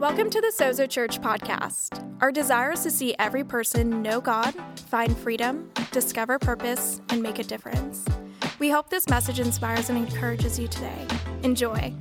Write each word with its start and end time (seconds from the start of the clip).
Welcome 0.00 0.30
to 0.30 0.40
the 0.40 0.46
Sozo 0.46 0.88
Church 0.88 1.20
podcast. 1.20 2.02
Our 2.22 2.32
desire 2.32 2.72
is 2.72 2.82
to 2.84 2.90
see 2.90 3.14
every 3.18 3.44
person 3.44 4.00
know 4.00 4.18
God, 4.18 4.54
find 4.88 5.14
freedom, 5.14 5.70
discover 5.92 6.38
purpose, 6.38 7.02
and 7.10 7.22
make 7.22 7.38
a 7.38 7.44
difference. 7.44 8.06
We 8.58 8.70
hope 8.70 8.88
this 8.88 9.10
message 9.10 9.40
inspires 9.40 9.90
and 9.90 9.98
encourages 9.98 10.58
you 10.58 10.68
today. 10.68 11.06
Enjoy. 11.42 11.92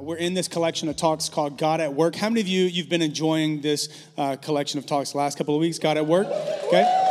We're 0.00 0.16
in 0.16 0.34
this 0.34 0.48
collection 0.48 0.88
of 0.88 0.96
talks 0.96 1.28
called 1.28 1.58
God 1.58 1.80
at 1.80 1.94
Work. 1.94 2.16
How 2.16 2.28
many 2.28 2.40
of 2.40 2.48
you 2.48 2.64
you've 2.64 2.88
been 2.88 3.00
enjoying 3.00 3.60
this 3.60 4.06
uh, 4.18 4.34
collection 4.34 4.80
of 4.80 4.86
talks 4.86 5.14
last 5.14 5.38
couple 5.38 5.54
of 5.54 5.60
weeks? 5.60 5.78
God 5.78 5.96
at 5.96 6.06
Work, 6.06 6.26
okay? 6.64 7.03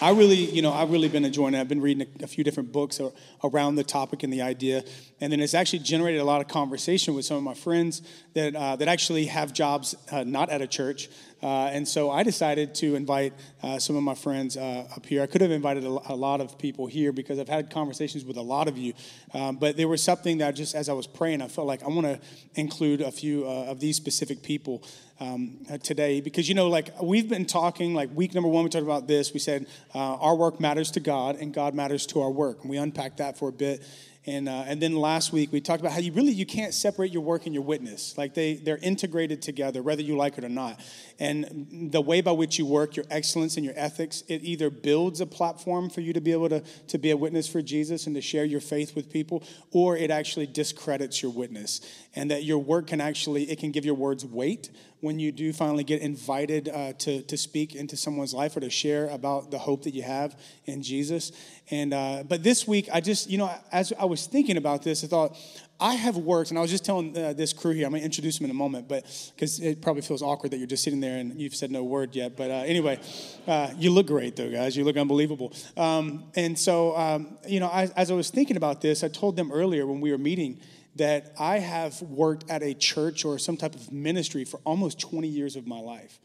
I 0.00 0.10
really, 0.10 0.36
you 0.36 0.60
know, 0.60 0.72
I've 0.72 0.90
really 0.90 1.08
been 1.08 1.24
enjoying 1.24 1.54
it. 1.54 1.60
I've 1.60 1.68
been 1.68 1.80
reading 1.80 2.06
a, 2.20 2.24
a 2.24 2.26
few 2.26 2.44
different 2.44 2.70
books 2.70 3.00
around 3.42 3.76
the 3.76 3.84
topic 3.84 4.22
and 4.22 4.32
the 4.32 4.42
idea, 4.42 4.84
and 5.20 5.32
then 5.32 5.40
it's 5.40 5.54
actually 5.54 5.78
generated 5.78 6.20
a 6.20 6.24
lot 6.24 6.42
of 6.42 6.48
conversation 6.48 7.14
with 7.14 7.24
some 7.24 7.38
of 7.38 7.42
my 7.42 7.54
friends 7.54 8.02
that 8.34 8.54
uh, 8.54 8.76
that 8.76 8.88
actually 8.88 9.26
have 9.26 9.54
jobs 9.54 9.94
uh, 10.12 10.22
not 10.22 10.50
at 10.50 10.60
a 10.60 10.66
church, 10.66 11.08
uh, 11.42 11.68
and 11.72 11.86
so 11.86 12.10
I 12.10 12.22
decided 12.22 12.74
to 12.76 12.94
invite 12.94 13.34
uh, 13.62 13.78
some 13.78 13.94
of 13.94 14.02
my 14.02 14.14
friends 14.14 14.56
uh, 14.56 14.88
up 14.96 15.04
here. 15.04 15.22
I 15.22 15.26
could 15.26 15.42
have 15.42 15.50
invited 15.50 15.84
a, 15.84 15.88
a, 15.88 16.16
lot 16.16 16.40
of 16.40 16.58
people 16.58 16.86
here 16.86 17.12
because 17.12 17.38
I've 17.38 17.48
had 17.48 17.70
conversations 17.70 18.24
with 18.24 18.38
a 18.38 18.42
lot 18.42 18.68
of 18.68 18.78
you, 18.78 18.94
um, 19.34 19.56
but 19.56 19.76
there 19.76 19.86
was 19.86 20.02
something 20.02 20.38
that 20.38 20.52
just 20.52 20.74
as 20.74 20.88
I 20.88 20.94
was 20.94 21.06
praying, 21.06 21.42
I 21.42 21.48
felt 21.48 21.66
like 21.66 21.82
I 21.82 21.88
want 21.88 22.06
to 22.06 22.20
include 22.54 23.02
a 23.02 23.12
few 23.12 23.46
uh, 23.46 23.66
of 23.66 23.80
these 23.80 23.96
specific 23.96 24.42
people 24.42 24.82
um, 25.20 25.58
uh, 25.70 25.78
today 25.78 26.20
because 26.20 26.48
you 26.48 26.54
know, 26.54 26.68
like 26.68 26.90
we've 27.02 27.28
been 27.28 27.46
talking, 27.46 27.94
like 27.94 28.10
week 28.14 28.34
number 28.34 28.48
one, 28.48 28.64
we 28.64 28.70
talked 28.70 28.84
about 28.84 29.06
this. 29.06 29.34
We 29.34 29.40
said 29.40 29.66
uh, 29.94 29.98
our 29.98 30.34
work 30.34 30.58
matters 30.58 30.90
to 30.92 31.00
God 31.00 31.36
and 31.36 31.52
God 31.52 31.74
matters 31.74 32.06
to 32.06 32.22
our 32.22 32.30
work, 32.30 32.62
and 32.62 32.70
we 32.70 32.78
unpacked 32.78 33.18
that 33.18 33.38
for 33.38 33.48
a 33.50 33.52
bit. 33.52 33.82
And, 34.28 34.48
uh, 34.48 34.64
and 34.66 34.82
then 34.82 34.96
last 34.96 35.32
week 35.32 35.52
we 35.52 35.60
talked 35.60 35.80
about 35.80 35.92
how 35.92 36.00
you 36.00 36.12
really 36.12 36.32
you 36.32 36.46
can't 36.46 36.74
separate 36.74 37.12
your 37.12 37.22
work 37.22 37.46
and 37.46 37.54
your 37.54 37.62
witness 37.62 38.18
like 38.18 38.34
they, 38.34 38.54
they're 38.54 38.78
integrated 38.78 39.40
together 39.40 39.84
whether 39.84 40.02
you 40.02 40.16
like 40.16 40.36
it 40.36 40.42
or 40.42 40.48
not 40.48 40.80
and 41.18 41.90
the 41.92 42.00
way 42.00 42.20
by 42.20 42.32
which 42.32 42.58
you 42.58 42.66
work 42.66 42.96
your 42.96 43.06
excellence 43.10 43.56
and 43.56 43.64
your 43.64 43.74
ethics 43.76 44.22
it 44.28 44.42
either 44.42 44.70
builds 44.70 45.20
a 45.20 45.26
platform 45.26 45.88
for 45.88 46.00
you 46.00 46.12
to 46.12 46.20
be 46.20 46.32
able 46.32 46.48
to, 46.48 46.60
to 46.88 46.98
be 46.98 47.10
a 47.10 47.16
witness 47.16 47.48
for 47.48 47.62
jesus 47.62 48.06
and 48.06 48.14
to 48.14 48.20
share 48.20 48.44
your 48.44 48.60
faith 48.60 48.94
with 48.94 49.10
people 49.10 49.42
or 49.70 49.96
it 49.96 50.10
actually 50.10 50.46
discredits 50.46 51.22
your 51.22 51.30
witness 51.30 51.80
and 52.14 52.30
that 52.30 52.44
your 52.44 52.58
work 52.58 52.88
can 52.88 53.00
actually 53.00 53.44
it 53.50 53.58
can 53.58 53.70
give 53.70 53.84
your 53.84 53.94
words 53.94 54.24
weight 54.24 54.70
when 55.00 55.18
you 55.18 55.30
do 55.30 55.52
finally 55.52 55.84
get 55.84 56.00
invited 56.00 56.68
uh, 56.68 56.92
to, 56.94 57.22
to 57.22 57.36
speak 57.36 57.74
into 57.74 57.96
someone's 57.96 58.32
life 58.32 58.56
or 58.56 58.60
to 58.60 58.70
share 58.70 59.08
about 59.10 59.50
the 59.50 59.58
hope 59.58 59.84
that 59.84 59.94
you 59.94 60.02
have 60.02 60.38
in 60.64 60.82
Jesus. 60.82 61.32
And 61.70 61.92
uh, 61.92 62.24
but 62.26 62.42
this 62.42 62.66
week, 62.66 62.88
I 62.92 63.00
just 63.00 63.28
you 63.28 63.38
know 63.38 63.52
as 63.72 63.92
I 63.98 64.04
was 64.04 64.26
thinking 64.26 64.56
about 64.56 64.82
this, 64.82 65.04
I 65.04 65.06
thought 65.06 65.36
I 65.78 65.94
have 65.94 66.16
worked, 66.16 66.50
and 66.50 66.58
I 66.58 66.62
was 66.62 66.70
just 66.70 66.84
telling 66.84 67.16
uh, 67.16 67.34
this 67.34 67.52
crew 67.52 67.72
here. 67.72 67.84
I'm 67.84 67.92
going 67.92 68.00
to 68.00 68.04
introduce 68.04 68.38
them 68.38 68.46
in 68.46 68.50
a 68.50 68.54
moment, 68.54 68.88
but 68.88 69.04
because 69.34 69.60
it 69.60 69.82
probably 69.82 70.02
feels 70.02 70.22
awkward 70.22 70.52
that 70.52 70.58
you're 70.58 70.66
just 70.66 70.82
sitting 70.82 71.00
there 71.00 71.18
and 71.18 71.38
you've 71.40 71.54
said 71.54 71.70
no 71.70 71.84
word 71.84 72.14
yet. 72.16 72.36
But 72.36 72.50
uh, 72.50 72.54
anyway, 72.66 72.98
uh, 73.46 73.72
you 73.76 73.90
look 73.90 74.06
great 74.06 74.36
though, 74.36 74.50
guys. 74.50 74.76
You 74.76 74.84
look 74.84 74.96
unbelievable. 74.96 75.52
Um, 75.76 76.24
and 76.34 76.58
so 76.58 76.96
um, 76.96 77.36
you 77.46 77.60
know, 77.60 77.68
I, 77.68 77.90
as 77.96 78.10
I 78.10 78.14
was 78.14 78.30
thinking 78.30 78.56
about 78.56 78.80
this, 78.80 79.04
I 79.04 79.08
told 79.08 79.36
them 79.36 79.52
earlier 79.52 79.86
when 79.86 80.00
we 80.00 80.10
were 80.10 80.18
meeting 80.18 80.60
that 80.96 81.34
I 81.38 81.58
have 81.58 82.00
worked 82.02 82.50
at 82.50 82.62
a 82.62 82.72
church 82.72 83.24
or 83.24 83.38
some 83.38 83.56
type 83.58 83.74
of 83.74 83.92
ministry 83.92 84.44
for 84.44 84.60
almost 84.64 84.98
20 84.98 85.28
years 85.28 85.56
of 85.56 85.66
my 85.66 85.78
life. 85.78 86.18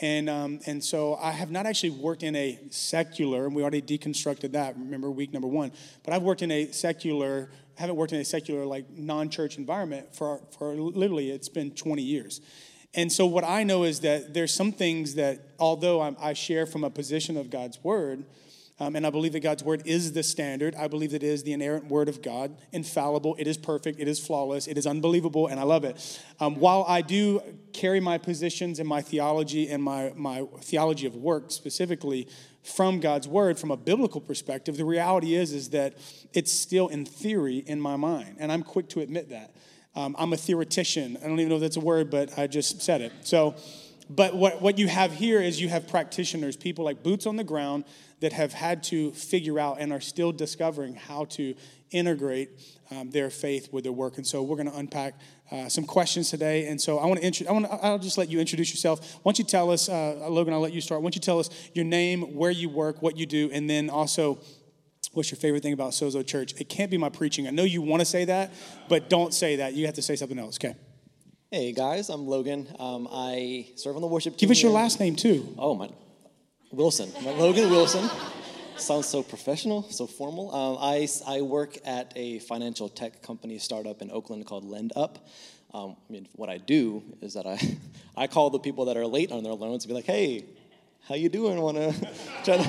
And, 0.00 0.30
um, 0.30 0.60
and 0.66 0.82
so 0.82 1.16
I 1.16 1.32
have 1.32 1.50
not 1.50 1.66
actually 1.66 1.90
worked 1.90 2.22
in 2.22 2.36
a 2.36 2.58
secular, 2.70 3.46
and 3.46 3.54
we 3.54 3.62
already 3.62 3.82
deconstructed 3.82 4.52
that, 4.52 4.76
remember 4.76 5.10
week 5.10 5.32
number 5.32 5.48
one, 5.48 5.72
but 6.04 6.14
I've 6.14 6.22
worked 6.22 6.42
in 6.42 6.52
a 6.52 6.70
secular, 6.70 7.50
I 7.76 7.80
haven't 7.80 7.96
worked 7.96 8.12
in 8.12 8.20
a 8.20 8.24
secular, 8.24 8.64
like 8.64 8.88
non 8.90 9.28
church 9.28 9.58
environment 9.58 10.14
for, 10.14 10.40
for 10.56 10.74
literally, 10.74 11.30
it's 11.30 11.48
been 11.48 11.72
20 11.72 12.02
years. 12.02 12.40
And 12.94 13.12
so 13.12 13.26
what 13.26 13.44
I 13.44 13.64
know 13.64 13.82
is 13.82 14.00
that 14.00 14.34
there's 14.34 14.54
some 14.54 14.72
things 14.72 15.16
that, 15.16 15.40
although 15.58 16.00
I'm, 16.00 16.16
I 16.20 16.32
share 16.32 16.64
from 16.64 16.84
a 16.84 16.90
position 16.90 17.36
of 17.36 17.50
God's 17.50 17.82
word, 17.82 18.24
um, 18.80 18.94
and 18.94 19.06
I 19.06 19.10
believe 19.10 19.32
that 19.32 19.40
God's 19.40 19.64
word 19.64 19.82
is 19.84 20.12
the 20.12 20.22
standard. 20.22 20.74
I 20.76 20.86
believe 20.86 21.10
that 21.10 21.22
it 21.22 21.26
is 21.26 21.42
the 21.42 21.52
inerrant 21.52 21.86
word 21.86 22.08
of 22.08 22.22
God, 22.22 22.56
infallible. 22.72 23.34
It 23.38 23.48
is 23.48 23.56
perfect. 23.56 23.98
It 23.98 24.06
is 24.06 24.24
flawless. 24.24 24.68
It 24.68 24.78
is 24.78 24.86
unbelievable, 24.86 25.48
and 25.48 25.58
I 25.58 25.64
love 25.64 25.84
it. 25.84 26.22
Um, 26.38 26.56
while 26.56 26.84
I 26.86 27.02
do 27.02 27.42
carry 27.72 27.98
my 27.98 28.18
positions 28.18 28.78
and 28.78 28.88
my 28.88 29.02
theology 29.02 29.68
and 29.68 29.82
my, 29.82 30.12
my 30.14 30.44
theology 30.60 31.06
of 31.06 31.16
work 31.16 31.50
specifically 31.50 32.28
from 32.62 33.00
God's 33.00 33.26
word 33.26 33.58
from 33.58 33.70
a 33.70 33.76
biblical 33.76 34.20
perspective, 34.20 34.76
the 34.76 34.84
reality 34.84 35.34
is, 35.34 35.52
is 35.52 35.70
that 35.70 35.96
it's 36.32 36.52
still 36.52 36.88
in 36.88 37.04
theory 37.04 37.58
in 37.58 37.80
my 37.80 37.96
mind, 37.96 38.36
and 38.38 38.52
I'm 38.52 38.62
quick 38.62 38.88
to 38.90 39.00
admit 39.00 39.30
that. 39.30 39.54
Um, 39.96 40.14
I'm 40.16 40.32
a 40.32 40.36
theoretician. 40.36 41.16
I 41.16 41.26
don't 41.26 41.40
even 41.40 41.48
know 41.48 41.56
if 41.56 41.62
that's 41.62 41.76
a 41.76 41.80
word, 41.80 42.10
but 42.10 42.38
I 42.38 42.46
just 42.46 42.82
said 42.82 43.00
it. 43.00 43.12
So, 43.22 43.56
but 44.08 44.36
what, 44.36 44.62
what 44.62 44.78
you 44.78 44.86
have 44.86 45.12
here 45.12 45.40
is 45.40 45.60
you 45.60 45.68
have 45.68 45.88
practitioners, 45.88 46.56
people 46.56 46.84
like 46.84 47.02
boots 47.02 47.26
on 47.26 47.36
the 47.36 47.44
ground 47.44 47.84
that 48.20 48.32
have 48.32 48.52
had 48.52 48.82
to 48.84 49.12
figure 49.12 49.58
out 49.58 49.78
and 49.80 49.92
are 49.92 50.00
still 50.00 50.32
discovering 50.32 50.94
how 50.94 51.24
to 51.26 51.54
integrate 51.90 52.50
um, 52.90 53.10
their 53.10 53.30
faith 53.30 53.72
with 53.72 53.84
their 53.84 53.92
work. 53.92 54.16
And 54.16 54.26
so 54.26 54.42
we're 54.42 54.56
going 54.56 54.70
to 54.70 54.76
unpack 54.76 55.14
uh, 55.50 55.68
some 55.68 55.84
questions 55.84 56.30
today. 56.30 56.66
And 56.66 56.80
so 56.80 56.98
I 56.98 57.06
want 57.06 57.20
to 57.20 57.26
intro- 57.26 57.46
I 57.46 57.52
want 57.52 57.66
I'll 57.70 57.98
just 57.98 58.18
let 58.18 58.28
you 58.28 58.40
introduce 58.40 58.70
yourself. 58.70 59.14
Why 59.22 59.30
don't 59.30 59.38
you 59.38 59.44
tell 59.44 59.70
us, 59.70 59.88
uh, 59.88 60.28
Logan? 60.28 60.52
I'll 60.52 60.60
let 60.60 60.72
you 60.72 60.80
start. 60.80 61.00
Why 61.00 61.06
don't 61.06 61.14
you 61.14 61.20
tell 61.20 61.38
us 61.38 61.48
your 61.74 61.84
name, 61.84 62.34
where 62.34 62.50
you 62.50 62.68
work, 62.68 63.02
what 63.02 63.16
you 63.16 63.26
do, 63.26 63.50
and 63.52 63.68
then 63.68 63.90
also. 63.90 64.38
What's 65.12 65.30
your 65.30 65.38
favorite 65.38 65.62
thing 65.62 65.72
about 65.72 65.92
Sozo 65.92 66.24
Church? 66.24 66.52
It 66.60 66.68
can't 66.68 66.90
be 66.90 66.98
my 66.98 67.08
preaching. 67.08 67.48
I 67.48 67.50
know 67.50 67.62
you 67.62 67.80
want 67.80 68.00
to 68.00 68.04
say 68.04 68.26
that, 68.26 68.52
but 68.90 69.08
don't 69.08 69.32
say 69.32 69.56
that. 69.56 69.72
You 69.72 69.86
have 69.86 69.94
to 69.94 70.02
say 70.02 70.16
something 70.16 70.38
else. 70.38 70.58
Okay. 70.58 70.76
Hey 71.50 71.72
guys, 71.72 72.10
I'm 72.10 72.26
Logan. 72.26 72.68
Um, 72.78 73.08
I 73.10 73.70
serve 73.76 73.96
on 73.96 74.02
the 74.02 74.06
worship 74.06 74.34
team. 74.34 74.48
Give 74.48 74.50
us 74.50 74.62
your 74.62 74.70
last 74.70 75.00
name 75.00 75.16
too. 75.16 75.54
Oh 75.56 75.74
my, 75.74 75.88
Wilson. 76.72 77.12
Logan 77.24 77.70
Wilson. 77.70 78.10
Sounds 78.76 79.08
so 79.08 79.22
professional, 79.22 79.82
so 79.84 80.06
formal. 80.06 80.54
Um, 80.54 80.78
I, 80.80 81.08
I 81.26 81.40
work 81.40 81.78
at 81.84 82.12
a 82.14 82.38
financial 82.40 82.88
tech 82.88 83.22
company 83.22 83.58
startup 83.58 84.02
in 84.02 84.10
Oakland 84.10 84.46
called 84.46 84.64
LendUp. 84.64 85.16
Um, 85.74 85.96
I 86.08 86.12
mean, 86.12 86.28
what 86.32 86.48
I 86.48 86.58
do 86.58 87.02
is 87.20 87.34
that 87.34 87.46
I, 87.46 87.58
I 88.16 88.26
call 88.26 88.50
the 88.50 88.58
people 88.58 88.84
that 88.86 88.96
are 88.96 89.06
late 89.06 89.32
on 89.32 89.42
their 89.42 89.52
loans 89.52 89.84
and 89.84 89.90
be 89.90 89.94
like, 89.94 90.04
hey, 90.04 90.44
how 91.08 91.14
you 91.14 91.28
doing? 91.28 91.60
Want 91.60 91.76
to 91.76 91.92
try 92.44 92.58
to, 92.58 92.68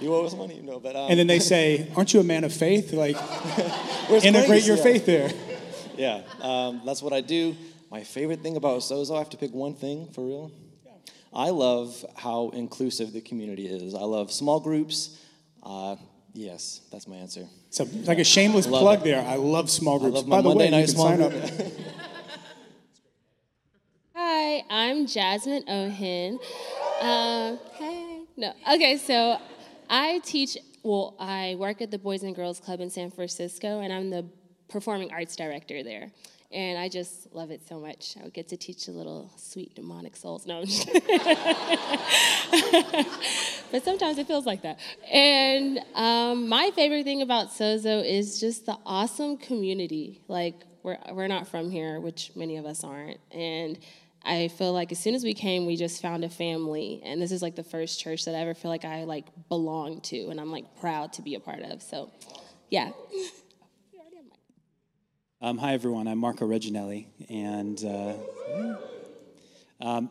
you 0.00 0.14
owe 0.14 0.24
us 0.24 0.34
money, 0.34 0.56
you 0.56 0.62
know. 0.62 0.78
But 0.78 0.94
um, 0.94 1.10
and 1.10 1.18
then 1.18 1.26
they 1.26 1.40
say, 1.40 1.90
aren't 1.96 2.14
you 2.14 2.20
a 2.20 2.24
man 2.24 2.44
of 2.44 2.52
faith? 2.52 2.92
Like, 2.92 3.16
integrate 4.24 4.64
your 4.64 4.76
yeah. 4.76 4.82
faith 4.82 5.06
there. 5.06 5.30
Yeah, 5.96 6.22
um, 6.40 6.82
that's 6.84 7.02
what 7.02 7.12
I 7.12 7.20
do. 7.20 7.56
My 7.90 8.02
favorite 8.02 8.40
thing 8.40 8.56
about 8.56 8.80
Sozo, 8.80 9.16
I 9.16 9.18
have 9.18 9.30
to 9.30 9.36
pick 9.36 9.52
one 9.52 9.74
thing 9.74 10.08
for 10.12 10.24
real. 10.24 10.52
I 11.34 11.50
love 11.50 12.04
how 12.16 12.50
inclusive 12.50 13.12
the 13.12 13.20
community 13.20 13.66
is. 13.66 13.94
I 13.94 14.02
love 14.02 14.30
small 14.30 14.60
groups. 14.60 15.18
Uh, 15.62 15.96
yes, 16.34 16.82
that's 16.90 17.08
my 17.08 17.16
answer. 17.16 17.46
So, 17.70 17.88
like 18.04 18.18
a 18.18 18.24
shameless 18.24 18.66
plug 18.66 19.00
it. 19.00 19.04
there. 19.04 19.22
I 19.22 19.36
love 19.36 19.70
small 19.70 19.98
groups. 19.98 20.16
Love 20.16 20.28
By 20.28 20.42
the 20.42 20.48
Monday 20.50 20.70
way, 20.70 20.80
you 20.80 20.86
can 20.86 20.94
sign 20.94 21.16
group. 21.16 21.32
up. 21.32 21.50
Hi, 24.14 24.64
I'm 24.68 25.06
Jasmine 25.06 25.64
Ohin. 25.64 26.38
Uh, 27.00 27.56
hey, 27.74 28.24
no. 28.36 28.52
Okay, 28.74 28.98
so 28.98 29.38
I 29.88 30.20
teach. 30.24 30.58
Well, 30.82 31.16
I 31.18 31.54
work 31.58 31.80
at 31.80 31.90
the 31.90 31.98
Boys 31.98 32.24
and 32.24 32.34
Girls 32.34 32.60
Club 32.60 32.80
in 32.80 32.90
San 32.90 33.10
Francisco, 33.10 33.80
and 33.80 33.92
I'm 33.92 34.10
the 34.10 34.26
performing 34.68 35.12
arts 35.12 35.36
director 35.36 35.82
there. 35.82 36.10
And 36.52 36.78
I 36.78 36.88
just 36.88 37.34
love 37.34 37.50
it 37.50 37.66
so 37.66 37.80
much. 37.80 38.16
I 38.20 38.24
would 38.24 38.34
get 38.34 38.48
to 38.48 38.56
teach 38.56 38.86
the 38.86 38.92
little 38.92 39.30
sweet 39.36 39.74
demonic 39.74 40.16
souls. 40.16 40.46
No, 40.46 40.60
but 43.70 43.82
sometimes 43.84 44.18
it 44.18 44.26
feels 44.26 44.44
like 44.44 44.62
that. 44.62 44.78
And 45.10 45.80
um, 45.94 46.48
my 46.48 46.70
favorite 46.74 47.04
thing 47.04 47.22
about 47.22 47.48
Sozo 47.48 48.04
is 48.04 48.38
just 48.38 48.66
the 48.66 48.76
awesome 48.84 49.38
community. 49.38 50.20
Like 50.28 50.54
we're 50.82 50.98
we're 51.12 51.28
not 51.28 51.48
from 51.48 51.70
here, 51.70 52.00
which 52.00 52.32
many 52.34 52.58
of 52.58 52.66
us 52.66 52.84
aren't, 52.84 53.18
and 53.30 53.78
I 54.24 54.48
feel 54.48 54.72
like 54.72 54.92
as 54.92 54.98
soon 54.98 55.14
as 55.14 55.24
we 55.24 55.34
came, 55.34 55.66
we 55.66 55.76
just 55.76 56.00
found 56.00 56.24
a 56.24 56.28
family, 56.28 57.00
and 57.04 57.20
this 57.20 57.32
is 57.32 57.42
like 57.42 57.56
the 57.56 57.64
first 57.64 57.98
church 57.98 58.24
that 58.26 58.34
I 58.34 58.38
ever 58.38 58.54
feel 58.54 58.70
like 58.70 58.84
I 58.84 59.04
like 59.04 59.26
belong 59.48 60.00
to, 60.02 60.28
and 60.28 60.40
I'm 60.40 60.52
like 60.52 60.64
proud 60.80 61.12
to 61.14 61.22
be 61.22 61.34
a 61.34 61.40
part 61.40 61.62
of. 61.62 61.82
So, 61.82 62.10
yeah. 62.70 62.92
Um, 65.44 65.58
hi, 65.58 65.72
everyone. 65.74 66.06
I'm 66.06 66.18
Marco 66.18 66.46
Reginelli, 66.46 67.06
and 67.28 67.84
uh, 67.84 68.14
um, 69.84 70.08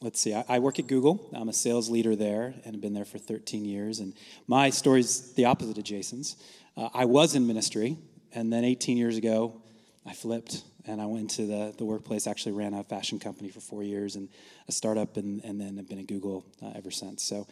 let's 0.00 0.18
see. 0.18 0.34
I, 0.34 0.44
I, 0.48 0.58
work 0.58 0.80
at 0.80 0.88
Google. 0.88 1.30
I'm 1.32 1.48
a 1.48 1.52
sales 1.52 1.88
leader 1.88 2.16
there, 2.16 2.52
and 2.64 2.74
have 2.74 2.80
been 2.80 2.92
there 2.92 3.04
for 3.04 3.18
13 3.18 3.64
years. 3.64 4.00
And 4.00 4.12
my 4.48 4.70
story's 4.70 5.34
the 5.34 5.44
opposite 5.44 5.78
of 5.78 5.84
Jason's. 5.84 6.34
Uh, 6.76 6.88
I 6.92 7.04
was 7.04 7.36
in 7.36 7.46
ministry, 7.46 7.96
and 8.34 8.52
then 8.52 8.64
18 8.64 8.96
years 8.96 9.16
ago, 9.16 9.62
I 10.04 10.14
flipped 10.14 10.64
and 10.84 11.00
I 11.00 11.06
went 11.06 11.30
to 11.32 11.46
the, 11.46 11.72
the 11.78 11.84
workplace. 11.84 12.26
Actually, 12.26 12.52
ran 12.52 12.74
a 12.74 12.82
fashion 12.82 13.20
company 13.20 13.50
for 13.50 13.60
four 13.60 13.84
years 13.84 14.16
and 14.16 14.28
a 14.66 14.72
startup, 14.72 15.16
and, 15.16 15.44
and 15.44 15.60
then 15.60 15.76
have 15.76 15.88
been 15.88 16.00
at 16.00 16.08
Google 16.08 16.44
uh, 16.60 16.72
ever 16.74 16.90
since. 16.90 17.22
So, 17.22 17.46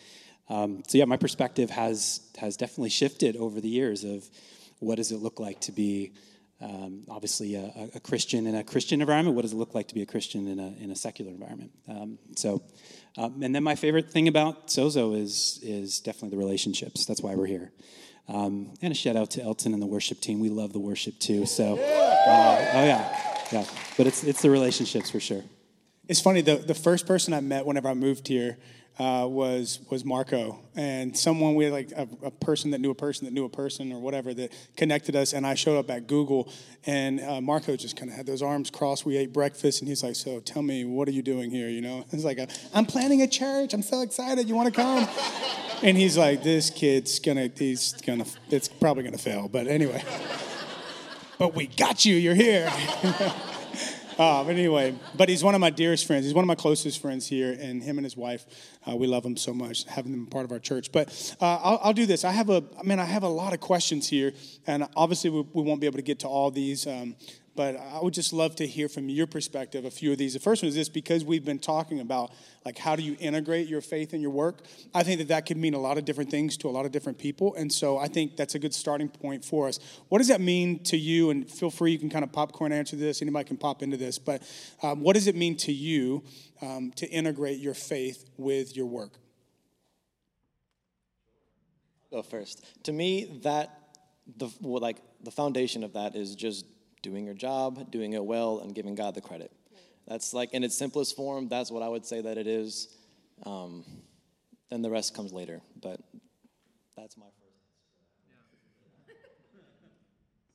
um, 0.48 0.82
so 0.88 0.98
yeah, 0.98 1.04
my 1.04 1.16
perspective 1.16 1.70
has 1.70 2.22
has 2.38 2.56
definitely 2.56 2.90
shifted 2.90 3.36
over 3.36 3.60
the 3.60 3.68
years 3.68 4.02
of 4.02 4.28
what 4.80 4.96
does 4.96 5.12
it 5.12 5.18
look 5.18 5.38
like 5.38 5.60
to 5.60 5.70
be 5.70 6.10
um, 6.60 7.04
obviously 7.08 7.54
a, 7.54 7.90
a, 7.94 8.00
Christian 8.00 8.46
in 8.46 8.54
a 8.56 8.64
Christian 8.64 9.00
environment. 9.00 9.36
What 9.36 9.42
does 9.42 9.52
it 9.52 9.56
look 9.56 9.74
like 9.74 9.88
to 9.88 9.94
be 9.94 10.02
a 10.02 10.06
Christian 10.06 10.48
in 10.48 10.58
a, 10.58 10.74
in 10.82 10.90
a 10.90 10.96
secular 10.96 11.30
environment? 11.30 11.70
Um, 11.86 12.18
so, 12.34 12.62
um, 13.16 13.42
and 13.42 13.54
then 13.54 13.62
my 13.62 13.76
favorite 13.76 14.10
thing 14.10 14.26
about 14.26 14.66
Sozo 14.68 15.16
is, 15.16 15.60
is 15.62 16.00
definitely 16.00 16.30
the 16.30 16.44
relationships. 16.44 17.06
That's 17.06 17.22
why 17.22 17.36
we're 17.36 17.46
here. 17.46 17.70
Um, 18.28 18.74
and 18.82 18.90
a 18.90 18.94
shout 18.94 19.16
out 19.16 19.30
to 19.32 19.42
Elton 19.42 19.72
and 19.72 19.80
the 19.80 19.86
worship 19.86 20.20
team. 20.20 20.40
We 20.40 20.50
love 20.50 20.72
the 20.72 20.80
worship 20.80 21.18
too. 21.18 21.46
So, 21.46 21.74
uh, 21.74 22.70
oh 22.74 22.84
yeah, 22.84 23.44
yeah. 23.52 23.64
But 23.96 24.08
it's, 24.08 24.24
it's 24.24 24.42
the 24.42 24.50
relationships 24.50 25.10
for 25.10 25.20
sure. 25.20 25.42
It's 26.08 26.20
funny, 26.20 26.40
the, 26.40 26.56
the 26.56 26.74
first 26.74 27.06
person 27.06 27.34
I 27.34 27.40
met 27.40 27.66
whenever 27.66 27.88
I 27.88 27.94
moved 27.94 28.28
here, 28.28 28.58
uh, 28.98 29.26
was 29.28 29.80
was 29.90 30.04
Marco 30.04 30.58
and 30.78 31.16
someone 31.16 31.56
we 31.56 31.64
had 31.64 31.72
like 31.72 31.90
a, 31.90 32.08
a, 32.22 32.30
person 32.30 32.70
that 32.70 32.80
knew 32.80 32.90
a 32.90 32.94
person 32.94 33.24
that 33.24 33.32
knew 33.32 33.44
a 33.44 33.48
person 33.48 33.92
or 33.92 33.98
whatever 33.98 34.32
that 34.32 34.52
connected 34.76 35.16
us. 35.16 35.32
And 35.32 35.44
I 35.44 35.54
showed 35.54 35.76
up 35.76 35.90
at 35.90 36.06
Google, 36.06 36.52
and 36.86 37.20
uh, 37.20 37.40
Marco 37.40 37.76
just 37.76 37.96
kind 37.96 38.08
of 38.08 38.16
had 38.16 38.26
those 38.26 38.42
arms 38.42 38.70
crossed. 38.70 39.04
We 39.04 39.16
ate 39.16 39.32
breakfast, 39.32 39.80
and 39.80 39.88
he's 39.88 40.04
like, 40.04 40.14
"So 40.14 40.38
tell 40.38 40.62
me, 40.62 40.84
what 40.84 41.08
are 41.08 41.10
you 41.10 41.22
doing 41.22 41.50
here?" 41.50 41.68
You 41.68 41.80
know, 41.80 42.04
it's 42.12 42.22
like, 42.22 42.38
"I'm 42.72 42.86
planning 42.86 43.22
a 43.22 43.26
church. 43.26 43.74
I'm 43.74 43.82
so 43.82 44.02
excited. 44.02 44.48
You 44.48 44.54
want 44.54 44.72
to 44.72 44.80
come?" 44.80 45.08
and 45.82 45.96
he's 45.96 46.16
like, 46.16 46.44
"This 46.44 46.70
kid's 46.70 47.18
gonna, 47.18 47.50
he's 47.56 47.94
gonna, 48.06 48.26
it's 48.48 48.68
probably 48.68 49.02
gonna 49.02 49.18
fail." 49.18 49.48
But 49.48 49.66
anyway, 49.66 50.04
but 51.38 51.56
we 51.56 51.66
got 51.66 52.04
you. 52.04 52.14
You're 52.14 52.34
here. 52.36 52.70
Uh, 54.18 54.42
but 54.42 54.50
anyway, 54.50 54.94
but 55.16 55.28
he's 55.28 55.44
one 55.44 55.54
of 55.54 55.60
my 55.60 55.70
dearest 55.70 56.04
friends. 56.04 56.24
He's 56.24 56.34
one 56.34 56.42
of 56.42 56.48
my 56.48 56.56
closest 56.56 57.00
friends 57.00 57.28
here, 57.28 57.56
and 57.60 57.80
him 57.80 57.98
and 57.98 58.04
his 58.04 58.16
wife, 58.16 58.46
uh, 58.88 58.96
we 58.96 59.06
love 59.06 59.22
them 59.22 59.36
so 59.36 59.54
much, 59.54 59.84
having 59.84 60.10
them 60.10 60.26
part 60.26 60.44
of 60.44 60.50
our 60.50 60.58
church. 60.58 60.90
But 60.90 61.36
uh, 61.40 61.58
I'll, 61.62 61.80
I'll, 61.84 61.92
do 61.92 62.04
this. 62.04 62.24
I 62.24 62.32
have 62.32 62.50
a, 62.50 62.64
I 62.78 62.82
mean, 62.82 62.98
I 62.98 63.04
have 63.04 63.22
a 63.22 63.28
lot 63.28 63.54
of 63.54 63.60
questions 63.60 64.08
here, 64.08 64.32
and 64.66 64.88
obviously 64.96 65.30
we, 65.30 65.42
we 65.52 65.62
won't 65.62 65.80
be 65.80 65.86
able 65.86 65.98
to 65.98 66.02
get 66.02 66.18
to 66.20 66.28
all 66.28 66.50
these. 66.50 66.86
Um, 66.86 67.14
but 67.58 67.74
I 67.74 67.98
would 68.00 68.14
just 68.14 68.32
love 68.32 68.54
to 68.56 68.68
hear 68.68 68.88
from 68.88 69.08
your 69.08 69.26
perspective 69.26 69.84
a 69.84 69.90
few 69.90 70.12
of 70.12 70.18
these. 70.18 70.34
The 70.34 70.38
first 70.38 70.62
one 70.62 70.68
is 70.68 70.76
this 70.76 70.88
because 70.88 71.24
we've 71.24 71.44
been 71.44 71.58
talking 71.58 71.98
about 71.98 72.30
like 72.64 72.78
how 72.78 72.94
do 72.94 73.02
you 73.02 73.16
integrate 73.18 73.66
your 73.66 73.80
faith 73.80 74.14
in 74.14 74.20
your 74.20 74.30
work. 74.30 74.60
I 74.94 75.02
think 75.02 75.18
that 75.18 75.26
that 75.26 75.44
could 75.44 75.56
mean 75.56 75.74
a 75.74 75.78
lot 75.80 75.98
of 75.98 76.04
different 76.04 76.30
things 76.30 76.56
to 76.58 76.68
a 76.68 76.70
lot 76.70 76.86
of 76.86 76.92
different 76.92 77.18
people, 77.18 77.56
and 77.56 77.72
so 77.72 77.98
I 77.98 78.06
think 78.06 78.36
that's 78.36 78.54
a 78.54 78.60
good 78.60 78.72
starting 78.72 79.08
point 79.08 79.44
for 79.44 79.66
us. 79.66 79.80
What 80.08 80.18
does 80.18 80.28
that 80.28 80.40
mean 80.40 80.84
to 80.84 80.96
you? 80.96 81.30
And 81.30 81.50
feel 81.50 81.68
free, 81.68 81.90
you 81.90 81.98
can 81.98 82.10
kind 82.10 82.22
of 82.22 82.30
popcorn 82.30 82.70
answer 82.70 82.94
this. 82.94 83.22
Anybody 83.22 83.48
can 83.48 83.56
pop 83.56 83.82
into 83.82 83.96
this, 83.96 84.20
but 84.20 84.40
um, 84.84 85.00
what 85.00 85.14
does 85.14 85.26
it 85.26 85.34
mean 85.34 85.56
to 85.56 85.72
you 85.72 86.22
um, 86.62 86.92
to 86.94 87.08
integrate 87.08 87.58
your 87.58 87.74
faith 87.74 88.30
with 88.36 88.76
your 88.76 88.86
work? 88.86 89.18
Go 92.12 92.22
first. 92.22 92.64
To 92.84 92.92
me, 92.92 93.40
that 93.42 93.98
the 94.36 94.48
like 94.62 94.98
the 95.24 95.32
foundation 95.32 95.82
of 95.82 95.94
that 95.94 96.14
is 96.14 96.36
just 96.36 96.64
doing 97.08 97.24
your 97.24 97.34
job, 97.34 97.90
doing 97.90 98.12
it 98.12 98.24
well, 98.24 98.60
and 98.60 98.74
giving 98.74 98.94
God 98.94 99.14
the 99.14 99.20
credit. 99.20 99.50
That's 100.06 100.34
like 100.34 100.52
in 100.52 100.64
its 100.64 100.76
simplest 100.76 101.16
form, 101.16 101.48
that's 101.48 101.70
what 101.70 101.82
I 101.82 101.88
would 101.88 102.04
say 102.04 102.20
that 102.20 102.38
it 102.38 102.46
is. 102.46 102.88
Um, 103.44 103.84
then 104.70 104.82
the 104.82 104.90
rest 104.90 105.14
comes 105.14 105.32
later, 105.32 105.60
but 105.80 106.00
that's 106.96 107.16
my 107.16 107.26
first. 107.26 107.34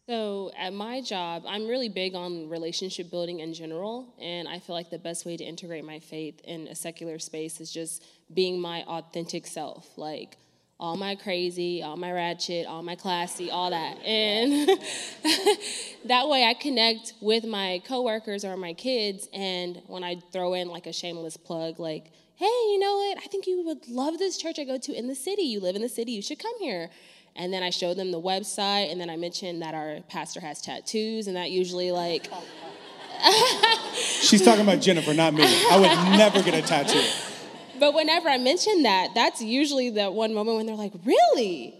So, 0.09 0.51
at 0.59 0.73
my 0.73 0.99
job, 0.99 1.43
I'm 1.47 1.65
really 1.65 1.87
big 1.87 2.13
on 2.13 2.49
relationship 2.49 3.09
building 3.09 3.39
in 3.39 3.53
general, 3.53 4.13
and 4.19 4.49
I 4.49 4.59
feel 4.59 4.75
like 4.75 4.89
the 4.89 4.99
best 4.99 5.25
way 5.25 5.37
to 5.37 5.43
integrate 5.45 5.85
my 5.85 5.99
faith 5.99 6.41
in 6.43 6.67
a 6.67 6.75
secular 6.75 7.19
space 7.19 7.61
is 7.61 7.71
just 7.71 8.03
being 8.33 8.59
my 8.59 8.83
authentic 8.83 9.47
self. 9.47 9.97
Like, 9.97 10.37
all 10.79 10.97
my 10.97 11.15
crazy, 11.15 11.81
all 11.81 11.95
my 11.95 12.11
ratchet, 12.11 12.67
all 12.67 12.83
my 12.83 12.95
classy, 12.95 13.49
all 13.49 13.69
that. 13.69 13.97
And 14.03 14.67
that 16.05 16.27
way 16.27 16.45
I 16.45 16.53
connect 16.53 17.13
with 17.21 17.45
my 17.45 17.81
coworkers 17.85 18.43
or 18.43 18.57
my 18.57 18.73
kids. 18.73 19.29
And 19.33 19.81
when 19.87 20.03
I 20.03 20.17
throw 20.31 20.53
in 20.53 20.67
like 20.67 20.87
a 20.87 20.93
shameless 20.93 21.37
plug, 21.37 21.79
like, 21.79 22.11
hey, 22.35 22.45
you 22.45 22.79
know 22.79 22.97
what? 22.97 23.17
I 23.19 23.27
think 23.27 23.47
you 23.47 23.63
would 23.65 23.87
love 23.87 24.17
this 24.17 24.37
church 24.37 24.59
I 24.59 24.63
go 24.63 24.77
to 24.77 24.93
in 24.93 25.07
the 25.07 25.15
city. 25.15 25.43
You 25.43 25.59
live 25.59 25.75
in 25.75 25.81
the 25.81 25.89
city, 25.89 26.11
you 26.11 26.21
should 26.21 26.39
come 26.39 26.57
here. 26.59 26.89
And 27.35 27.51
then 27.51 27.63
I 27.63 27.71
show 27.71 27.95
them 27.95 28.11
the 28.11 28.21
website, 28.21 28.91
and 28.91 29.01
then 29.01 29.09
I 29.09 29.15
mention 29.15 29.59
that 29.61 29.73
our 29.73 30.01
pastor 30.07 30.39
has 30.39 30.61
tattoos, 30.61 31.25
and 31.25 31.35
that 31.35 31.49
usually 31.49 31.91
like. 31.91 32.27
She's 33.95 34.43
talking 34.43 34.61
about 34.61 34.81
Jennifer, 34.81 35.15
not 35.15 35.33
me. 35.33 35.43
I 35.43 35.79
would 35.79 36.17
never 36.17 36.43
get 36.43 36.53
a 36.53 36.61
tattoo. 36.61 37.32
But 37.79 37.93
whenever 37.93 38.29
I 38.29 38.37
mention 38.37 38.83
that, 38.83 39.09
that's 39.15 39.41
usually 39.41 39.89
the 39.89 40.11
one 40.11 40.33
moment 40.33 40.57
when 40.57 40.65
they're 40.65 40.75
like, 40.75 40.93
really? 41.05 41.73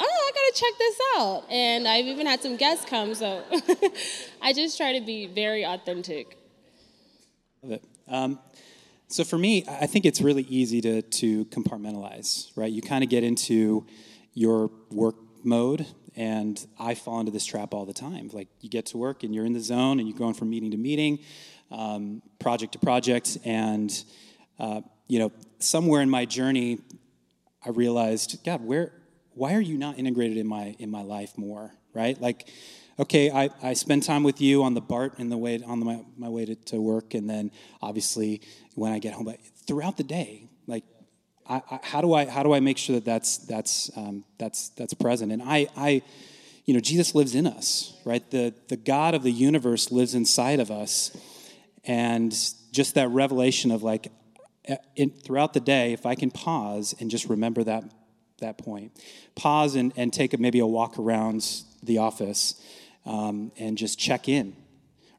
Oh, 0.00 0.04
I 0.04 0.30
gotta 0.32 0.52
check 0.54 0.78
this 0.78 0.98
out. 1.16 1.44
And 1.50 1.88
I've 1.88 2.06
even 2.06 2.26
had 2.26 2.42
some 2.42 2.56
guests 2.56 2.84
come, 2.84 3.14
so 3.14 3.42
I 4.42 4.52
just 4.52 4.76
try 4.76 4.98
to 4.98 5.04
be 5.04 5.26
very 5.26 5.64
authentic. 5.64 6.36
Love 7.62 7.72
it. 7.72 7.84
Um, 8.06 8.38
so 9.08 9.24
for 9.24 9.38
me, 9.38 9.64
I 9.68 9.86
think 9.86 10.04
it's 10.04 10.20
really 10.20 10.42
easy 10.44 10.80
to, 10.82 11.02
to 11.02 11.46
compartmentalize, 11.46 12.50
right? 12.56 12.70
You 12.70 12.82
kind 12.82 13.02
of 13.02 13.10
get 13.10 13.24
into 13.24 13.86
your 14.34 14.70
work 14.90 15.16
mode, 15.42 15.86
and 16.14 16.64
I 16.78 16.94
fall 16.94 17.18
into 17.20 17.32
this 17.32 17.46
trap 17.46 17.72
all 17.72 17.86
the 17.86 17.94
time. 17.94 18.28
Like 18.32 18.48
you 18.60 18.68
get 18.68 18.86
to 18.86 18.98
work 18.98 19.22
and 19.22 19.34
you're 19.34 19.46
in 19.46 19.54
the 19.54 19.60
zone, 19.60 19.98
and 19.98 20.08
you're 20.08 20.18
going 20.18 20.34
from 20.34 20.50
meeting 20.50 20.70
to 20.72 20.76
meeting, 20.76 21.20
um, 21.70 22.22
project 22.38 22.72
to 22.72 22.78
project, 22.78 23.38
and 23.44 24.04
uh, 24.58 24.82
you 25.08 25.18
know, 25.18 25.32
somewhere 25.58 26.02
in 26.02 26.10
my 26.10 26.24
journey, 26.24 26.78
I 27.64 27.70
realized, 27.70 28.44
God, 28.44 28.64
where, 28.64 28.92
why 29.32 29.54
are 29.54 29.60
you 29.60 29.76
not 29.76 29.98
integrated 29.98 30.36
in 30.36 30.46
my 30.46 30.76
in 30.78 30.90
my 30.90 31.02
life 31.02 31.36
more? 31.36 31.72
Right? 31.94 32.20
Like, 32.20 32.48
okay, 32.98 33.30
I, 33.30 33.50
I 33.62 33.72
spend 33.72 34.02
time 34.02 34.22
with 34.22 34.40
you 34.40 34.62
on 34.62 34.74
the 34.74 34.80
BART 34.80 35.18
in 35.18 35.28
the 35.30 35.36
way 35.36 35.60
on 35.64 35.80
the, 35.80 35.86
my, 35.86 36.04
my 36.16 36.28
way 36.28 36.44
to, 36.44 36.54
to 36.54 36.80
work, 36.80 37.14
and 37.14 37.28
then 37.28 37.50
obviously 37.82 38.42
when 38.74 38.92
I 38.92 38.98
get 38.98 39.14
home, 39.14 39.24
but 39.24 39.40
throughout 39.66 39.96
the 39.96 40.04
day, 40.04 40.48
like, 40.66 40.84
I, 41.48 41.62
I, 41.70 41.80
how 41.82 42.00
do 42.00 42.12
I 42.12 42.26
how 42.26 42.42
do 42.42 42.52
I 42.52 42.60
make 42.60 42.78
sure 42.78 42.96
that 42.96 43.04
that's 43.04 43.38
that's 43.38 43.90
um, 43.96 44.24
that's 44.38 44.68
that's 44.70 44.94
present? 44.94 45.32
And 45.32 45.42
I 45.42 45.68
I 45.76 46.02
you 46.66 46.74
know 46.74 46.80
Jesus 46.80 47.14
lives 47.14 47.34
in 47.34 47.46
us, 47.46 47.94
right? 48.04 48.28
The 48.30 48.54
the 48.68 48.76
God 48.76 49.14
of 49.14 49.22
the 49.22 49.32
universe 49.32 49.90
lives 49.90 50.14
inside 50.14 50.60
of 50.60 50.70
us, 50.70 51.16
and 51.84 52.30
just 52.70 52.94
that 52.94 53.08
revelation 53.08 53.70
of 53.70 53.82
like 53.82 54.12
in, 54.96 55.10
throughout 55.10 55.52
the 55.54 55.60
day, 55.60 55.92
if 55.92 56.06
I 56.06 56.14
can 56.14 56.30
pause 56.30 56.94
and 57.00 57.10
just 57.10 57.28
remember 57.28 57.64
that, 57.64 57.84
that 58.38 58.58
point, 58.58 58.92
pause 59.34 59.74
and, 59.74 59.92
and 59.96 60.12
take 60.12 60.34
a, 60.34 60.38
maybe 60.38 60.58
a 60.58 60.66
walk 60.66 60.98
around 60.98 61.62
the 61.82 61.98
office 61.98 62.60
um, 63.06 63.52
and 63.58 63.78
just 63.78 63.98
check 63.98 64.28
in, 64.28 64.54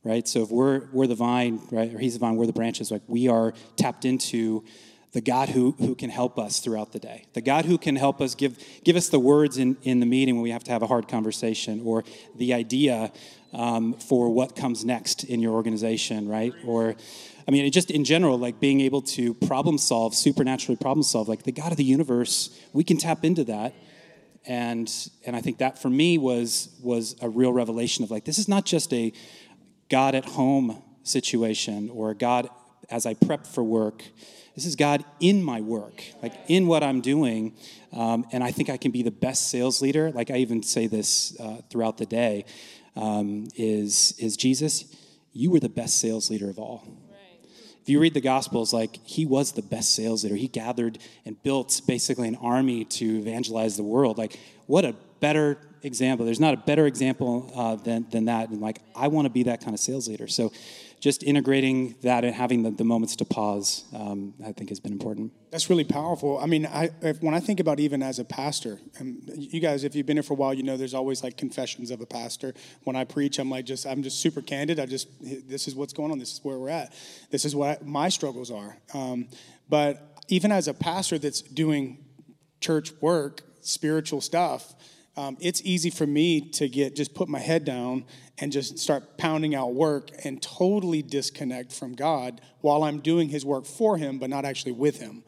right? 0.03 0.27
So 0.27 0.43
if 0.43 0.51
we're, 0.51 0.87
we're 0.91 1.07
the 1.07 1.15
vine, 1.15 1.61
right, 1.71 1.93
or 1.93 1.99
he's 1.99 2.13
the 2.13 2.19
vine, 2.19 2.35
we're 2.35 2.45
the 2.45 2.53
branches, 2.53 2.91
like 2.91 3.01
we 3.07 3.27
are 3.27 3.53
tapped 3.75 4.05
into 4.05 4.63
the 5.11 5.21
God 5.21 5.49
who, 5.49 5.71
who 5.79 5.95
can 5.95 6.11
help 6.11 6.37
us 6.37 6.59
throughout 6.59 6.91
the 6.91 6.99
day, 6.99 7.25
the 7.33 7.41
God 7.41 7.65
who 7.65 7.79
can 7.79 7.95
help 7.95 8.21
us 8.21 8.35
give, 8.35 8.63
give 8.83 8.95
us 8.95 9.09
the 9.09 9.19
words 9.19 9.57
in, 9.57 9.75
in 9.81 9.99
the 9.99 10.05
meeting 10.05 10.35
when 10.35 10.43
we 10.43 10.51
have 10.51 10.63
to 10.65 10.71
have 10.71 10.83
a 10.83 10.87
hard 10.87 11.07
conversation, 11.07 11.81
or 11.83 12.03
the 12.35 12.53
idea 12.53 13.11
um, 13.51 13.93
for 13.93 14.29
what 14.29 14.55
comes 14.55 14.85
next 14.85 15.23
in 15.23 15.39
your 15.39 15.53
organization, 15.53 16.29
right? 16.29 16.53
Or 16.63 16.95
I 17.47 17.51
mean, 17.51 17.71
just 17.71 17.91
in 17.91 18.03
general, 18.03 18.37
like 18.37 18.59
being 18.59 18.81
able 18.81 19.01
to 19.03 19.33
problem 19.33 19.77
solve, 19.77 20.13
supernaturally 20.13 20.77
problem 20.77 21.03
solve, 21.03 21.27
like 21.27 21.43
the 21.43 21.51
God 21.51 21.71
of 21.71 21.77
the 21.77 21.83
universe, 21.83 22.49
we 22.73 22.83
can 22.83 22.97
tap 22.97 23.23
into 23.23 23.43
that. 23.45 23.73
And 24.45 24.91
and 25.25 25.35
I 25.35 25.41
think 25.41 25.57
that 25.57 25.81
for 25.81 25.89
me 25.89 26.17
was 26.17 26.69
was 26.81 27.15
a 27.21 27.29
real 27.29 27.51
revelation 27.51 28.03
of 28.03 28.11
like 28.11 28.25
this 28.25 28.39
is 28.39 28.47
not 28.47 28.65
just 28.65 28.93
a 28.93 29.11
God 29.89 30.15
at 30.15 30.25
home 30.25 30.81
situation 31.03 31.89
or 31.89 32.13
God 32.13 32.49
as 32.89 33.05
I 33.05 33.13
prep 33.13 33.45
for 33.45 33.63
work. 33.63 34.03
This 34.55 34.65
is 34.65 34.75
God 34.75 35.05
in 35.19 35.43
my 35.43 35.61
work, 35.61 36.03
like 36.21 36.33
in 36.47 36.67
what 36.67 36.83
I'm 36.83 37.01
doing. 37.01 37.55
Um, 37.93 38.25
and 38.31 38.43
I 38.43 38.51
think 38.51 38.69
I 38.69 38.77
can 38.77 38.91
be 38.91 39.03
the 39.03 39.11
best 39.11 39.49
sales 39.49 39.81
leader. 39.81 40.11
Like 40.11 40.31
I 40.31 40.37
even 40.37 40.63
say 40.63 40.87
this 40.87 41.39
uh, 41.39 41.61
throughout 41.69 41.97
the 41.97 42.05
day 42.05 42.45
um, 42.95 43.47
is, 43.55 44.15
is 44.19 44.35
Jesus, 44.35 44.93
you 45.31 45.51
were 45.51 45.59
the 45.59 45.69
best 45.69 45.99
sales 46.01 46.29
leader 46.29 46.49
of 46.49 46.59
all. 46.59 46.83
If 47.81 47.89
you 47.89 47.99
read 47.99 48.13
the 48.13 48.21
Gospels, 48.21 48.73
like 48.73 48.99
he 49.05 49.25
was 49.25 49.53
the 49.53 49.61
best 49.61 49.95
sales 49.95 50.23
leader. 50.23 50.35
He 50.35 50.47
gathered 50.47 50.99
and 51.25 51.41
built 51.41 51.81
basically 51.87 52.27
an 52.27 52.35
army 52.35 52.85
to 52.85 53.19
evangelize 53.19 53.77
the 53.77 53.83
world. 53.83 54.17
Like, 54.17 54.39
what 54.67 54.85
a 54.85 54.95
better 55.19 55.57
example. 55.83 56.25
There's 56.25 56.39
not 56.39 56.53
a 56.53 56.57
better 56.57 56.85
example 56.85 57.51
uh, 57.55 57.75
than, 57.75 58.05
than 58.09 58.25
that. 58.25 58.49
And 58.49 58.61
like, 58.61 58.79
I 58.95 59.07
want 59.07 59.25
to 59.25 59.29
be 59.29 59.43
that 59.43 59.61
kind 59.61 59.73
of 59.73 59.79
sales 59.79 60.07
leader. 60.07 60.27
So 60.27 60.51
just 60.99 61.23
integrating 61.23 61.95
that 62.01 62.25
and 62.25 62.35
having 62.35 62.63
the, 62.63 62.71
the 62.71 62.83
moments 62.83 63.15
to 63.17 63.25
pause, 63.25 63.85
um, 63.95 64.33
I 64.45 64.51
think 64.51 64.69
has 64.69 64.79
been 64.79 64.91
important. 64.91 65.31
That's 65.49 65.69
really 65.69 65.85
powerful. 65.85 66.37
I 66.37 66.45
mean, 66.45 66.65
I, 66.65 66.89
if, 67.01 67.21
when 67.23 67.33
I 67.33 67.39
think 67.39 67.59
about 67.59 67.79
even 67.79 68.03
as 68.03 68.19
a 68.19 68.25
pastor, 68.25 68.79
and 68.97 69.21
you 69.35 69.59
guys, 69.59 69.83
if 69.83 69.95
you've 69.95 70.05
been 70.05 70.17
here 70.17 70.23
for 70.23 70.33
a 70.33 70.35
while, 70.35 70.53
you 70.53 70.63
know 70.63 70.75
there's 70.75 70.93
always 70.93 71.23
like 71.23 71.37
confessions 71.37 71.89
of 71.89 72.01
a 72.01 72.05
pastor. 72.05 72.53
When 72.83 72.95
I 72.95 73.05
preach, 73.05 73.39
I'm 73.39 73.49
like 73.49 73.65
just 73.65 73.85
I'm 73.87 74.03
just 74.03 74.19
super 74.19 74.41
candid. 74.41 74.79
I 74.79 74.85
just 74.85 75.07
this 75.21 75.67
is 75.67 75.75
what's 75.75 75.93
going 75.93 76.11
on. 76.11 76.19
This 76.19 76.33
is 76.33 76.39
where 76.43 76.57
we're 76.57 76.69
at. 76.69 76.93
This 77.31 77.45
is 77.45 77.55
what 77.55 77.85
my 77.85 78.09
struggles 78.09 78.51
are. 78.51 78.77
Um, 78.93 79.29
but 79.69 80.23
even 80.27 80.51
as 80.51 80.67
a 80.67 80.73
pastor 80.73 81.17
that's 81.17 81.41
doing 81.41 82.03
church 82.59 82.91
work, 83.01 83.41
spiritual 83.61 84.21
stuff, 84.21 84.73
um, 85.19 85.35
it's 85.41 85.61
easy 85.65 85.89
for 85.89 86.07
me 86.07 86.39
to 86.39 86.69
get 86.69 86.95
just 86.95 87.13
put 87.13 87.27
my 87.27 87.39
head 87.39 87.65
down 87.65 88.05
and 88.37 88.53
just 88.53 88.79
start 88.79 89.17
pounding 89.17 89.53
out 89.53 89.73
work 89.73 90.11
and 90.23 90.41
totally 90.41 91.01
disconnect 91.01 91.73
from 91.73 91.93
God 91.93 92.39
while 92.61 92.85
I'm 92.85 92.99
doing 92.99 93.27
His 93.27 93.45
work 93.45 93.65
for 93.65 93.97
Him, 93.97 94.17
but 94.17 94.29
not 94.29 94.45
actually 94.45 94.71
with 94.71 95.01
Him. 95.01 95.23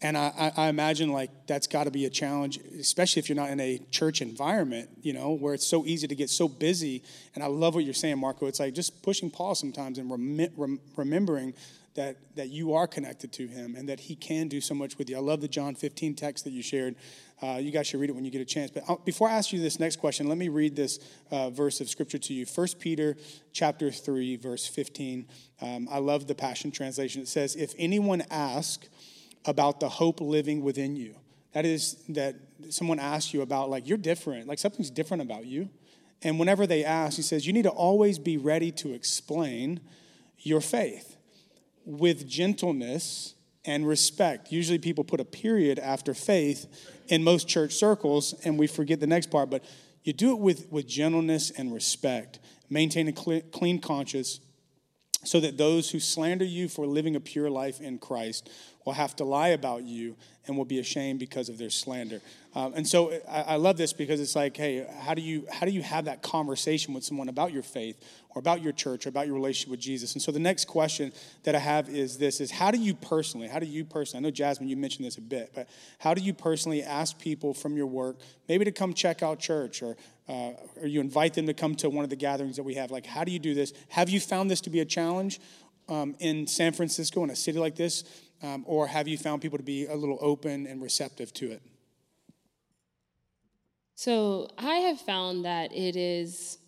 And 0.00 0.16
I, 0.16 0.52
I 0.56 0.68
imagine 0.68 1.12
like 1.12 1.30
that's 1.46 1.66
got 1.66 1.84
to 1.84 1.90
be 1.90 2.06
a 2.06 2.10
challenge, 2.10 2.58
especially 2.80 3.20
if 3.20 3.28
you're 3.28 3.36
not 3.36 3.50
in 3.50 3.60
a 3.60 3.78
church 3.90 4.22
environment, 4.22 4.88
you 5.02 5.12
know, 5.12 5.32
where 5.32 5.52
it's 5.52 5.66
so 5.66 5.84
easy 5.84 6.08
to 6.08 6.14
get 6.14 6.30
so 6.30 6.48
busy. 6.48 7.02
And 7.34 7.44
I 7.44 7.48
love 7.48 7.74
what 7.74 7.84
you're 7.84 7.92
saying, 7.92 8.18
Marco. 8.18 8.46
It's 8.46 8.60
like 8.60 8.72
just 8.72 9.02
pushing 9.02 9.30
pause 9.30 9.58
sometimes 9.58 9.98
and 9.98 10.10
rem- 10.10 10.48
rem- 10.56 10.80
remembering 10.96 11.52
that 11.94 12.16
that 12.36 12.48
you 12.48 12.72
are 12.72 12.86
connected 12.86 13.32
to 13.32 13.46
Him 13.46 13.74
and 13.76 13.86
that 13.90 14.00
He 14.00 14.16
can 14.16 14.48
do 14.48 14.62
so 14.62 14.74
much 14.74 14.96
with 14.96 15.10
you. 15.10 15.16
I 15.16 15.20
love 15.20 15.42
the 15.42 15.48
John 15.48 15.74
15 15.74 16.14
text 16.14 16.44
that 16.44 16.52
you 16.52 16.62
shared. 16.62 16.94
Uh, 17.42 17.58
you 17.60 17.70
guys 17.70 17.86
should 17.86 18.00
read 18.00 18.10
it 18.10 18.14
when 18.14 18.24
you 18.24 18.30
get 18.30 18.40
a 18.40 18.46
chance. 18.46 18.70
But 18.70 18.84
uh, 18.88 18.96
before 19.04 19.28
I 19.28 19.32
ask 19.32 19.52
you 19.52 19.60
this 19.60 19.78
next 19.78 19.96
question, 19.96 20.28
let 20.28 20.38
me 20.38 20.48
read 20.48 20.74
this 20.74 20.98
uh, 21.30 21.50
verse 21.50 21.80
of 21.80 21.88
Scripture 21.88 22.18
to 22.18 22.34
you. 22.34 22.46
1 22.46 22.68
Peter 22.78 23.16
chapter 23.52 23.90
3, 23.90 24.36
verse 24.36 24.66
15. 24.66 25.26
Um, 25.60 25.88
I 25.90 25.98
love 25.98 26.26
the 26.26 26.34
Passion 26.34 26.70
Translation. 26.70 27.22
It 27.22 27.28
says, 27.28 27.56
"If 27.56 27.74
anyone 27.78 28.22
asks." 28.30 28.88
about 29.46 29.80
the 29.80 29.88
hope 29.88 30.20
living 30.20 30.62
within 30.62 30.96
you. 30.96 31.14
That 31.52 31.64
is, 31.64 31.96
that 32.10 32.36
someone 32.68 32.98
asks 32.98 33.32
you 33.32 33.42
about, 33.42 33.70
like, 33.70 33.88
you're 33.88 33.96
different, 33.96 34.46
like, 34.46 34.58
something's 34.58 34.90
different 34.90 35.22
about 35.22 35.46
you. 35.46 35.70
And 36.22 36.38
whenever 36.38 36.66
they 36.66 36.84
ask, 36.84 37.16
he 37.16 37.22
says, 37.22 37.46
you 37.46 37.52
need 37.52 37.62
to 37.62 37.70
always 37.70 38.18
be 38.18 38.36
ready 38.36 38.72
to 38.72 38.92
explain 38.92 39.80
your 40.38 40.60
faith 40.60 41.16
with 41.84 42.28
gentleness 42.28 43.34
and 43.66 43.86
respect. 43.86 44.52
Usually 44.52 44.78
people 44.78 45.04
put 45.04 45.20
a 45.20 45.24
period 45.24 45.78
after 45.78 46.14
faith 46.14 46.66
in 47.08 47.22
most 47.22 47.48
church 47.48 47.74
circles, 47.74 48.34
and 48.44 48.58
we 48.58 48.66
forget 48.66 49.00
the 49.00 49.06
next 49.06 49.30
part, 49.30 49.50
but 49.50 49.64
you 50.04 50.12
do 50.12 50.30
it 50.30 50.38
with, 50.38 50.70
with 50.70 50.86
gentleness 50.86 51.50
and 51.50 51.74
respect. 51.74 52.38
Maintain 52.70 53.08
a 53.08 53.12
clean 53.12 53.80
conscience 53.80 54.40
so 55.24 55.40
that 55.40 55.56
those 55.56 55.90
who 55.90 55.98
slander 55.98 56.44
you 56.44 56.68
for 56.68 56.86
living 56.86 57.16
a 57.16 57.20
pure 57.20 57.50
life 57.50 57.80
in 57.80 57.98
Christ 57.98 58.48
will 58.84 58.92
have 58.92 59.16
to 59.16 59.24
lie 59.24 59.48
about 59.48 59.82
you 59.82 60.16
and 60.46 60.56
will 60.56 60.64
be 60.64 60.78
ashamed 60.78 61.18
because 61.18 61.48
of 61.48 61.58
their 61.58 61.70
slander. 61.70 62.20
Um, 62.54 62.72
and 62.74 62.86
so 62.86 63.12
I, 63.28 63.42
I, 63.42 63.56
love 63.56 63.76
this 63.76 63.92
because 63.92 64.20
it's 64.20 64.36
like, 64.36 64.56
hey, 64.56 64.86
how 65.00 65.14
do 65.14 65.22
you 65.22 65.46
how 65.50 65.66
do 65.66 65.72
you 65.72 65.82
have 65.82 66.04
that 66.04 66.22
conversation 66.22 66.94
with 66.94 67.02
someone 67.02 67.28
about 67.28 67.52
your 67.52 67.64
faith 67.64 68.00
or 68.36 68.38
about 68.38 68.62
your 68.62 68.72
church 68.72 69.06
or 69.06 69.08
about 69.08 69.26
your 69.26 69.34
relationship 69.34 69.70
with 69.70 69.80
Jesus? 69.80 70.12
And 70.12 70.20
so 70.20 70.30
the 70.30 70.38
next 70.38 70.66
question 70.66 71.10
that 71.44 71.54
I 71.54 71.58
have 71.58 71.88
is 71.88 72.18
this: 72.18 72.40
is 72.40 72.50
how 72.50 72.70
do 72.70 72.78
you 72.78 72.94
personally, 72.94 73.48
how 73.48 73.58
do 73.58 73.66
you 73.66 73.84
personally? 73.84 74.22
I 74.22 74.28
know 74.28 74.30
Jasmine, 74.30 74.68
you 74.68 74.76
mentioned 74.76 75.06
this 75.06 75.16
a 75.16 75.22
bit, 75.22 75.52
but 75.54 75.68
how 75.98 76.12
do 76.12 76.20
you 76.20 76.34
personally 76.34 76.82
ask 76.82 77.18
people 77.18 77.54
from 77.54 77.76
your 77.76 77.86
work 77.86 78.16
maybe 78.46 78.66
to 78.66 78.72
come 78.72 78.92
check 78.92 79.22
out 79.22 79.40
church 79.40 79.82
or 79.82 79.96
uh, 80.28 80.52
or 80.80 80.86
you 80.86 81.00
invite 81.00 81.34
them 81.34 81.46
to 81.46 81.54
come 81.54 81.74
to 81.76 81.88
one 81.88 82.04
of 82.04 82.10
the 82.10 82.16
gatherings 82.16 82.56
that 82.56 82.64
we 82.64 82.74
have? 82.74 82.90
Like, 82.90 83.06
how 83.06 83.24
do 83.24 83.32
you 83.32 83.38
do 83.38 83.54
this? 83.54 83.72
Have 83.88 84.10
you 84.10 84.20
found 84.20 84.50
this 84.50 84.60
to 84.62 84.70
be 84.70 84.80
a 84.80 84.84
challenge 84.84 85.40
um, 85.88 86.14
in 86.18 86.46
San 86.46 86.72
Francisco 86.72 87.24
in 87.24 87.30
a 87.30 87.36
city 87.36 87.58
like 87.58 87.76
this? 87.76 88.04
Um, 88.42 88.64
or 88.66 88.86
have 88.86 89.08
you 89.08 89.16
found 89.16 89.40
people 89.40 89.56
to 89.56 89.64
be 89.64 89.86
a 89.86 89.94
little 89.94 90.18
open 90.20 90.66
and 90.66 90.82
receptive 90.82 91.32
to 91.34 91.52
it? 91.52 91.62
So 93.94 94.50
I 94.58 94.74
have 94.74 95.00
found 95.00 95.46
that 95.46 95.72
it 95.72 95.96
is, 95.96 96.58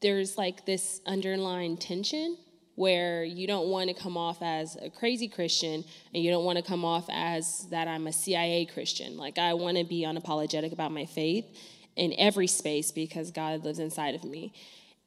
there's 0.00 0.38
like 0.38 0.64
this 0.66 1.00
underlying 1.06 1.76
tension 1.76 2.36
where 2.74 3.24
you 3.24 3.46
don't 3.46 3.68
want 3.68 3.88
to 3.88 3.94
come 3.94 4.16
off 4.16 4.38
as 4.40 4.76
a 4.76 4.88
crazy 4.88 5.28
Christian 5.28 5.84
and 6.14 6.22
you 6.22 6.30
don't 6.30 6.44
want 6.44 6.56
to 6.56 6.64
come 6.64 6.84
off 6.84 7.06
as 7.10 7.66
that 7.70 7.86
I'm 7.86 8.06
a 8.06 8.12
CIA 8.12 8.64
Christian. 8.64 9.18
Like, 9.18 9.36
I 9.36 9.52
want 9.54 9.76
to 9.76 9.84
be 9.84 10.04
unapologetic 10.04 10.72
about 10.72 10.90
my 10.90 11.04
faith 11.04 11.44
in 11.96 12.14
every 12.16 12.46
space 12.46 12.90
because 12.90 13.30
God 13.30 13.64
lives 13.64 13.78
inside 13.78 14.14
of 14.14 14.24
me. 14.24 14.54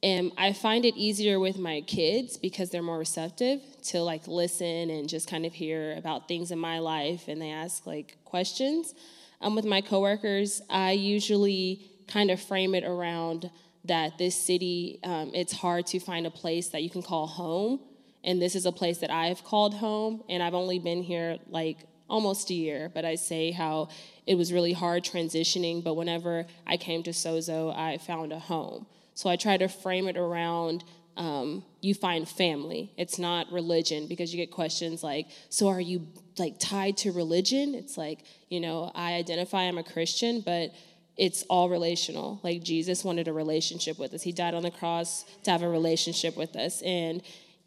And 0.04 0.32
I 0.36 0.52
find 0.52 0.84
it 0.84 0.94
easier 0.96 1.40
with 1.40 1.58
my 1.58 1.80
kids 1.80 2.36
because 2.36 2.70
they're 2.70 2.82
more 2.82 2.98
receptive 2.98 3.60
to 3.84 4.02
like 4.02 4.28
listen 4.28 4.90
and 4.90 5.08
just 5.08 5.28
kind 5.28 5.46
of 5.46 5.54
hear 5.54 5.96
about 5.96 6.28
things 6.28 6.50
in 6.50 6.58
my 6.58 6.78
life 6.78 7.26
and 7.26 7.40
they 7.40 7.50
ask 7.50 7.86
like 7.86 8.18
questions. 8.24 8.94
Um, 9.40 9.56
with 9.56 9.64
my 9.64 9.80
coworkers, 9.80 10.62
I 10.70 10.92
usually 10.92 11.90
kind 12.06 12.30
of 12.30 12.40
frame 12.40 12.74
it 12.74 12.84
around 12.84 13.50
that 13.84 14.18
this 14.18 14.34
city, 14.34 14.98
um, 15.04 15.30
it's 15.34 15.52
hard 15.52 15.86
to 15.86 16.00
find 16.00 16.26
a 16.26 16.30
place 16.30 16.68
that 16.68 16.82
you 16.82 16.90
can 16.90 17.02
call 17.02 17.26
home. 17.26 17.80
And 18.22 18.40
this 18.40 18.54
is 18.54 18.64
a 18.64 18.72
place 18.72 18.98
that 18.98 19.10
I've 19.10 19.44
called 19.44 19.74
home. 19.74 20.22
And 20.28 20.42
I've 20.42 20.54
only 20.54 20.78
been 20.78 21.02
here 21.02 21.38
like 21.48 21.78
almost 22.08 22.50
a 22.50 22.54
year, 22.54 22.90
but 22.94 23.04
I 23.04 23.16
say 23.16 23.50
how 23.50 23.88
it 24.26 24.36
was 24.36 24.52
really 24.52 24.72
hard 24.72 25.04
transitioning. 25.04 25.84
But 25.84 25.94
whenever 25.94 26.46
I 26.66 26.76
came 26.76 27.02
to 27.02 27.10
Sozo, 27.10 27.76
I 27.76 27.98
found 27.98 28.32
a 28.32 28.38
home. 28.38 28.86
So 29.14 29.28
I 29.28 29.36
try 29.36 29.56
to 29.58 29.68
frame 29.68 30.08
it 30.08 30.16
around 30.16 30.84
um, 31.16 31.64
you 31.80 31.94
find 31.94 32.28
family. 32.28 32.92
It's 32.96 33.18
not 33.18 33.50
religion 33.52 34.06
because 34.08 34.34
you 34.34 34.36
get 34.38 34.50
questions 34.50 35.02
like, 35.02 35.28
so 35.48 35.68
are 35.68 35.80
you 35.80 36.08
like 36.38 36.58
tied 36.58 36.96
to 36.98 37.12
religion? 37.12 37.74
It's 37.74 37.96
like, 37.96 38.24
you 38.48 38.60
know, 38.60 38.90
I 38.94 39.14
identify 39.14 39.62
I'm 39.62 39.78
a 39.78 39.84
Christian, 39.84 40.40
but 40.40 40.72
it's 41.16 41.42
all 41.44 41.68
relational. 41.68 42.40
Like 42.42 42.62
Jesus 42.62 43.04
wanted 43.04 43.28
a 43.28 43.32
relationship 43.32 43.98
with 43.98 44.14
us. 44.14 44.22
He 44.22 44.32
died 44.32 44.54
on 44.54 44.62
the 44.62 44.70
cross 44.70 45.24
to 45.44 45.50
have 45.50 45.62
a 45.62 45.68
relationship 45.68 46.36
with 46.36 46.56
us. 46.56 46.82
And 46.82 47.22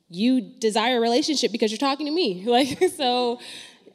you 0.09 0.41
desire 0.41 0.97
a 0.97 1.01
relationship 1.01 1.51
because 1.51 1.71
you're 1.71 1.77
talking 1.77 2.05
to 2.05 2.11
me. 2.11 2.43
Like, 2.47 2.81
so 2.95 3.39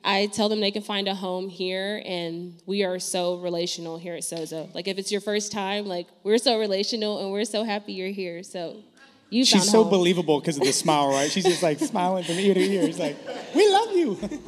I 0.05 0.27
tell 0.27 0.49
them 0.49 0.61
they 0.61 0.71
can 0.71 0.83
find 0.83 1.07
a 1.07 1.15
home 1.15 1.49
here, 1.49 2.03
and 2.05 2.61
we 2.67 2.83
are 2.83 2.99
so 2.99 3.37
relational 3.37 3.99
here 3.99 4.15
at 4.15 4.23
Sozo. 4.23 4.73
Like 4.75 4.89
if 4.89 4.99
it's 4.99 5.13
your 5.13 5.21
first 5.21 5.53
time, 5.53 5.87
like 5.87 6.09
we're 6.25 6.39
so 6.39 6.59
relational, 6.59 7.23
and 7.23 7.31
we're 7.31 7.45
so 7.45 7.63
happy 7.63 7.93
you're 7.93 8.09
here. 8.09 8.43
So 8.43 8.83
you 9.31 9.45
She's 9.45 9.71
so 9.71 9.85
home. 9.85 9.91
believable 9.91 10.41
because 10.41 10.57
of 10.57 10.65
the 10.65 10.73
smile, 10.73 11.11
right? 11.11 11.31
She's 11.31 11.45
just 11.45 11.63
like 11.63 11.79
smiling 11.79 12.25
from 12.25 12.35
ear 12.35 12.53
to 12.55 12.61
ear. 12.61 12.83
It's 12.83 12.99
like 12.99 13.17
we 13.55 13.71
love 13.71 13.93
you. 13.93 14.19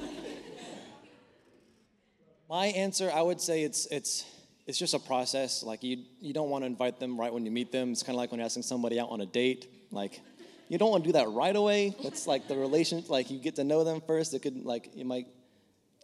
My 2.49 2.67
answer, 2.67 3.11
I 3.13 3.23
would 3.23 3.41
say 3.41 3.63
it's 3.63 3.87
it's 3.87 4.25
it's 4.67 4.79
just 4.79 4.95
a 4.95 4.99
process. 4.99 5.63
Like 5.63 5.83
you 5.83 6.05
you 6.21 6.33
don't 6.33 6.51
want 6.51 6.63
to 6.63 6.67
invite 6.67 6.99
them 6.99 7.19
right 7.19 7.33
when 7.33 7.45
you 7.45 7.51
meet 7.51 7.73
them. 7.73 7.93
It's 7.93 8.03
kind 8.03 8.15
of 8.15 8.19
like 8.19 8.31
when 8.31 8.41
you're 8.41 8.47
asking 8.47 8.63
somebody 8.63 8.99
out 8.99 9.11
on 9.11 9.21
a 9.21 9.27
date. 9.27 9.69
Like 9.91 10.21
you 10.69 10.79
don't 10.79 10.91
want 10.91 11.05
to 11.05 11.09
do 11.09 11.13
that 11.13 11.29
right 11.31 11.55
away. 11.55 11.95
It's 12.01 12.27
like 12.27 12.49
the 12.49 12.57
relation, 12.57 13.05
like 13.09 13.31
you 13.31 13.39
get 13.39 13.57
to 13.57 13.65
know 13.65 13.85
them 13.85 14.01
first. 14.07 14.33
It 14.35 14.41
could 14.41 14.65
like 14.65 14.91
you 14.95 15.05
might 15.05 15.27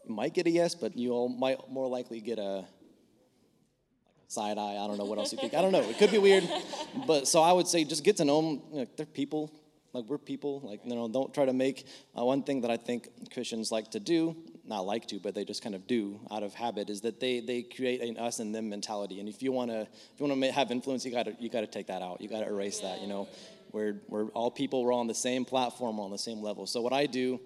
you 0.07 0.15
might 0.15 0.35
get 0.35 0.47
a 0.47 0.51
yes, 0.51 0.75
but 0.75 0.97
you 0.97 1.29
might 1.29 1.59
more 1.71 1.89
likely 1.89 2.21
get 2.21 2.39
a 2.39 2.65
side 4.29 4.59
eye. 4.59 4.77
I 4.77 4.87
don't 4.87 4.99
know 4.99 5.05
what 5.05 5.19
else 5.19 5.33
you 5.33 5.39
think. 5.39 5.55
I 5.55 5.63
don't 5.63 5.73
know. 5.73 5.83
It 5.83 5.99
could 5.99 6.11
be 6.11 6.19
weird, 6.19 6.49
but 7.07 7.27
so 7.27 7.43
I 7.43 7.53
would 7.53 7.67
say 7.67 7.85
just 7.85 8.05
get 8.05 8.17
to 8.19 8.25
know 8.25 8.43
them. 8.43 8.87
They're 8.97 9.07
people. 9.07 9.51
Like 9.93 10.05
we're 10.05 10.19
people. 10.19 10.61
Like 10.61 10.81
you 10.85 10.95
know, 10.95 11.09
don't 11.09 11.33
try 11.33 11.47
to 11.47 11.53
make 11.53 11.87
uh, 12.17 12.25
one 12.25 12.43
thing 12.43 12.61
that 12.61 12.71
I 12.71 12.77
think 12.77 13.09
Christians 13.33 13.73
like 13.73 13.91
to 13.93 14.01
do. 14.01 14.37
Not 14.71 14.87
like 14.87 15.09
to, 15.09 15.19
but 15.19 15.35
they 15.35 15.45
just 15.45 15.65
kind 15.65 15.75
of 15.75 15.89
do 15.89 16.21
out 16.31 16.45
of 16.45 16.55
habit. 16.55 16.91
Is 16.91 17.01
that 17.01 17.19
they 17.19 17.41
they 17.41 17.63
create 17.63 18.01
an 18.03 18.17
us 18.17 18.39
and 18.39 18.55
them 18.55 18.69
mentality. 18.69 19.19
And 19.19 19.29
if 19.29 19.43
you 19.43 19.51
wanna 19.51 19.81
if 19.81 20.21
you 20.21 20.27
wanna 20.27 20.53
have 20.53 20.71
influence, 20.71 21.05
you 21.05 21.11
gotta 21.11 21.35
you 21.41 21.51
gotta 21.51 21.67
take 21.67 21.89
that 21.89 22.03
out. 22.03 22.21
You 22.21 22.29
gotta 22.29 22.47
erase 22.47 22.79
that. 22.79 23.01
You 23.01 23.09
know, 23.09 23.29
we're 23.73 24.01
we're 24.07 24.27
all 24.27 24.49
people. 24.49 24.85
We're 24.85 24.93
all 24.93 25.01
on 25.01 25.09
the 25.09 25.15
same 25.15 25.45
platform. 25.45 25.97
We're 25.97 26.05
on 26.05 26.13
the 26.13 26.19
same 26.19 26.41
level. 26.41 26.69
So 26.69 26.83
what 26.83 26.93
I 26.93 27.07
do 27.07 27.41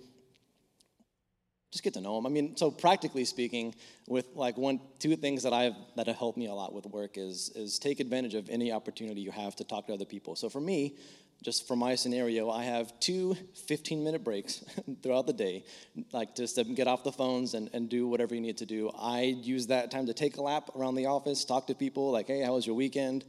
just 1.72 1.82
get 1.82 1.94
to 1.94 2.00
know 2.02 2.14
them. 2.14 2.26
I 2.26 2.28
mean, 2.28 2.56
so 2.56 2.70
practically 2.70 3.24
speaking, 3.24 3.74
with 4.06 4.26
like 4.34 4.56
one, 4.56 4.78
two 4.98 5.16
things 5.16 5.42
that 5.44 5.54
I've 5.54 5.74
that 5.96 6.06
have 6.06 6.16
helped 6.16 6.36
me 6.36 6.46
a 6.46 6.52
lot 6.52 6.74
with 6.74 6.84
work 6.86 7.16
is 7.16 7.50
is 7.56 7.78
take 7.78 8.00
advantage 8.00 8.34
of 8.34 8.50
any 8.50 8.70
opportunity 8.70 9.22
you 9.22 9.30
have 9.30 9.56
to 9.56 9.64
talk 9.64 9.86
to 9.86 9.94
other 9.94 10.04
people. 10.04 10.36
So 10.36 10.50
for 10.50 10.60
me, 10.60 10.96
just 11.44 11.68
for 11.68 11.76
my 11.76 11.94
scenario, 11.94 12.50
I 12.50 12.64
have 12.64 12.98
two 13.00 13.36
15 13.66 14.02
minute 14.02 14.24
breaks 14.24 14.64
throughout 15.02 15.26
the 15.26 15.32
day, 15.34 15.64
like 16.10 16.34
just 16.34 16.54
to 16.54 16.64
get 16.64 16.88
off 16.88 17.04
the 17.04 17.12
phones 17.12 17.52
and, 17.52 17.68
and 17.74 17.90
do 17.90 18.08
whatever 18.08 18.34
you 18.34 18.40
need 18.40 18.56
to 18.58 18.66
do. 18.66 18.90
I 18.98 19.20
use 19.22 19.66
that 19.66 19.90
time 19.90 20.06
to 20.06 20.14
take 20.14 20.38
a 20.38 20.42
lap 20.42 20.70
around 20.74 20.94
the 20.94 21.06
office, 21.06 21.44
talk 21.44 21.66
to 21.66 21.74
people, 21.74 22.10
like, 22.10 22.28
hey, 22.28 22.40
how 22.40 22.54
was 22.54 22.66
your 22.66 22.74
weekend? 22.74 23.26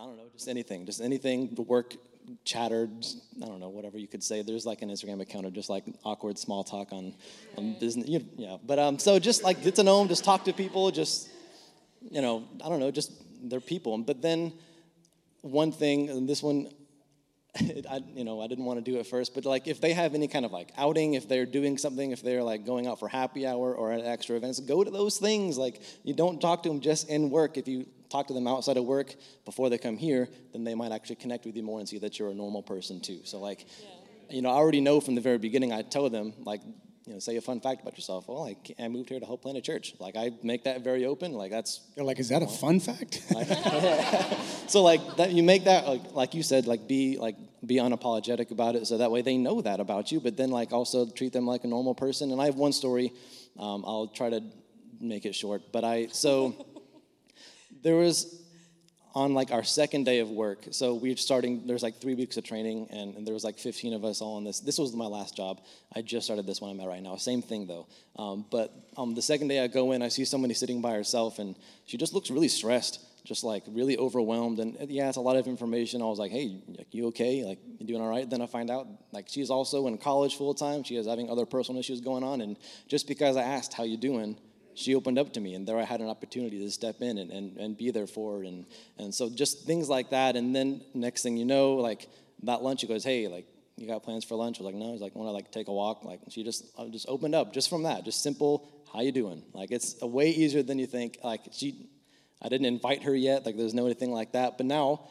I 0.00 0.04
don't 0.04 0.16
know, 0.16 0.28
just 0.32 0.46
anything, 0.46 0.86
just 0.86 1.00
anything, 1.00 1.56
the 1.56 1.62
work 1.62 1.96
chattered, 2.44 3.04
I 3.42 3.46
don't 3.46 3.58
know, 3.58 3.68
whatever 3.68 3.98
you 3.98 4.06
could 4.06 4.22
say. 4.22 4.42
There's 4.42 4.64
like 4.64 4.82
an 4.82 4.90
Instagram 4.90 5.20
account 5.20 5.44
of 5.44 5.52
just 5.52 5.68
like 5.68 5.84
awkward 6.04 6.38
small 6.38 6.62
talk 6.62 6.92
on, 6.92 7.14
on 7.56 7.76
business. 7.80 8.08
You, 8.08 8.24
yeah, 8.36 8.58
but 8.64 8.78
um, 8.78 9.00
so 9.00 9.18
just 9.18 9.42
like 9.42 9.60
get 9.64 9.74
to 9.74 9.82
know 9.82 9.98
them, 9.98 10.06
just 10.06 10.22
talk 10.22 10.44
to 10.44 10.52
people, 10.52 10.92
just, 10.92 11.28
you 12.00 12.22
know, 12.22 12.44
I 12.64 12.68
don't 12.68 12.78
know, 12.78 12.92
just 12.92 13.10
they're 13.42 13.60
people. 13.60 13.98
But 13.98 14.22
then 14.22 14.52
one 15.42 15.72
thing, 15.72 16.10
and 16.10 16.28
this 16.28 16.44
one, 16.44 16.68
it, 17.60 17.86
I, 17.90 18.00
you 18.14 18.24
know, 18.24 18.40
I 18.40 18.46
didn't 18.46 18.64
want 18.64 18.84
to 18.84 18.90
do 18.90 18.98
it 18.98 19.06
first, 19.06 19.34
but 19.34 19.44
like 19.44 19.66
if 19.66 19.80
they 19.80 19.92
have 19.92 20.14
any 20.14 20.28
kind 20.28 20.44
of 20.44 20.52
like 20.52 20.70
outing, 20.76 21.14
if 21.14 21.28
they're 21.28 21.46
doing 21.46 21.78
something, 21.78 22.10
if 22.10 22.22
they're 22.22 22.42
like 22.42 22.64
going 22.64 22.86
out 22.86 22.98
for 22.98 23.08
happy 23.08 23.46
hour 23.46 23.74
or 23.74 23.92
at 23.92 24.04
extra 24.04 24.36
events, 24.36 24.60
go 24.60 24.84
to 24.84 24.90
those 24.90 25.18
things. 25.18 25.58
Like 25.58 25.80
you 26.04 26.14
don't 26.14 26.40
talk 26.40 26.62
to 26.64 26.68
them 26.68 26.80
just 26.80 27.08
in 27.08 27.30
work. 27.30 27.56
If 27.56 27.68
you 27.68 27.86
talk 28.08 28.26
to 28.28 28.34
them 28.34 28.46
outside 28.46 28.76
of 28.76 28.84
work 28.84 29.14
before 29.44 29.70
they 29.70 29.78
come 29.78 29.96
here, 29.96 30.28
then 30.52 30.64
they 30.64 30.74
might 30.74 30.92
actually 30.92 31.16
connect 31.16 31.44
with 31.44 31.56
you 31.56 31.62
more 31.62 31.78
and 31.78 31.88
see 31.88 31.98
that 31.98 32.18
you're 32.18 32.30
a 32.30 32.34
normal 32.34 32.62
person 32.62 33.00
too. 33.00 33.20
So 33.24 33.38
like, 33.38 33.66
yeah. 33.80 34.36
you 34.36 34.42
know, 34.42 34.50
I 34.50 34.54
already 34.54 34.80
know 34.80 35.00
from 35.00 35.14
the 35.14 35.20
very 35.20 35.38
beginning. 35.38 35.72
I 35.72 35.82
tell 35.82 36.08
them 36.08 36.32
like, 36.44 36.62
you 37.08 37.14
know, 37.14 37.20
say 37.20 37.36
a 37.36 37.40
fun 37.40 37.58
fact 37.58 37.80
about 37.80 37.96
yourself. 37.96 38.28
Well, 38.28 38.44
I, 38.44 38.54
I 38.78 38.88
moved 38.88 39.08
here 39.08 39.18
to 39.18 39.24
help 39.24 39.40
plant 39.40 39.56
a 39.56 39.62
church. 39.62 39.94
Like 39.98 40.14
I 40.14 40.30
make 40.42 40.64
that 40.64 40.84
very 40.84 41.06
open. 41.06 41.32
Like 41.32 41.50
that's 41.50 41.80
They're 41.94 42.04
like, 42.04 42.18
is 42.18 42.28
that 42.28 42.42
a 42.42 42.46
fun 42.46 42.80
fact? 42.80 43.22
so 44.70 44.82
like 44.82 45.16
that 45.16 45.32
you 45.32 45.42
make 45.42 45.64
that 45.64 45.88
like 45.88 46.12
like 46.12 46.34
you 46.34 46.42
said 46.42 46.66
like 46.66 46.86
be 46.86 47.16
like 47.16 47.36
be 47.64 47.76
unapologetic 47.76 48.50
about 48.50 48.76
it 48.76 48.86
so 48.86 48.98
that 48.98 49.10
way 49.10 49.22
they 49.22 49.38
know 49.38 49.62
that 49.62 49.80
about 49.80 50.12
you 50.12 50.20
but 50.20 50.36
then 50.36 50.50
like 50.50 50.72
also 50.72 51.06
treat 51.08 51.32
them 51.32 51.46
like 51.46 51.64
a 51.64 51.66
normal 51.66 51.94
person 51.94 52.30
and 52.30 52.40
i 52.40 52.44
have 52.44 52.54
one 52.54 52.72
story 52.72 53.12
um, 53.58 53.84
i'll 53.84 54.06
try 54.06 54.30
to 54.30 54.40
make 55.00 55.26
it 55.26 55.34
short 55.34 55.62
but 55.72 55.82
i 55.82 56.06
so 56.12 56.54
there 57.82 57.96
was 57.96 58.37
on 59.18 59.34
like 59.34 59.50
our 59.50 59.64
second 59.64 60.04
day 60.04 60.20
of 60.20 60.30
work. 60.30 60.60
So 60.70 60.94
we 60.94 61.12
are 61.12 61.16
starting 61.16 61.66
there's 61.66 61.82
like 61.82 62.00
three 62.00 62.14
weeks 62.14 62.36
of 62.36 62.44
training 62.44 62.86
and, 62.90 63.16
and 63.16 63.26
there 63.26 63.34
was 63.34 63.42
like 63.42 63.58
15 63.58 63.92
of 63.94 64.04
us 64.04 64.20
all 64.20 64.36
on 64.36 64.44
this. 64.44 64.60
This 64.60 64.78
was 64.78 64.94
my 64.94 65.06
last 65.06 65.36
job. 65.36 65.60
I 65.94 66.02
just 66.02 66.26
started 66.26 66.46
this 66.46 66.60
one 66.60 66.70
i'm 66.70 66.80
at 66.80 66.86
right 66.86 67.02
now. 67.02 67.16
Same 67.16 67.42
thing 67.42 67.66
though. 67.66 67.88
Um, 68.16 68.44
but 68.48 68.72
um, 68.96 69.16
the 69.16 69.22
second 69.22 69.48
day 69.48 69.58
i 69.60 69.66
go 69.66 69.90
in 69.90 70.02
i 70.02 70.08
see 70.08 70.24
somebody 70.24 70.54
sitting 70.54 70.80
by 70.80 70.92
herself 70.92 71.40
and 71.40 71.56
she 71.86 71.96
just 71.96 72.14
looks 72.14 72.30
really 72.30 72.46
stressed 72.46 73.00
just 73.24 73.42
like 73.42 73.64
really 73.66 73.98
overwhelmed. 73.98 74.60
And 74.60 74.76
yeah 74.88 75.08
it's 75.08 75.18
a 75.18 75.20
lot 75.20 75.36
of 75.36 75.48
information. 75.48 76.00
I 76.00 76.04
was 76.04 76.20
like 76.20 76.30
hey 76.30 76.62
you 76.92 77.08
okay? 77.08 77.44
Like 77.44 77.58
you 77.78 77.86
doing 77.88 78.00
all 78.00 78.08
right? 78.08 78.30
Then 78.30 78.40
i 78.40 78.46
find 78.46 78.70
out 78.70 78.86
like 79.10 79.26
she's 79.28 79.50
also 79.50 79.88
in 79.88 79.98
college 79.98 80.36
full 80.36 80.54
time 80.54 80.84
she 80.84 80.94
is 80.96 81.08
having 81.08 81.28
other 81.28 81.44
personal 81.44 81.80
issues 81.80 82.00
going 82.00 82.22
on. 82.22 82.40
And 82.40 82.56
just 82.86 83.08
because 83.08 83.36
i 83.36 83.42
asked 83.42 83.74
how 83.74 83.82
you 83.82 83.96
doing 83.96 84.36
she 84.78 84.94
opened 84.94 85.18
up 85.18 85.32
to 85.32 85.40
me 85.40 85.54
and 85.54 85.66
there 85.66 85.78
i 85.78 85.84
had 85.84 86.00
an 86.00 86.08
opportunity 86.08 86.58
to 86.60 86.70
step 86.70 87.02
in 87.02 87.18
and, 87.18 87.30
and, 87.30 87.56
and 87.56 87.76
be 87.76 87.90
there 87.90 88.06
for 88.06 88.38
her. 88.38 88.44
And, 88.44 88.64
and 88.96 89.14
so 89.14 89.28
just 89.28 89.66
things 89.66 89.88
like 89.88 90.10
that. 90.10 90.36
And 90.36 90.54
then 90.54 90.82
next 90.94 91.22
thing 91.22 91.36
you 91.36 91.44
know 91.44 91.74
like 91.74 92.08
that 92.44 92.62
lunch 92.62 92.80
she 92.80 92.86
goes 92.86 93.04
hey 93.04 93.26
like 93.28 93.46
you 93.76 93.86
got 93.86 94.02
plans 94.02 94.24
for 94.24 94.34
lunch? 94.34 94.58
I 94.58 94.62
was 94.62 94.72
like 94.72 94.80
no. 94.80 94.92
He's 94.92 95.00
like 95.00 95.14
want 95.14 95.28
to 95.28 95.32
like 95.32 95.50
take 95.50 95.68
a 95.68 95.72
walk? 95.72 96.04
Like 96.04 96.20
she 96.28 96.44
just 96.44 96.64
I 96.78 96.86
just 96.88 97.08
opened 97.08 97.34
up 97.34 97.52
just 97.52 97.68
from 97.68 97.82
that 97.84 98.04
just 98.04 98.22
simple 98.22 98.68
how 98.92 99.00
you 99.00 99.12
doing? 99.12 99.42
Like 99.52 99.70
it's 99.70 99.96
a 100.00 100.06
way 100.06 100.30
easier 100.30 100.62
than 100.62 100.78
you 100.78 100.86
think. 100.86 101.18
Like 101.22 101.42
she 101.52 101.88
i 102.40 102.48
didn't 102.48 102.66
invite 102.66 103.02
her 103.02 103.14
yet. 103.14 103.44
Like 103.44 103.56
there's 103.56 103.74
no 103.74 103.86
anything 103.86 104.12
like 104.12 104.32
that. 104.32 104.56
But 104.56 104.66
now 104.66 105.08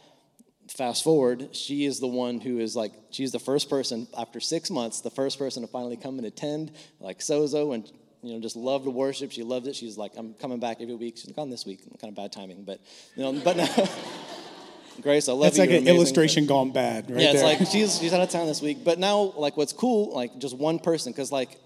fast 0.70 1.02
forward 1.02 1.56
she 1.56 1.86
is 1.86 2.02
the 2.02 2.08
one 2.08 2.42
who 2.42 2.60
is 2.60 2.76
like 2.76 2.92
she's 3.10 3.32
the 3.32 3.40
first 3.40 3.70
person 3.70 4.06
after 4.18 4.42
six 4.42 4.70
months 4.70 5.00
the 5.00 5.10
first 5.10 5.40
person 5.40 5.62
to 5.64 5.68
finally 5.68 5.96
come 5.96 6.18
and 6.18 6.28
attend 6.28 6.74
like 7.00 7.20
sozo 7.20 7.74
and 7.74 7.90
you 8.28 8.34
know, 8.36 8.42
just 8.42 8.56
loved 8.56 8.86
to 8.86 8.92
worship. 8.92 9.32
She 9.32 9.44
loved 9.44 9.68
it. 9.68 9.76
She's 9.76 9.98
like, 9.98 10.12
I'm 10.18 10.34
coming 10.36 10.60
back 10.60 10.82
every 10.82 10.96
week. 10.96 11.18
She's 11.18 11.32
gone 11.32 11.50
this 11.50 11.66
week. 11.66 11.82
Kind 12.00 12.10
of 12.12 12.16
bad 12.16 12.32
timing, 12.32 12.64
but 12.64 12.80
you 13.16 13.24
know, 13.24 13.42
but 13.44 13.58
now, 13.58 13.68
Grace, 15.02 15.30
I 15.30 15.34
love 15.34 15.42
That's 15.44 15.58
you. 15.58 15.62
like 15.64 15.70
You're 15.70 15.78
an 15.78 15.84
amazing, 15.84 15.96
illustration 15.98 16.44
but- 16.46 16.54
gone 16.54 16.72
bad, 16.72 17.10
right 17.12 17.20
yeah, 17.22 17.32
it's 17.32 17.42
there. 17.42 17.58
like 17.58 17.68
she's 17.68 18.00
she's 18.00 18.14
out 18.14 18.22
of 18.22 18.30
town 18.30 18.48
this 18.48 18.62
week. 18.62 18.84
But 18.84 18.98
now, 19.00 19.34
like, 19.38 19.56
what's 19.56 19.74
cool, 19.74 20.14
like, 20.14 20.38
just 20.40 20.58
one 20.58 20.80
person, 20.80 21.12
because 21.12 21.32
like, 21.32 21.58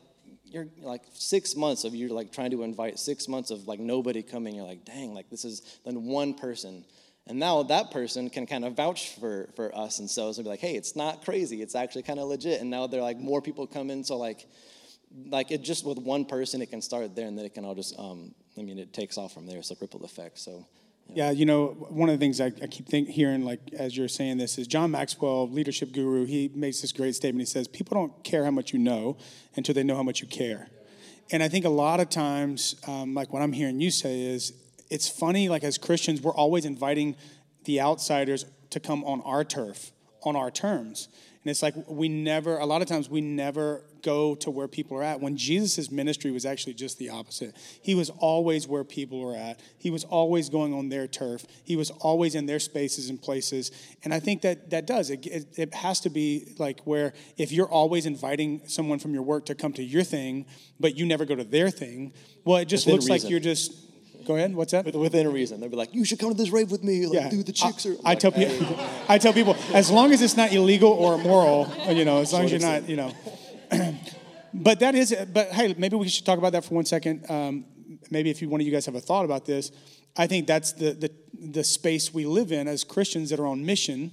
you're 0.46 0.68
like 0.82 1.03
six 1.13 1.56
months 1.56 1.86
of 1.86 1.96
you're 1.96 2.10
like 2.10 2.34
trying 2.34 2.51
to 2.51 2.63
invite 2.63 3.00
six 3.00 3.30
months 3.30 3.51
of 3.51 3.68
like 3.68 3.80
nobody 3.80 4.22
coming. 4.22 4.53
You're 4.56 4.65
like, 4.68 4.84
dang, 4.84 5.13
like 5.13 5.30
this 5.30 5.46
is 5.46 5.80
then 5.86 6.03
one 6.06 6.34
person. 6.34 6.84
And 7.27 7.39
now 7.39 7.63
that 7.63 7.91
person 7.91 8.30
can 8.30 8.46
kind 8.48 8.65
of 8.65 8.74
vouch 8.75 9.15
for, 9.15 9.48
for 9.56 9.74
us 9.77 10.00
and 10.00 10.10
so 10.10 10.27
and 10.27 10.38
be 10.38 10.44
like, 10.50 10.60
hey, 10.60 10.75
it's 10.75 10.96
not 10.96 11.24
crazy. 11.24 11.62
It's 11.62 11.75
actually 11.75 12.01
kind 12.03 12.20
of 12.20 12.27
legit. 12.27 12.60
And 12.60 12.70
now 12.70 12.88
they're 12.88 13.01
like 13.01 13.18
more 13.18 13.41
people 13.41 13.65
come 13.68 13.89
in. 13.91 14.03
So 14.03 14.18
like, 14.18 14.46
like 15.27 15.51
it 15.51 15.62
just 15.62 15.86
with 15.86 15.98
one 15.98 16.25
person, 16.25 16.62
it 16.62 16.70
can 16.70 16.82
start 16.82 17.15
there 17.15 17.27
and 17.27 17.38
then 17.38 17.46
it 17.46 17.53
can 17.53 17.65
all 17.65 17.75
just, 17.75 17.98
um, 17.98 18.34
I 18.58 18.62
mean, 18.62 18.80
it 18.80 18.94
takes 18.94 19.18
off 19.18 19.34
from 19.34 19.46
there. 19.46 19.60
It's 19.60 19.72
a 19.72 19.75
ripple 19.80 20.03
effect. 20.03 20.39
So 20.39 20.65
Yeah, 21.13 21.32
you 21.32 21.46
know, 21.46 21.68
one 21.89 22.10
of 22.10 22.18
the 22.18 22.24
things 22.24 22.39
I, 22.39 22.48
I 22.62 22.68
keep 22.68 22.88
think, 22.88 23.10
hearing, 23.10 23.44
like 23.44 23.60
as 23.74 23.98
you're 23.98 24.08
saying 24.08 24.38
this, 24.38 24.58
is 24.58 24.68
John 24.68 24.91
Maxwell, 24.91 25.50
leadership 25.50 25.91
guru. 25.91 26.25
He 26.25 26.50
makes 26.56 26.82
this 26.82 26.91
great 26.91 27.15
statement. 27.15 27.41
He 27.41 27.51
says, 27.51 27.68
"People 27.68 27.96
don't 27.96 28.24
care 28.24 28.46
how 28.46 28.51
much 28.51 28.72
you 28.72 28.80
know 28.80 29.18
until 29.56 29.75
they 29.75 29.84
know 29.84 29.96
how 29.96 30.03
much 30.03 30.22
you 30.22 30.27
care." 30.27 30.70
And 31.32 31.44
I 31.44 31.50
think 31.50 31.65
a 31.65 31.70
lot 31.70 32.00
of 32.00 32.10
times, 32.10 32.75
um, 32.88 33.13
like 33.13 33.34
what 33.34 33.41
I'm 33.41 33.53
hearing 33.53 33.80
you 33.82 33.91
say 33.91 34.22
is, 34.22 34.53
it's 34.89 35.10
funny. 35.10 35.50
Like 35.50 35.63
as 35.63 35.77
Christians, 35.77 36.22
we're 36.22 36.34
always 36.34 36.65
inviting 36.65 37.15
the 37.65 37.82
outsiders 37.82 38.46
to 38.70 38.80
come 38.80 39.03
on 39.03 39.22
our 39.22 39.44
turf, 39.44 39.91
on 40.24 40.36
our 40.36 40.51
terms. 40.51 41.10
And 41.44 41.50
it's 41.50 41.64
like 41.64 41.74
we 41.88 42.08
never, 42.08 42.58
a 42.58 42.66
lot 42.66 42.84
of 42.84 42.88
times, 42.88 43.10
we 43.10 43.20
never 43.20 43.84
go 44.04 44.36
to 44.36 44.51
where 44.51 44.68
people 44.68 44.96
are 44.98 45.04
at. 45.04 45.22
When 45.22 45.38
Jesus' 45.38 45.90
ministry 45.90 46.30
was 46.30 46.46
actually 46.46 46.75
just 46.75 47.00
the 47.00 47.10
opposite, 47.10 47.56
he 47.82 47.96
was 47.96 48.12
always 48.12 48.68
where 48.68 48.84
people 48.84 49.20
were 49.20 49.36
at. 49.36 49.60
He 49.80 49.90
was 49.90 50.04
always 50.04 50.50
going 50.50 50.72
on 50.72 50.90
their 50.90 51.08
turf. 51.08 51.46
He 51.64 51.75
was 51.75 51.90
always 51.90 52.36
in 52.36 52.46
their 52.46 52.60
spaces 52.60 53.10
and 53.10 53.20
places. 53.20 53.72
And 54.04 54.14
I 54.14 54.20
think 54.20 54.44
that 54.44 54.70
that 54.70 54.86
does. 54.86 55.10
It, 55.10 55.25
it, 55.25 55.48
it 55.58 55.74
has 55.74 56.00
to 56.01 56.12
be 56.12 56.54
like 56.60 56.82
where 56.82 57.14
if 57.38 57.51
you're 57.51 57.70
always 57.70 58.06
inviting 58.06 58.62
someone 58.68 59.00
from 59.00 59.14
your 59.14 59.24
work 59.24 59.48
to 59.48 59.56
come 59.56 59.74
to 59.74 59.84
your 59.84 60.04
thing, 60.04 60.46
but 60.80 60.96
you 60.96 61.08
never 61.08 61.25
go 61.25 61.36
to 61.36 61.44
their 61.44 61.72
thing, 61.72 62.14
well, 62.46 62.58
it 62.58 62.66
just 62.66 62.86
Within 62.86 63.00
looks 63.00 63.10
like 63.10 63.30
you're 63.30 63.40
just. 63.40 63.91
Go 64.25 64.36
ahead. 64.36 64.55
What's 64.55 64.72
that? 64.72 64.86
with- 64.86 64.96
within 64.96 65.25
a 65.25 65.29
reason, 65.29 65.60
they'd 65.60 65.72
be 65.72 65.77
like, 65.77 65.94
you 65.94 66.05
should 66.05 66.20
come 66.20 66.29
to 66.29 66.38
this 66.38 66.50
rave 66.50 66.72
with 66.72 66.84
me. 66.84 67.05
Like, 67.05 67.29
dude, 67.31 67.46
the 67.46 67.51
chicks 67.51 67.86
I, 67.86 67.90
are. 67.90 67.96
I 68.05 68.16
tell 68.16 68.31
people, 68.31 68.79
I 69.10 69.18
tell 69.18 69.34
people, 69.34 69.55
as 69.74 69.90
long 69.90 70.12
as 70.12 70.22
it's 70.22 70.38
not 70.38 70.51
illegal 70.53 70.92
or 70.92 71.16
immoral, 71.16 71.72
you 71.90 72.05
know, 72.05 72.20
as 72.20 72.34
long 72.34 72.46
as 72.46 72.51
you're 72.51 72.62
not, 72.62 72.88
you 72.88 72.96
know. 72.96 73.14
but 74.53 74.79
that 74.79 74.96
is, 74.96 75.16
but 75.34 75.48
hey, 75.50 75.75
maybe 75.77 75.96
we 75.96 76.07
should 76.07 76.25
talk 76.25 76.38
about 76.38 76.51
that 76.53 76.66
for 76.66 76.75
one 76.75 76.86
second. 76.86 77.29
Um, 77.29 77.66
maybe 78.10 78.29
if 78.29 78.42
you, 78.42 78.50
one 78.50 78.62
of 78.62 78.68
you 78.68 78.74
guys 78.74 78.86
have 78.86 78.96
a 78.96 79.01
thought 79.01 79.25
about 79.25 79.46
this, 79.46 79.72
I 80.18 80.27
think 80.27 80.48
that's 80.48 80.74
the 80.74 80.92
the, 80.94 81.12
the 81.34 81.64
space 81.64 82.14
we 82.14 82.25
live 82.25 82.51
in 82.51 82.68
as 82.68 82.84
Christians 82.84 83.29
that 83.29 83.40
are 83.40 83.48
on 83.48 83.66
mission. 83.66 84.12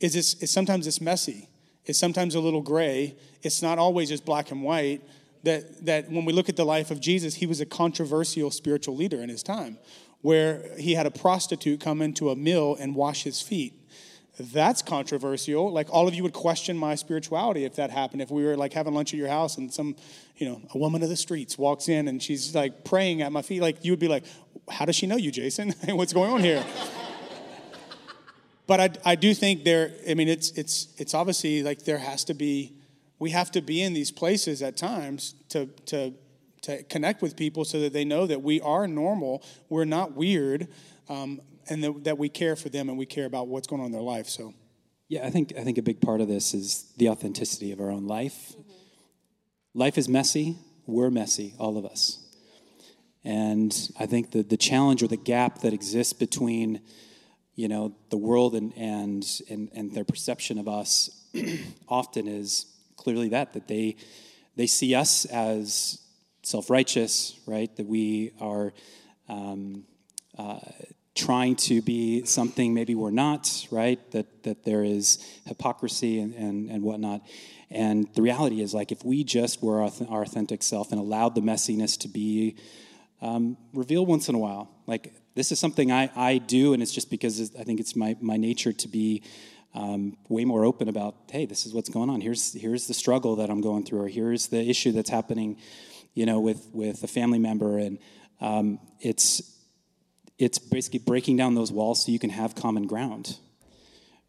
Is 0.00 0.14
it's, 0.14 0.34
it's 0.34 0.52
sometimes 0.52 0.86
it's 0.86 1.00
messy. 1.00 1.48
It's 1.84 1.98
sometimes 1.98 2.34
a 2.34 2.40
little 2.40 2.60
gray. 2.60 3.16
It's 3.42 3.62
not 3.62 3.78
always 3.78 4.10
just 4.10 4.24
black 4.24 4.50
and 4.52 4.62
white. 4.62 5.02
That 5.44 5.84
that 5.86 6.10
when 6.10 6.24
we 6.24 6.32
look 6.32 6.48
at 6.48 6.56
the 6.56 6.64
life 6.64 6.90
of 6.90 7.00
Jesus, 7.00 7.36
he 7.36 7.46
was 7.46 7.60
a 7.60 7.66
controversial 7.66 8.50
spiritual 8.50 8.96
leader 8.96 9.22
in 9.22 9.28
his 9.28 9.42
time, 9.42 9.78
where 10.20 10.76
he 10.78 10.94
had 10.94 11.06
a 11.06 11.10
prostitute 11.10 11.80
come 11.80 12.02
into 12.02 12.30
a 12.30 12.36
mill 12.36 12.76
and 12.80 12.94
wash 12.94 13.22
his 13.22 13.40
feet 13.40 13.74
that's 14.38 14.82
controversial. 14.82 15.72
Like 15.72 15.88
all 15.90 16.06
of 16.06 16.14
you 16.14 16.22
would 16.22 16.32
question 16.32 16.76
my 16.76 16.94
spirituality 16.94 17.64
if 17.64 17.74
that 17.76 17.90
happened. 17.90 18.22
If 18.22 18.30
we 18.30 18.44
were 18.44 18.56
like 18.56 18.72
having 18.72 18.94
lunch 18.94 19.12
at 19.12 19.18
your 19.18 19.28
house 19.28 19.56
and 19.58 19.72
some, 19.72 19.96
you 20.36 20.48
know, 20.48 20.62
a 20.72 20.78
woman 20.78 21.02
of 21.02 21.08
the 21.08 21.16
streets 21.16 21.58
walks 21.58 21.88
in 21.88 22.08
and 22.08 22.22
she's 22.22 22.54
like 22.54 22.84
praying 22.84 23.22
at 23.22 23.32
my 23.32 23.42
feet, 23.42 23.60
like 23.60 23.84
you 23.84 23.92
would 23.92 23.98
be 23.98 24.08
like, 24.08 24.24
how 24.70 24.84
does 24.84 24.94
she 24.94 25.06
know 25.06 25.16
you, 25.16 25.30
Jason? 25.30 25.70
What's 25.88 26.12
going 26.12 26.30
on 26.30 26.40
here? 26.40 26.64
but 28.66 28.80
I, 28.80 29.12
I 29.12 29.14
do 29.16 29.34
think 29.34 29.64
there. 29.64 29.92
I 30.08 30.14
mean, 30.14 30.28
it's 30.28 30.50
it's 30.52 30.88
it's 30.98 31.14
obviously 31.14 31.62
like 31.62 31.84
there 31.84 31.98
has 31.98 32.24
to 32.24 32.34
be. 32.34 32.74
We 33.18 33.30
have 33.30 33.50
to 33.52 33.60
be 33.60 33.82
in 33.82 33.94
these 33.94 34.10
places 34.10 34.62
at 34.62 34.76
times 34.76 35.34
to 35.50 35.66
to 35.86 36.14
to 36.62 36.82
connect 36.84 37.22
with 37.22 37.36
people 37.36 37.64
so 37.64 37.80
that 37.80 37.92
they 37.92 38.04
know 38.04 38.26
that 38.26 38.42
we 38.42 38.60
are 38.60 38.86
normal. 38.86 39.42
We're 39.68 39.84
not 39.84 40.14
weird. 40.14 40.68
Um, 41.08 41.40
and 41.68 41.84
that, 41.84 42.04
that 42.04 42.18
we 42.18 42.28
care 42.28 42.56
for 42.56 42.68
them 42.68 42.88
and 42.88 42.98
we 42.98 43.06
care 43.06 43.26
about 43.26 43.48
what's 43.48 43.66
going 43.66 43.80
on 43.80 43.86
in 43.86 43.92
their 43.92 44.00
life. 44.00 44.28
So, 44.28 44.54
Yeah, 45.08 45.26
I 45.26 45.30
think 45.30 45.52
I 45.56 45.64
think 45.64 45.78
a 45.78 45.82
big 45.82 46.00
part 46.00 46.20
of 46.20 46.28
this 46.28 46.54
is 46.54 46.92
the 46.96 47.08
authenticity 47.08 47.72
of 47.72 47.80
our 47.80 47.90
own 47.90 48.06
life. 48.06 48.54
Life 49.74 49.98
is 49.98 50.08
messy. 50.08 50.56
We're 50.86 51.10
messy, 51.10 51.54
all 51.58 51.76
of 51.76 51.84
us. 51.84 52.24
And 53.24 53.74
I 53.98 54.06
think 54.06 54.30
the 54.30 54.42
the 54.42 54.56
challenge 54.56 55.02
or 55.02 55.08
the 55.08 55.16
gap 55.16 55.60
that 55.60 55.72
exists 55.72 56.12
between, 56.12 56.80
you 57.54 57.68
know, 57.68 57.94
the 58.10 58.16
world 58.16 58.54
and 58.54 58.72
and 58.76 59.24
and, 59.50 59.70
and 59.74 59.94
their 59.94 60.04
perception 60.04 60.58
of 60.58 60.68
us 60.68 61.10
often 61.88 62.26
is 62.26 62.66
clearly 63.08 63.30
that 63.30 63.54
that 63.54 63.66
they 63.66 63.96
they 64.56 64.66
see 64.66 64.94
us 64.94 65.24
as 65.24 66.02
self-righteous, 66.42 67.40
right? 67.46 67.74
That 67.76 67.86
we 67.86 68.32
are 68.38 68.74
um, 69.30 69.84
uh, 70.36 70.58
trying 71.14 71.56
to 71.56 71.80
be 71.80 72.26
something 72.26 72.74
maybe 72.74 72.94
we're 72.94 73.10
not, 73.10 73.66
right? 73.70 73.98
That 74.10 74.42
that 74.42 74.64
there 74.64 74.84
is 74.84 75.24
hypocrisy 75.46 76.20
and, 76.20 76.34
and, 76.34 76.70
and 76.70 76.82
whatnot. 76.82 77.22
And 77.70 78.08
the 78.14 78.20
reality 78.20 78.60
is, 78.60 78.74
like, 78.74 78.92
if 78.92 79.02
we 79.04 79.24
just 79.24 79.62
were 79.62 79.80
our, 79.82 80.22
authentic 80.22 80.62
self 80.62 80.92
and 80.92 81.00
allowed 81.00 81.34
the 81.34 81.40
messiness 81.40 81.98
to 82.00 82.08
be 82.08 82.56
um, 83.22 83.56
revealed 83.72 84.08
once 84.08 84.28
in 84.28 84.34
a 84.34 84.38
while, 84.38 84.68
like 84.86 85.14
this 85.34 85.50
is 85.50 85.58
something 85.58 85.90
I, 85.90 86.10
I 86.14 86.38
do, 86.38 86.74
and 86.74 86.82
it's 86.82 86.92
just 86.92 87.10
because 87.10 87.54
I 87.58 87.64
think 87.64 87.80
it's 87.80 87.96
my, 87.96 88.16
my 88.20 88.36
nature 88.36 88.72
to 88.72 88.88
be 88.88 89.22
um, 89.74 90.16
way 90.28 90.44
more 90.44 90.64
open 90.64 90.88
about, 90.88 91.14
hey, 91.30 91.46
this 91.46 91.66
is 91.66 91.74
what's 91.74 91.88
going 91.88 92.10
on. 92.10 92.20
Here's 92.20 92.54
here's 92.54 92.86
the 92.86 92.94
struggle 92.94 93.36
that 93.36 93.50
I'm 93.50 93.60
going 93.60 93.84
through, 93.84 94.02
or 94.02 94.08
here's 94.08 94.48
the 94.48 94.60
issue 94.60 94.92
that's 94.92 95.10
happening, 95.10 95.58
you 96.14 96.26
know, 96.26 96.40
with 96.40 96.68
with 96.72 97.02
a 97.02 97.08
family 97.08 97.38
member, 97.38 97.78
and 97.78 97.98
um, 98.40 98.80
it's 99.00 99.42
it's 100.38 100.58
basically 100.58 101.00
breaking 101.00 101.36
down 101.36 101.54
those 101.54 101.72
walls 101.72 102.04
so 102.04 102.12
you 102.12 102.18
can 102.18 102.30
have 102.30 102.54
common 102.54 102.86
ground 102.86 103.38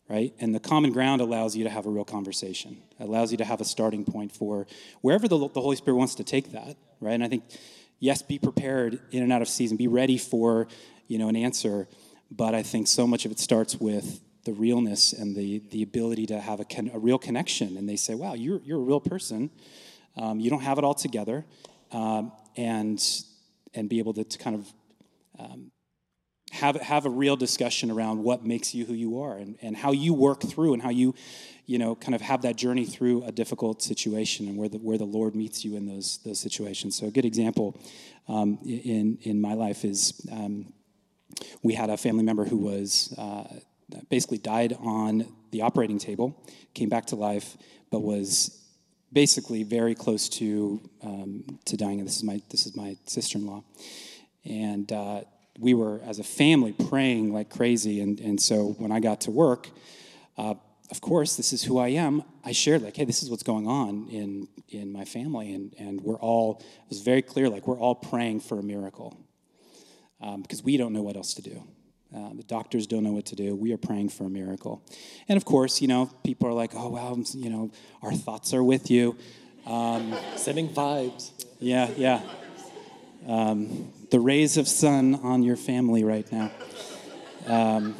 right? 0.07 0.33
And 0.39 0.55
the 0.55 0.59
common 0.59 0.91
ground 0.91 1.21
allows 1.21 1.55
you 1.55 1.65
to 1.65 1.69
have 1.69 1.85
a 1.85 1.89
real 1.91 2.03
conversation. 2.03 2.81
It 2.99 3.03
allows 3.03 3.29
you 3.29 3.37
to 3.37 3.45
have 3.45 3.61
a 3.61 3.63
starting 3.63 4.05
point 4.05 4.31
for 4.31 4.65
wherever 5.01 5.27
the, 5.27 5.37
the 5.37 5.61
holy 5.61 5.75
spirit 5.75 5.97
wants 5.97 6.15
to 6.15 6.23
take 6.23 6.53
that 6.53 6.77
right? 6.99 7.13
And 7.13 7.23
i 7.23 7.27
think 7.27 7.43
yes 7.99 8.21
be 8.21 8.39
prepared 8.39 8.99
in 9.11 9.23
and 9.23 9.31
out 9.31 9.41
of 9.41 9.47
season. 9.47 9.77
Be 9.77 9.87
ready 9.87 10.17
for 10.17 10.67
you 11.07 11.17
know 11.17 11.27
an 11.29 11.35
answer. 11.35 11.87
But 12.31 12.53
i 12.53 12.63
think 12.63 12.87
so 12.87 13.07
much 13.07 13.25
of 13.25 13.31
it 13.31 13.39
starts 13.39 13.75
with 13.79 14.21
the 14.49 14.55
realness 14.55 15.13
and 15.13 15.35
the, 15.35 15.61
the 15.69 15.83
ability 15.83 16.25
to 16.25 16.39
have 16.39 16.59
a, 16.59 16.65
con- 16.65 16.89
a 16.91 16.97
real 16.97 17.19
connection. 17.19 17.77
And 17.77 17.87
they 17.87 17.95
say 17.95 18.15
wow 18.15 18.33
you're, 18.33 18.59
you're 18.63 18.79
a 18.79 18.83
real 18.83 18.99
person. 18.99 19.51
Um, 20.17 20.39
you 20.39 20.49
don't 20.49 20.63
have 20.63 20.79
it 20.79 20.83
all 20.83 20.95
together, 20.95 21.45
um, 21.91 22.31
and 22.57 22.99
and 23.73 23.87
be 23.87 23.99
able 23.99 24.13
to, 24.15 24.23
to 24.23 24.37
kind 24.37 24.55
of 24.55 24.73
um, 25.37 25.71
have 26.51 26.75
have 26.77 27.05
a 27.05 27.09
real 27.09 27.35
discussion 27.35 27.91
around 27.91 28.23
what 28.23 28.43
makes 28.43 28.73
you 28.73 28.85
who 28.85 28.93
you 28.93 29.21
are 29.21 29.37
and, 29.37 29.55
and 29.61 29.77
how 29.77 29.91
you 29.91 30.13
work 30.13 30.41
through 30.41 30.73
and 30.73 30.81
how 30.81 30.89
you 30.89 31.13
you 31.67 31.77
know 31.77 31.95
kind 31.95 32.15
of 32.15 32.21
have 32.21 32.41
that 32.41 32.55
journey 32.55 32.85
through 32.85 33.23
a 33.23 33.31
difficult 33.31 33.83
situation 33.83 34.47
and 34.47 34.57
where 34.57 34.67
the 34.67 34.79
where 34.79 34.97
the 34.97 35.05
Lord 35.05 35.35
meets 35.35 35.63
you 35.63 35.77
in 35.77 35.85
those 35.85 36.19
those 36.25 36.39
situations. 36.39 36.97
So 36.97 37.05
a 37.05 37.11
good 37.11 37.25
example 37.25 37.79
um, 38.27 38.57
in 38.65 39.19
in 39.21 39.39
my 39.39 39.53
life 39.53 39.85
is 39.85 40.27
um, 40.31 40.73
we 41.61 41.75
had 41.75 41.89
a 41.89 41.97
family 41.97 42.23
member 42.23 42.45
who 42.45 42.57
was 42.57 43.13
uh, 43.17 43.43
basically 44.09 44.37
died 44.37 44.75
on 44.79 45.25
the 45.51 45.61
operating 45.61 45.99
table, 45.99 46.41
came 46.73 46.89
back 46.89 47.07
to 47.07 47.15
life, 47.15 47.57
but 47.91 47.99
was 48.01 48.63
basically 49.11 49.63
very 49.63 49.95
close 49.95 50.29
to 50.29 50.81
um, 51.01 51.59
to 51.65 51.75
dying. 51.75 51.99
And 51.99 52.07
this 52.07 52.17
is 52.17 52.23
my 52.23 52.41
this 52.49 52.65
is 52.65 52.75
my 52.75 52.97
sister 53.05 53.37
in 53.37 53.45
law, 53.45 53.63
and 54.45 54.91
uh, 54.91 55.21
we 55.57 55.73
were 55.73 56.01
as 56.05 56.19
a 56.19 56.23
family 56.23 56.73
praying 56.73 57.33
like 57.33 57.49
crazy. 57.49 58.01
And 58.01 58.19
and 58.19 58.39
so 58.39 58.75
when 58.77 58.91
I 58.91 58.99
got 58.99 59.21
to 59.21 59.31
work. 59.31 59.69
Uh, 60.37 60.55
of 60.91 61.01
course, 61.01 61.35
this 61.37 61.53
is 61.53 61.63
who 61.63 61.77
I 61.77 61.89
am. 61.89 62.23
I 62.43 62.51
shared 62.51 62.81
like, 62.81 62.97
hey, 62.97 63.05
this 63.05 63.21
is 63.21 63.29
what's 63.29 63.43
going 63.43 63.67
on 63.67 64.07
in 64.09 64.47
in 64.69 64.91
my 64.91 65.05
family, 65.05 65.53
and 65.53 65.73
and 65.77 66.01
we're 66.01 66.17
all. 66.17 66.59
It 66.61 66.89
was 66.89 67.01
very 67.01 67.21
clear, 67.21 67.47
like 67.47 67.67
we're 67.67 67.77
all 67.77 67.95
praying 67.95 68.39
for 68.39 68.59
a 68.59 68.63
miracle, 68.63 69.15
um, 70.19 70.41
because 70.41 70.63
we 70.63 70.77
don't 70.77 70.93
know 70.93 71.03
what 71.03 71.15
else 71.15 71.35
to 71.35 71.41
do. 71.41 71.63
Uh, 72.15 72.33
the 72.33 72.43
doctors 72.43 72.87
don't 72.87 73.03
know 73.03 73.11
what 73.11 73.27
to 73.27 73.35
do. 73.35 73.55
We 73.55 73.71
are 73.71 73.77
praying 73.77 74.09
for 74.09 74.23
a 74.25 74.29
miracle. 74.29 74.81
And 75.27 75.37
of 75.37 75.45
course, 75.45 75.81
you 75.81 75.87
know, 75.87 76.09
people 76.23 76.47
are 76.47 76.53
like, 76.53 76.71
oh, 76.73 76.89
well, 76.89 77.21
you 77.35 77.49
know, 77.49 77.71
our 78.01 78.13
thoughts 78.13 78.53
are 78.53 78.63
with 78.63 78.89
you. 78.89 79.15
Um, 79.67 80.15
Sending 80.35 80.69
vibes. 80.69 81.31
Yeah, 81.59 81.89
yeah. 81.95 82.21
Um, 83.27 83.91
the 84.09 84.19
rays 84.19 84.57
of 84.57 84.67
sun 84.67 85.15
on 85.21 85.43
your 85.43 85.55
family 85.55 86.03
right 86.03 86.29
now. 86.31 86.51
Um, 87.45 87.95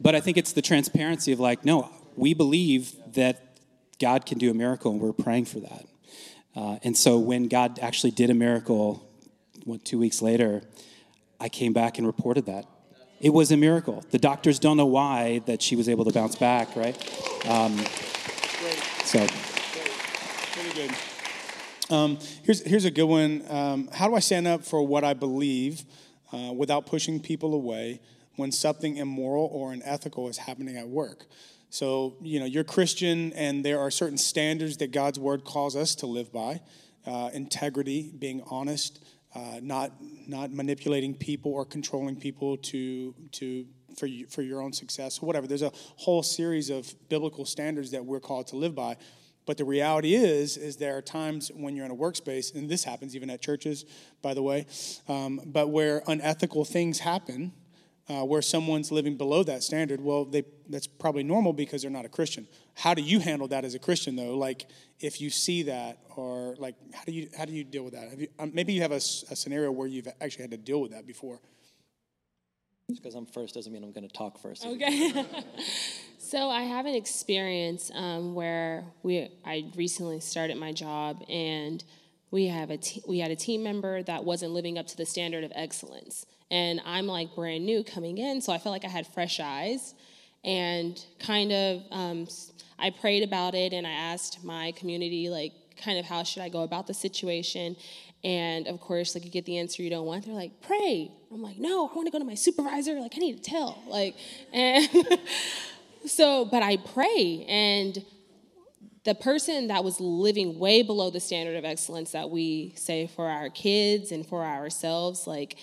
but 0.00 0.14
I 0.14 0.20
think 0.20 0.36
it's 0.36 0.52
the 0.52 0.62
transparency 0.62 1.32
of 1.32 1.40
like, 1.40 1.64
no, 1.64 1.90
we 2.14 2.34
believe 2.34 2.92
that 3.14 3.58
God 3.98 4.26
can 4.26 4.38
do 4.38 4.50
a 4.50 4.54
miracle, 4.54 4.92
and 4.92 5.00
we're 5.00 5.12
praying 5.12 5.46
for 5.46 5.60
that. 5.60 5.86
Uh, 6.54 6.78
and 6.82 6.96
so 6.96 7.18
when 7.18 7.48
God 7.48 7.78
actually 7.80 8.12
did 8.12 8.30
a 8.30 8.34
miracle, 8.34 9.08
what, 9.64 9.84
two 9.84 9.98
weeks 9.98 10.22
later, 10.22 10.62
I 11.40 11.48
came 11.48 11.72
back 11.72 11.98
and 11.98 12.06
reported 12.06 12.46
that. 12.46 12.66
It 13.20 13.30
was 13.30 13.50
a 13.50 13.56
miracle. 13.56 14.04
The 14.10 14.18
doctors 14.18 14.58
don't 14.58 14.76
know 14.76 14.86
why 14.86 15.40
that 15.46 15.60
she 15.60 15.76
was 15.76 15.88
able 15.88 16.04
to 16.04 16.12
bounce 16.12 16.36
back, 16.36 16.74
right? 16.76 16.96
Um, 17.48 17.76
so. 19.04 19.26
Um, 21.90 22.18
here's, 22.42 22.64
here's 22.66 22.84
a 22.84 22.90
good 22.90 23.04
one. 23.04 23.44
Um, 23.48 23.88
how 23.92 24.08
do 24.08 24.14
I 24.14 24.20
stand 24.20 24.46
up 24.46 24.64
for 24.64 24.86
what 24.86 25.04
I 25.04 25.14
believe 25.14 25.84
uh, 26.32 26.52
without 26.54 26.86
pushing 26.86 27.18
people 27.18 27.54
away 27.54 28.00
when 28.36 28.52
something 28.52 28.96
immoral 28.98 29.46
or 29.46 29.72
unethical 29.72 30.28
is 30.28 30.36
happening 30.38 30.76
at 30.76 30.88
work? 30.88 31.24
So, 31.70 32.16
you 32.20 32.40
know, 32.40 32.46
you're 32.46 32.64
Christian 32.64 33.32
and 33.32 33.64
there 33.64 33.80
are 33.80 33.90
certain 33.90 34.18
standards 34.18 34.76
that 34.78 34.92
God's 34.92 35.18
word 35.18 35.44
calls 35.44 35.76
us 35.76 35.94
to 35.96 36.06
live 36.06 36.32
by 36.32 36.60
uh, 37.06 37.30
integrity, 37.32 38.12
being 38.18 38.42
honest, 38.50 39.02
uh, 39.38 39.60
not 39.62 39.92
not 40.26 40.52
manipulating 40.52 41.14
people 41.14 41.52
or 41.52 41.64
controlling 41.64 42.16
people 42.16 42.56
to 42.56 43.14
to 43.32 43.66
for 43.96 44.06
you, 44.06 44.26
for 44.26 44.42
your 44.42 44.60
own 44.60 44.72
success 44.72 45.20
or 45.22 45.26
whatever. 45.26 45.46
There's 45.46 45.62
a 45.62 45.72
whole 45.96 46.22
series 46.22 46.70
of 46.70 46.92
biblical 47.08 47.44
standards 47.44 47.90
that 47.92 48.04
we're 48.04 48.20
called 48.20 48.48
to 48.48 48.56
live 48.56 48.74
by. 48.74 48.96
But 49.46 49.56
the 49.56 49.64
reality 49.64 50.14
is, 50.14 50.58
is 50.58 50.76
there 50.76 50.96
are 50.96 51.02
times 51.02 51.50
when 51.54 51.74
you're 51.74 51.86
in 51.86 51.90
a 51.90 51.96
workspace, 51.96 52.54
and 52.54 52.68
this 52.68 52.84
happens 52.84 53.16
even 53.16 53.30
at 53.30 53.40
churches, 53.40 53.86
by 54.20 54.34
the 54.34 54.42
way, 54.42 54.66
um, 55.08 55.40
but 55.46 55.68
where 55.68 56.02
unethical 56.06 56.66
things 56.66 56.98
happen, 56.98 57.52
uh, 58.08 58.24
where 58.24 58.42
someone's 58.42 58.90
living 58.90 59.16
below 59.16 59.42
that 59.42 59.62
standard. 59.62 60.00
Well, 60.00 60.24
they, 60.24 60.44
that's 60.68 60.86
probably 60.86 61.22
normal 61.22 61.52
because 61.52 61.82
they're 61.82 61.90
not 61.90 62.04
a 62.04 62.08
Christian. 62.08 62.46
How 62.74 62.94
do 62.94 63.02
you 63.02 63.20
handle 63.20 63.48
that 63.48 63.64
as 63.64 63.74
a 63.74 63.78
Christian, 63.78 64.16
though? 64.16 64.36
Like, 64.36 64.66
if 65.00 65.20
you 65.20 65.30
see 65.30 65.64
that 65.64 65.98
or 66.16 66.56
like 66.58 66.74
how 66.92 67.04
do 67.04 67.12
you 67.12 67.28
how 67.36 67.44
do 67.44 67.52
you 67.52 67.64
deal 67.64 67.84
with 67.84 67.94
that 67.94 68.18
you, 68.18 68.28
um, 68.38 68.50
maybe 68.52 68.72
you 68.72 68.82
have 68.82 68.92
a, 68.92 68.96
a, 68.96 69.36
scenario 69.36 69.70
where 69.70 69.86
you've 69.86 70.08
actually 70.20 70.42
had 70.42 70.50
to 70.50 70.56
deal 70.56 70.80
with 70.80 70.90
that 70.90 71.06
before 71.06 71.38
just 72.90 73.02
because 73.02 73.14
i'm 73.14 73.26
first 73.26 73.54
doesn't 73.54 73.72
mean 73.72 73.84
i'm 73.84 73.92
going 73.92 74.06
to 74.06 74.12
talk 74.12 74.38
first 74.38 74.66
okay 74.66 75.24
so 76.18 76.50
i 76.50 76.62
have 76.62 76.86
an 76.86 76.94
experience 76.94 77.90
um, 77.94 78.34
where 78.34 78.84
we 79.02 79.30
i 79.44 79.64
recently 79.76 80.18
started 80.18 80.56
my 80.56 80.72
job 80.72 81.22
and 81.28 81.84
we 82.30 82.46
have 82.46 82.70
a 82.70 82.76
te- 82.76 83.02
we 83.06 83.18
had 83.18 83.30
a 83.30 83.36
team 83.36 83.62
member 83.62 84.02
that 84.02 84.24
wasn't 84.24 84.52
living 84.52 84.78
up 84.78 84.86
to 84.86 84.96
the 84.96 85.06
standard 85.06 85.44
of 85.44 85.52
excellence 85.54 86.26
and 86.50 86.80
i'm 86.84 87.06
like 87.06 87.34
brand 87.34 87.64
new 87.64 87.82
coming 87.82 88.18
in 88.18 88.40
so 88.40 88.52
i 88.52 88.58
felt 88.58 88.72
like 88.72 88.84
i 88.84 88.88
had 88.88 89.06
fresh 89.06 89.40
eyes 89.40 89.94
and 90.44 91.04
kind 91.18 91.52
of 91.52 91.82
um, 91.90 92.26
I 92.78 92.90
prayed 92.90 93.22
about 93.22 93.54
it 93.54 93.72
and 93.72 93.86
I 93.86 93.90
asked 93.90 94.44
my 94.44 94.72
community, 94.72 95.28
like, 95.28 95.52
kind 95.82 95.98
of 95.98 96.04
how 96.04 96.22
should 96.22 96.42
I 96.42 96.48
go 96.48 96.62
about 96.62 96.86
the 96.86 96.94
situation. 96.94 97.76
And 98.24 98.66
of 98.66 98.80
course, 98.80 99.14
like 99.14 99.24
you 99.24 99.30
get 99.30 99.46
the 99.46 99.58
answer 99.58 99.82
you 99.82 99.90
don't 99.90 100.06
want. 100.06 100.26
They're 100.26 100.34
like, 100.34 100.60
pray. 100.60 101.10
I'm 101.32 101.42
like, 101.42 101.58
no, 101.58 101.88
I 101.88 101.94
want 101.94 102.06
to 102.06 102.10
go 102.10 102.18
to 102.18 102.24
my 102.24 102.34
supervisor. 102.34 103.00
Like, 103.00 103.12
I 103.16 103.18
need 103.18 103.42
to 103.42 103.50
tell. 103.50 103.82
Like, 103.86 104.16
and 104.52 104.88
so, 106.06 106.44
but 106.44 106.62
I 106.62 106.78
pray. 106.78 107.44
And 107.48 108.04
the 109.08 109.14
person 109.14 109.68
that 109.68 109.82
was 109.82 109.98
living 110.00 110.58
way 110.58 110.82
below 110.82 111.10
the 111.10 111.18
standard 111.18 111.56
of 111.56 111.64
excellence 111.64 112.12
that 112.12 112.28
we 112.28 112.74
say 112.76 113.06
for 113.06 113.26
our 113.26 113.48
kids 113.48 114.12
and 114.12 114.26
for 114.26 114.44
ourselves, 114.44 115.26
like, 115.26 115.56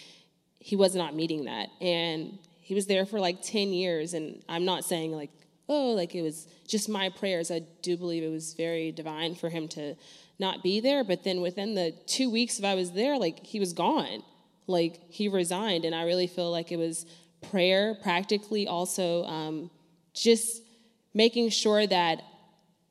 he 0.58 0.76
was 0.76 0.96
not 0.96 1.16
meeting 1.16 1.46
that. 1.46 1.70
And 1.80 2.40
he 2.60 2.74
was 2.74 2.88
there 2.88 3.06
for 3.06 3.20
like 3.20 3.44
10 3.44 3.70
years. 3.70 4.16
And 4.16 4.44
I'm 4.50 4.66
not 4.66 4.84
saying 4.84 5.12
like 5.12 5.30
oh, 5.68 5.92
like 5.92 6.16
it 6.16 6.22
was 6.22 6.48
just 6.68 6.90
my 6.90 7.10
prayers. 7.10 7.52
I 7.52 7.62
do 7.82 7.98
believe 7.98 8.24
it 8.24 8.32
was 8.32 8.54
very 8.54 8.92
divine 8.92 9.36
for 9.36 9.50
him 9.50 9.68
to 9.70 9.96
not 10.40 10.64
be 10.64 10.80
there. 10.80 11.04
But 11.04 11.24
then 11.24 11.42
within 11.42 11.76
the 11.76 11.94
two 12.06 12.30
weeks 12.30 12.60
of 12.60 12.66
I 12.66 12.76
was 12.76 12.92
there, 12.92 13.18
like 13.18 13.46
he 13.46 13.60
was 13.60 13.74
gone. 13.74 14.24
Like 14.68 15.00
he 15.10 15.28
resigned. 15.28 15.86
And 15.86 15.96
I 15.96 16.04
really 16.04 16.28
feel 16.28 16.52
like 16.52 16.72
it 16.72 16.78
was 16.78 17.06
prayer, 17.50 17.96
practically 18.02 18.68
also 18.68 19.24
um, 19.26 19.70
just 20.14 20.62
making 21.14 21.50
sure 21.50 21.86
that 21.88 22.24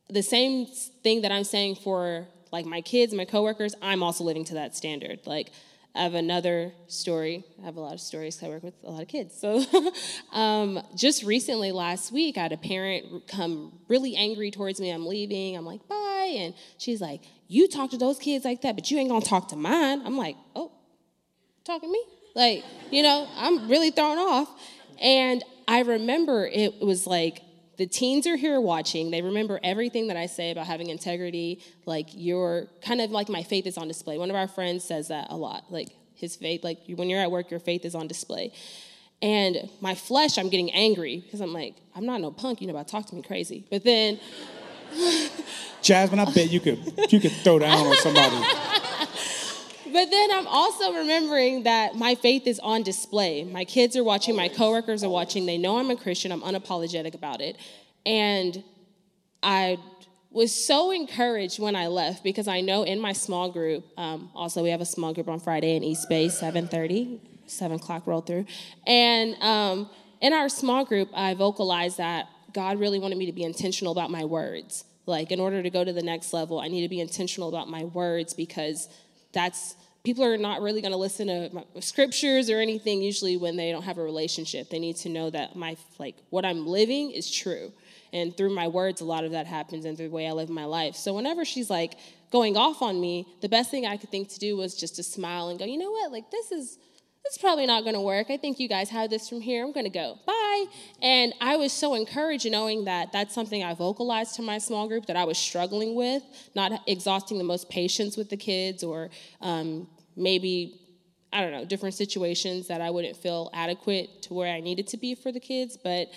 the 0.09 0.23
same 0.23 0.67
thing 1.03 1.23
that 1.23 1.33
I'm 1.33 1.45
saying 1.45 1.77
for 1.77 2.27
like 2.53 2.67
my 2.67 2.81
kids, 2.81 3.13
my 3.15 3.25
coworkers, 3.25 3.75
I'm 3.83 4.03
also 4.03 4.25
living 4.25 4.45
to 4.47 4.55
that 4.55 4.77
standard. 4.77 5.21
Like 5.27 5.51
I 5.97 6.03
have 6.03 6.15
another 6.15 6.73
story. 6.89 7.45
I 7.63 7.67
have 7.67 7.77
a 7.77 7.81
lot 7.81 7.95
of 7.95 8.01
stories 8.01 8.43
I 8.43 8.49
work 8.49 8.65
with 8.65 8.75
a 8.83 8.91
lot 8.91 9.03
of 9.03 9.09
kids. 9.09 9.39
So, 9.39 9.65
um, 10.33 10.81
just 10.97 11.23
recently, 11.23 11.71
last 11.71 12.11
week, 12.11 12.37
I 12.37 12.43
had 12.43 12.53
a 12.53 12.57
parent 12.57 13.29
come 13.29 13.79
really 13.89 14.17
angry 14.17 14.51
towards 14.51 14.81
me. 14.81 14.91
I'm 14.91 15.07
leaving. 15.07 15.57
I'm 15.57 15.65
like, 15.65 15.87
bye. 15.87 16.35
And 16.37 16.55
she's 16.79 17.01
like, 17.01 17.23
You 17.47 17.69
talk 17.69 17.91
to 17.91 17.99
those 17.99 18.19
kids 18.19 18.45
like 18.45 18.63
that, 18.63 18.75
but 18.75 18.91
you 18.91 18.99
ain't 18.99 19.09
gonna 19.09 19.25
talk 19.25 19.49
to 19.51 19.57
mine. 19.57 20.03
I'm 20.05 20.17
like, 20.17 20.37
Oh, 20.57 20.73
talking 21.65 21.89
to 21.89 21.93
me? 21.93 22.05
Like, 22.35 22.65
you 22.91 23.05
know, 23.05 23.29
I'm 23.37 23.69
really 23.69 23.93
thrown 23.93 24.19
off. 24.19 24.49
And 25.01 25.45
I 25.69 25.83
remember 25.83 26.47
it 26.47 26.81
was 26.81 27.07
like, 27.07 27.41
the 27.77 27.87
teens 27.87 28.27
are 28.27 28.37
here 28.37 28.61
watching. 28.61 29.11
They 29.11 29.23
remember 29.23 29.61
everything 29.63 30.09
that 30.09 30.17
I 30.17 30.27
say 30.27 30.51
about 30.51 30.67
having 30.67 30.91
integrity. 30.91 31.61
Like 31.87 32.09
you're 32.13 32.69
kind 32.83 33.01
of 33.01 33.11
like 33.11 33.29
my 33.29 33.43
faith 33.43 33.67
is 33.67 33.77
on 33.77 33.89
display. 33.89 34.19
One 34.19 34.31
of 34.31 34.37
our 34.37 34.49
friends 34.49 34.85
says 34.85 35.09
that 35.09 35.29
a 35.31 35.37
lot. 35.37 35.65
Like 35.71 35.89
his 36.15 36.37
faith, 36.37 36.63
like 36.65 36.79
when 36.89 37.09
you're 37.11 37.21
at 37.21 37.31
work, 37.31 37.51
your 37.51 37.61
faith 37.61 37.85
is 37.85 37.95
on 37.95 38.07
display. 38.07 38.53
And 39.23 39.71
my 39.81 39.95
flesh, 39.95 40.39
I'm 40.39 40.49
getting 40.49 40.71
angry 40.73 41.19
because 41.19 41.41
I'm 41.41 41.53
like, 41.53 41.77
I'm 41.95 42.05
not 42.05 42.21
no 42.21 42.31
punk. 42.31 42.61
You 42.61 42.67
know 42.67 42.73
about 42.75 42.89
talk 42.89 43.07
to 43.07 43.15
me 43.15 43.23
crazy. 43.23 43.65
But 43.71 43.85
then, 43.85 44.21
Jasmine, 45.83 46.21
I 46.21 46.27
bet 46.27 46.51
you 46.51 46.61
could 46.61 47.13
you 47.13 47.21
could 47.21 47.33
throw 47.33 47.59
down 47.59 47.87
on 47.87 47.97
somebody. 47.97 48.37
but 49.95 50.11
then 50.11 50.31
I'm 50.33 50.49
also 50.49 50.93
remembering 50.93 51.63
that 51.63 51.95
my 51.95 52.17
faith 52.17 52.49
is 52.49 52.59
on 52.59 52.83
display. 52.83 53.45
My 53.45 53.65
kids 53.65 53.97
are 53.97 54.03
watching, 54.03 54.35
my 54.35 54.49
coworkers 54.49 55.05
are 55.05 55.09
watching. 55.09 55.47
They 55.47 55.57
know 55.57 55.79
I'm 55.79 55.89
a 55.89 55.95
Christian. 55.95 56.33
I'm 56.33 56.41
unapologetic 56.41 57.15
about 57.15 57.41
it. 57.41 57.57
And 58.05 58.65
I 59.41 59.79
was 60.33 60.53
so 60.53 60.91
encouraged 60.91 61.61
when 61.61 61.77
I 61.77 61.87
left 61.87 62.25
because 62.25 62.49
I 62.49 62.61
know 62.61 62.83
in 62.83 62.99
my 63.01 63.13
small 63.13 63.53
group, 63.53 63.85
um, 63.97 64.33
also 64.35 64.65
we 64.65 64.71
have 64.71 64.81
a 64.81 64.85
small 64.85 65.15
group 65.15 65.29
on 65.29 65.39
Friday 65.39 65.77
in 65.77 65.85
East 65.85 66.09
Bay, 66.09 66.27
7:30, 66.27 67.21
7 67.47 67.77
o'clock 67.77 68.05
roll 68.09 68.21
through, 68.21 68.47
and 68.89 69.37
um, 69.41 69.89
in 70.21 70.33
our 70.33 70.49
small 70.49 70.85
group, 70.85 71.09
I 71.15 71.35
vocalized 71.35 71.99
that 71.99 72.27
God 72.53 72.81
really 72.81 72.99
wanted 72.99 73.17
me 73.17 73.27
to 73.27 73.33
be 73.33 73.45
intentional 73.45 73.93
about 73.93 74.11
my 74.11 74.25
words. 74.25 74.85
Like 75.07 75.31
in 75.31 75.39
order 75.39 75.63
to 75.63 75.71
go 75.71 75.85
to 75.85 75.93
the 75.93 76.03
next 76.03 76.33
level, 76.33 76.59
I 76.59 76.67
need 76.67 76.83
to 76.83 76.89
be 76.89 76.99
intentional 76.99 77.49
about 77.49 77.69
my 77.69 77.85
words 77.85 78.35
because 78.35 78.89
that's 79.33 79.77
people 80.05 80.23
are 80.23 80.37
not 80.37 80.61
really 80.61 80.83
going 80.83 80.93
to 80.93 80.99
listen 80.99 81.27
to 81.29 81.83
scriptures 81.83 82.51
or 82.51 82.61
anything 82.61 83.01
usually 83.01 83.39
when 83.39 83.57
they 83.57 83.73
don't 83.73 83.83
have 83.83 83.97
a 83.97 84.03
relationship 84.03 84.69
they 84.69 84.79
need 84.79 84.97
to 84.97 85.09
know 85.09 85.31
that 85.31 85.57
my 85.57 85.77
like 85.99 86.15
what 86.31 86.45
i'm 86.45 86.67
living 86.67 87.11
is 87.11 87.31
true 87.31 87.73
and 88.13 88.37
through 88.37 88.55
my 88.55 88.69
words 88.69 89.01
a 89.01 89.05
lot 89.05 89.25
of 89.25 89.33
that 89.33 89.47
happens 89.47 89.87
and 89.87 89.97
through 89.97 90.09
the 90.09 90.15
way 90.15 90.29
i 90.29 90.33
live 90.33 90.51
my 90.51 90.67
life 90.67 90.95
so 90.95 91.15
whenever 91.15 91.45
she's 91.45 91.71
like 91.71 91.95
going 92.31 92.57
off 92.57 92.83
on 92.83 93.01
me 93.01 93.27
the 93.41 93.49
best 93.49 93.71
thing 93.71 93.87
i 93.87 93.97
could 93.97 94.11
think 94.11 94.29
to 94.29 94.39
do 94.39 94.57
was 94.57 94.75
just 94.75 94.97
to 94.97 95.03
smile 95.03 95.49
and 95.49 95.59
go 95.59 95.65
you 95.65 95.79
know 95.79 95.91
what 95.91 96.13
like 96.13 96.31
this 96.31 96.53
is 96.53 96.79
this 97.25 97.37
is 97.37 97.39
probably 97.39 97.65
not 97.65 97.85
going 97.85 97.95
to 97.95 98.03
work. 98.03 98.27
I 98.29 98.37
think 98.37 98.61
you 98.61 98.69
guys 98.69 98.91
have 98.91 99.09
this 99.09 99.31
from 99.31 99.41
here. 99.41 99.65
I'm 99.65 99.73
going 99.73 99.87
to 99.87 99.91
go. 99.91 100.19
Bye. 100.27 100.67
And 101.01 101.33
I 101.41 101.57
was 101.57 101.73
so 101.73 101.95
encouraged 101.95 102.51
knowing 102.51 102.85
that 102.85 103.13
that's 103.13 103.35
something 103.35 103.65
I 103.65 103.73
vocalized 103.73 104.35
to 104.35 104.43
my 104.43 104.59
small 104.59 104.89
group 104.89 105.07
that 105.07 105.17
I 105.17 105.25
was 105.25 105.39
struggling 105.39 105.95
with, 105.95 106.23
not 106.55 106.83
exhausting 106.87 107.39
the 107.39 107.45
most 107.45 107.71
patience 107.71 108.19
with 108.19 108.29
the 108.29 108.37
kids 108.37 108.85
or 108.85 109.09
um, 109.41 109.89
maybe, 110.17 110.81
I 111.33 111.41
don't 111.41 111.53
know, 111.53 111.65
different 111.65 111.95
situations 111.95 112.69
that 112.69 112.81
I 112.81 112.91
wouldn't 112.91 113.17
feel 113.17 113.51
adequate 113.53 114.23
to 114.23 114.35
where 114.35 114.53
I 114.53 114.61
needed 114.61 114.87
to 114.89 114.97
be 114.97 115.15
for 115.15 115.33
the 115.33 115.41
kids. 115.41 115.77
But 115.77 116.09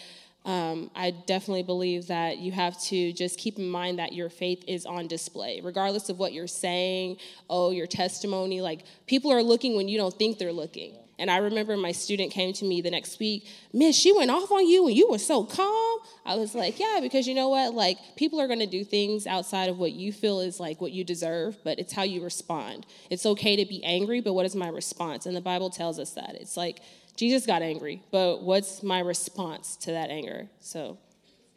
um, 0.46 0.90
I 0.96 1.12
definitely 1.12 1.64
believe 1.64 2.08
that 2.08 2.38
you 2.38 2.52
have 2.54 2.82
to 2.84 3.12
just 3.12 3.38
keep 3.38 3.58
in 3.58 3.70
mind 3.70 4.00
that 4.00 4.14
your 4.14 4.30
faith 4.30 4.64
is 4.68 4.86
on 4.86 5.08
display, 5.08 5.60
regardless 5.62 6.10
of 6.10 6.20
what 6.20 6.32
you're 6.32 6.48
saying, 6.48 7.18
oh, 7.50 7.72
your 7.72 7.88
testimony. 7.88 8.62
Like, 8.62 8.84
people 9.08 9.32
are 9.32 9.44
looking 9.44 9.76
when 9.76 9.90
you 9.90 9.98
don't 9.98 10.14
think 10.14 10.38
they're 10.38 10.54
looking. 10.54 10.96
And 11.20 11.32
I 11.32 11.38
remember 11.38 11.76
my 11.78 11.92
student 11.92 12.32
came 12.32 12.54
to 12.54 12.66
me 12.66 12.82
the 12.82 12.92
next 12.92 13.20
week, 13.20 13.48
Miss, 13.74 13.96
she 13.96 14.14
went 14.14 14.30
off 14.30 14.52
on 14.52 14.68
you 14.68 14.88
and 14.88 14.96
you 14.96 15.10
were 15.10 15.18
so 15.18 15.44
calm. 15.44 16.00
I 16.26 16.36
was 16.36 16.54
like, 16.54 16.80
yeah, 16.80 17.00
because 17.02 17.28
you 17.28 17.34
know 17.34 17.50
what? 17.50 17.74
Like, 17.74 17.98
people 18.16 18.40
are 18.40 18.48
going 18.48 18.60
to 18.60 18.68
do 18.68 18.84
things 18.84 19.26
outside 19.26 19.70
of 19.70 19.80
what 19.80 19.94
you 19.94 20.14
feel 20.14 20.42
is 20.42 20.60
like 20.60 20.80
what 20.80 20.92
you 20.92 21.04
deserve, 21.04 21.58
but 21.64 21.80
it's 21.80 21.94
how 21.94 22.04
you 22.04 22.24
respond. 22.24 22.86
It's 23.10 23.26
okay 23.26 23.56
to 23.56 23.66
be 23.66 23.84
angry, 23.84 24.22
but 24.22 24.34
what 24.34 24.46
is 24.46 24.56
my 24.56 24.70
response? 24.70 25.26
And 25.26 25.36
the 25.36 25.42
Bible 25.42 25.70
tells 25.70 25.98
us 25.98 26.12
that. 26.12 26.36
It's 26.36 26.56
like, 26.56 26.82
Jesus 27.16 27.48
got 27.48 27.64
angry, 27.64 28.04
but 28.12 28.44
what's 28.44 28.84
my 28.84 29.00
response 29.00 29.76
to 29.78 29.92
that 29.92 30.12
anger? 30.12 30.50
So. 30.60 31.00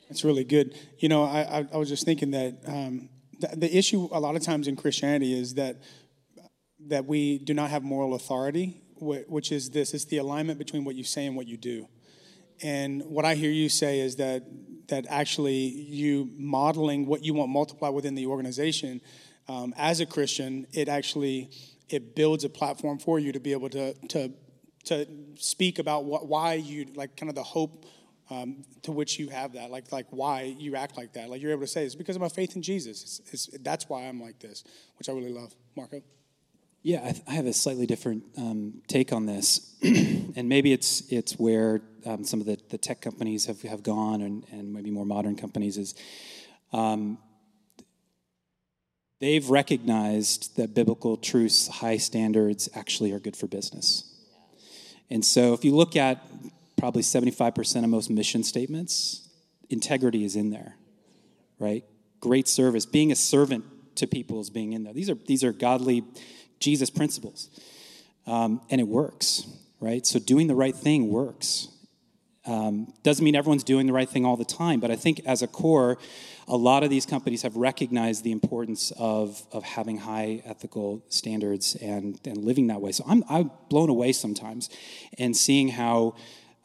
That's 0.08 0.24
really 0.24 0.44
good. 0.44 0.74
You 0.98 1.10
know, 1.10 1.24
I, 1.24 1.40
I, 1.58 1.68
I 1.74 1.76
was 1.76 1.90
just 1.90 2.06
thinking 2.06 2.30
that 2.30 2.60
um, 2.66 3.10
the, 3.40 3.56
the 3.56 3.76
issue 3.76 4.08
a 4.10 4.18
lot 4.18 4.36
of 4.36 4.42
times 4.42 4.68
in 4.68 4.76
Christianity 4.76 5.38
is 5.38 5.54
that 5.54 5.82
that 6.86 7.04
we 7.04 7.38
do 7.38 7.52
not 7.52 7.68
have 7.68 7.82
moral 7.82 8.14
authority 8.14 8.80
which 9.00 9.52
is 9.52 9.70
this 9.70 9.94
it's 9.94 10.04
the 10.06 10.18
alignment 10.18 10.58
between 10.58 10.84
what 10.84 10.94
you 10.94 11.04
say 11.04 11.26
and 11.26 11.36
what 11.36 11.46
you 11.46 11.56
do. 11.56 11.88
And 12.62 13.02
what 13.04 13.24
i 13.24 13.34
hear 13.34 13.50
you 13.50 13.68
say 13.68 14.00
is 14.00 14.16
that 14.16 14.44
that 14.88 15.06
actually 15.08 15.54
you 15.54 16.30
modeling 16.36 17.06
what 17.06 17.24
you 17.24 17.32
want 17.32 17.50
multiply 17.50 17.88
within 17.88 18.14
the 18.14 18.26
organization 18.26 19.00
um, 19.48 19.72
as 19.78 20.00
a 20.00 20.06
christian 20.06 20.66
it 20.72 20.88
actually 20.88 21.48
it 21.88 22.14
builds 22.14 22.44
a 22.44 22.48
platform 22.48 22.98
for 22.98 23.18
you 23.18 23.32
to 23.32 23.40
be 23.40 23.52
able 23.52 23.70
to 23.70 23.94
to 24.08 24.30
to 24.84 25.06
speak 25.36 25.78
about 25.78 26.04
what 26.04 26.26
why 26.26 26.54
you 26.54 26.86
like 26.94 27.16
kind 27.16 27.28
of 27.28 27.34
the 27.34 27.42
hope 27.42 27.86
um, 28.30 28.64
to 28.82 28.92
which 28.92 29.18
you 29.18 29.28
have 29.28 29.54
that 29.54 29.70
like 29.70 29.90
like 29.92 30.06
why 30.10 30.42
you 30.58 30.76
act 30.76 30.96
like 30.96 31.12
that. 31.14 31.28
Like 31.28 31.42
you're 31.42 31.50
able 31.50 31.62
to 31.62 31.66
say 31.66 31.84
it's 31.84 31.96
because 31.96 32.16
of 32.16 32.22
my 32.22 32.28
faith 32.28 32.54
in 32.56 32.62
jesus. 32.62 33.02
It's, 33.02 33.32
it's, 33.32 33.58
that's 33.62 33.88
why 33.88 34.02
i'm 34.02 34.20
like 34.20 34.38
this 34.38 34.64
which 34.98 35.08
i 35.08 35.12
really 35.12 35.32
love. 35.32 35.54
Marco 35.76 36.00
yeah, 36.82 37.00
I, 37.04 37.32
I 37.32 37.34
have 37.34 37.46
a 37.46 37.52
slightly 37.52 37.86
different 37.86 38.24
um, 38.38 38.82
take 38.88 39.12
on 39.12 39.26
this, 39.26 39.76
and 39.82 40.48
maybe 40.48 40.72
it's 40.72 41.02
it's 41.12 41.38
where 41.38 41.82
um, 42.06 42.24
some 42.24 42.40
of 42.40 42.46
the, 42.46 42.58
the 42.70 42.78
tech 42.78 43.02
companies 43.02 43.46
have, 43.46 43.60
have 43.62 43.82
gone, 43.82 44.22
and, 44.22 44.46
and 44.50 44.72
maybe 44.72 44.90
more 44.90 45.04
modern 45.04 45.36
companies 45.36 45.76
is 45.76 45.94
um, 46.72 47.18
they've 49.20 49.50
recognized 49.50 50.56
that 50.56 50.74
biblical 50.74 51.18
truths, 51.18 51.68
high 51.68 51.98
standards, 51.98 52.68
actually 52.74 53.12
are 53.12 53.20
good 53.20 53.36
for 53.36 53.46
business. 53.46 54.04
And 55.10 55.24
so, 55.24 55.52
if 55.52 55.64
you 55.64 55.74
look 55.74 55.96
at 55.96 56.26
probably 56.78 57.02
seventy 57.02 57.32
five 57.32 57.54
percent 57.54 57.84
of 57.84 57.90
most 57.90 58.08
mission 58.08 58.42
statements, 58.42 59.28
integrity 59.68 60.24
is 60.24 60.34
in 60.34 60.48
there, 60.48 60.76
right? 61.58 61.84
Great 62.20 62.48
service, 62.48 62.86
being 62.86 63.12
a 63.12 63.16
servant 63.16 63.64
to 63.96 64.06
people 64.06 64.40
is 64.40 64.48
being 64.48 64.72
in 64.72 64.84
there. 64.84 64.94
These 64.94 65.10
are 65.10 65.16
these 65.26 65.44
are 65.44 65.52
godly 65.52 66.04
Jesus 66.60 66.90
principles. 66.90 67.48
Um, 68.26 68.60
and 68.70 68.80
it 68.80 68.86
works, 68.86 69.46
right? 69.80 70.06
So 70.06 70.18
doing 70.18 70.46
the 70.46 70.54
right 70.54 70.76
thing 70.76 71.10
works. 71.10 71.68
Um, 72.46 72.92
doesn't 73.02 73.24
mean 73.24 73.36
everyone's 73.36 73.64
doing 73.64 73.86
the 73.86 73.92
right 73.92 74.08
thing 74.08 74.24
all 74.24 74.36
the 74.36 74.44
time, 74.44 74.80
but 74.80 74.90
I 74.90 74.96
think 74.96 75.20
as 75.26 75.42
a 75.42 75.46
core, 75.46 75.98
a 76.48 76.56
lot 76.56 76.82
of 76.82 76.90
these 76.90 77.06
companies 77.06 77.42
have 77.42 77.54
recognized 77.56 78.24
the 78.24 78.32
importance 78.32 78.92
of, 78.98 79.42
of 79.52 79.62
having 79.62 79.98
high 79.98 80.42
ethical 80.44 81.04
standards 81.08 81.76
and, 81.76 82.18
and 82.24 82.38
living 82.38 82.68
that 82.68 82.80
way. 82.80 82.92
So 82.92 83.04
I'm, 83.06 83.24
I'm 83.28 83.50
blown 83.68 83.90
away 83.90 84.12
sometimes 84.12 84.70
and 85.18 85.36
seeing 85.36 85.68
how 85.68 86.16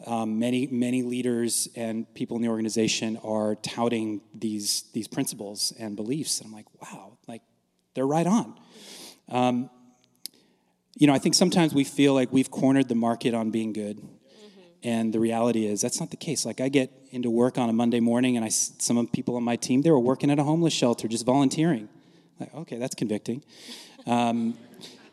um, 0.06 0.40
many, 0.40 0.68
many 0.68 1.04
leaders 1.04 1.68
and 1.76 2.12
people 2.14 2.36
in 2.38 2.42
the 2.42 2.50
organization 2.50 3.18
are 3.24 3.56
touting 3.56 4.22
these, 4.34 4.86
these 4.94 5.08
principles 5.08 5.74
and 5.80 5.96
beliefs. 5.96 6.40
And 6.40 6.48
I'm 6.48 6.54
like, 6.54 6.68
wow, 6.82 7.18
like 7.28 7.42
they're 7.94 8.08
right 8.08 8.28
on. 8.28 8.60
Um, 9.30 9.70
you 10.96 11.08
know, 11.08 11.14
I 11.14 11.20
think 11.20 11.36
sometimes 11.36 11.74
we 11.74 11.84
feel 11.84 12.14
like 12.14 12.32
we've 12.32 12.50
cornered 12.50 12.88
the 12.88 12.96
market 12.96 13.34
on 13.34 13.52
being 13.52 13.74
good. 13.74 13.98
Mm-hmm. 13.98 14.62
And 14.84 15.14
the 15.14 15.20
reality 15.20 15.66
is 15.66 15.82
that's 15.82 16.00
not 16.00 16.10
the 16.10 16.18
case. 16.18 16.46
Like 16.46 16.62
I 16.62 16.70
get 16.70 16.92
into 17.12 17.30
work 17.30 17.58
on 17.58 17.70
a 17.70 17.74
Monday 17.74 18.00
morning 18.00 18.38
and 18.38 18.46
I 18.46 18.50
some 18.50 18.98
of 18.98 19.12
people 19.12 19.36
on 19.36 19.44
my 19.44 19.56
team 19.56 19.82
they 19.82 19.92
were 19.92 20.00
working 20.00 20.32
at 20.32 20.40
a 20.40 20.44
homeless 20.44 20.74
shelter 20.74 21.08
just 21.08 21.26
volunteering. 21.26 21.90
Like, 22.40 22.54
okay, 22.54 22.78
that's 22.78 22.96
convicting. 22.96 23.44
Um, 24.08 24.56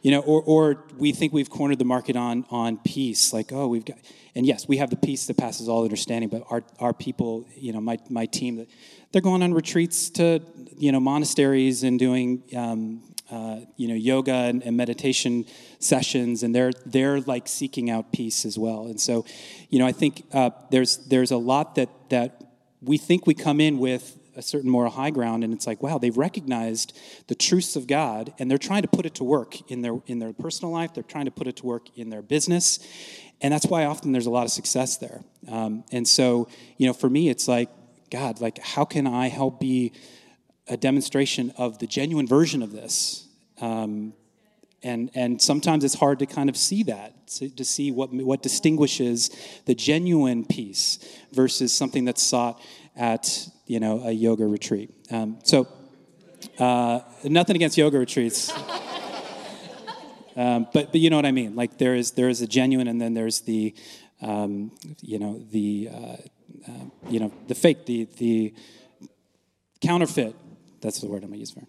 you 0.02 0.10
know, 0.10 0.20
or, 0.20 0.42
or 0.42 0.84
we 0.98 1.12
think 1.12 1.32
we've 1.32 1.48
cornered 1.48 1.78
the 1.78 1.84
market 1.86 2.14
on 2.14 2.44
on 2.50 2.76
peace. 2.76 3.32
Like, 3.32 3.52
oh, 3.52 3.68
we've 3.68 3.86
got, 3.86 3.96
and 4.34 4.44
yes, 4.44 4.68
we 4.68 4.76
have 4.76 4.90
the 4.90 4.96
peace 4.96 5.26
that 5.28 5.38
passes 5.38 5.66
all 5.66 5.84
understanding. 5.84 6.28
But 6.28 6.44
our 6.50 6.62
our 6.78 6.92
people, 6.92 7.46
you 7.54 7.72
know, 7.72 7.80
my 7.80 7.98
my 8.10 8.26
team, 8.26 8.66
they're 9.12 9.22
going 9.22 9.42
on 9.42 9.54
retreats 9.54 10.10
to 10.10 10.40
you 10.76 10.92
know 10.92 11.00
monasteries 11.00 11.84
and 11.84 11.98
doing 11.98 12.42
um, 12.54 13.02
uh, 13.32 13.60
you 13.76 13.88
know 13.88 13.94
yoga 13.94 14.32
and, 14.32 14.62
and, 14.62 14.76
meditation 14.76 15.46
sessions 15.78 16.42
and 16.42 16.54
they're 16.54 16.72
they're 16.84 17.20
like 17.22 17.48
seeking 17.48 17.88
out 17.88 18.12
peace 18.12 18.44
as 18.44 18.58
well. 18.58 18.86
And 18.86 19.00
so 19.00 19.24
you 19.70 19.78
know 19.78 19.86
i 19.86 19.92
think 19.92 20.24
uh, 20.32 20.50
there's 20.70 20.98
there's 21.08 21.30
a 21.30 21.36
lot 21.36 21.74
that 21.76 21.88
that 22.10 22.44
we 22.82 22.98
think 22.98 23.26
we 23.26 23.34
come 23.34 23.60
in 23.60 23.78
with 23.78 24.18
a 24.36 24.42
certain 24.42 24.70
moral 24.70 24.90
high 24.90 25.10
ground 25.10 25.44
and 25.44 25.52
it's 25.52 25.66
like 25.66 25.82
wow 25.82 25.98
they've 25.98 26.16
recognized 26.16 26.98
the 27.28 27.34
truths 27.34 27.76
of 27.76 27.86
god 27.86 28.32
and 28.38 28.50
they're 28.50 28.58
trying 28.58 28.82
to 28.82 28.88
put 28.88 29.06
it 29.06 29.14
to 29.14 29.24
work 29.24 29.70
in 29.70 29.82
their 29.82 29.98
in 30.06 30.18
their 30.18 30.32
personal 30.32 30.72
life. 30.72 30.92
They're 30.94 31.02
trying 31.02 31.24
to 31.24 31.30
put 31.30 31.46
it 31.46 31.56
to 31.56 31.66
work 31.66 31.86
in 31.96 32.10
their 32.10 32.22
business. 32.22 32.78
And 33.40 33.52
that's 33.52 33.66
why 33.66 33.86
often 33.86 34.12
there's 34.12 34.26
a 34.26 34.30
lot 34.30 34.44
of 34.44 34.52
success 34.52 34.98
there. 34.98 35.24
Um, 35.48 35.84
and 35.90 36.06
so 36.06 36.48
you 36.76 36.86
know 36.86 36.92
for 36.92 37.08
me 37.08 37.28
it's 37.30 37.48
like 37.48 37.70
god 38.10 38.42
like 38.42 38.58
how 38.58 38.84
can 38.84 39.06
i 39.06 39.28
help 39.28 39.58
be 39.58 39.90
a 40.68 40.76
demonstration 40.76 41.52
of 41.56 41.78
the 41.78 41.86
genuine 41.86 42.26
version 42.26 42.62
of 42.62 42.72
this. 42.72 43.26
Um, 43.60 44.14
and, 44.82 45.10
and 45.14 45.40
sometimes 45.40 45.84
it's 45.84 45.94
hard 45.94 46.18
to 46.18 46.26
kind 46.26 46.48
of 46.48 46.56
see 46.56 46.82
that, 46.84 47.28
to, 47.28 47.48
to, 47.50 47.64
see 47.64 47.92
what, 47.92 48.12
what 48.12 48.42
distinguishes 48.42 49.30
the 49.64 49.74
genuine 49.74 50.44
peace 50.44 50.98
versus 51.32 51.72
something 51.72 52.04
that's 52.04 52.22
sought 52.22 52.60
at 52.96 53.48
you 53.66 53.80
know, 53.80 54.02
a 54.04 54.10
yoga 54.10 54.46
retreat. 54.46 54.90
Um, 55.10 55.38
so, 55.44 55.68
uh, 56.58 57.00
nothing 57.24 57.56
against 57.56 57.78
yoga 57.78 57.98
retreats. 57.98 58.52
um, 60.36 60.66
but, 60.72 60.90
but 60.90 60.96
you 60.96 61.10
know 61.10 61.16
what 61.16 61.26
I 61.26 61.32
mean. 61.32 61.54
Like 61.54 61.78
there 61.78 61.94
is, 61.94 62.12
there 62.12 62.28
is 62.28 62.42
a 62.42 62.46
genuine 62.46 62.88
and 62.88 63.00
then 63.00 63.14
there's 63.14 63.40
the, 63.42 63.74
um, 64.20 64.72
you 65.00 65.18
know, 65.18 65.42
the, 65.50 65.88
uh, 65.92 66.16
uh, 66.68 66.84
you 67.08 67.20
know, 67.20 67.32
the 67.46 67.54
fake, 67.54 67.86
the, 67.86 68.08
the 68.18 68.54
counterfeit 69.80 70.34
that's 70.82 71.00
the 71.00 71.06
word 71.06 71.22
I'm 71.22 71.30
gonna 71.30 71.38
use 71.38 71.52
for. 71.52 71.62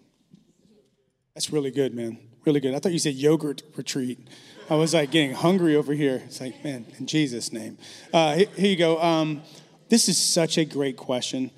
That's 1.34 1.50
really 1.50 1.70
good, 1.70 1.94
man. 1.94 2.18
Really 2.44 2.60
good. 2.60 2.74
I 2.74 2.78
thought 2.78 2.92
you 2.92 2.98
said 2.98 3.14
yogurt 3.14 3.62
retreat. 3.76 4.28
I 4.70 4.74
was 4.74 4.94
like 4.94 5.10
getting 5.10 5.32
hungry 5.32 5.76
over 5.76 5.92
here. 5.92 6.22
It's 6.26 6.40
like, 6.40 6.62
man, 6.62 6.86
in 6.98 7.06
Jesus' 7.06 7.52
name. 7.52 7.78
Uh, 8.12 8.36
here, 8.36 8.70
you 8.70 8.76
go. 8.76 9.00
Um, 9.00 9.42
this 9.88 10.08
is 10.08 10.18
such 10.18 10.58
a 10.58 10.64
great 10.64 10.96
question. 10.96 11.50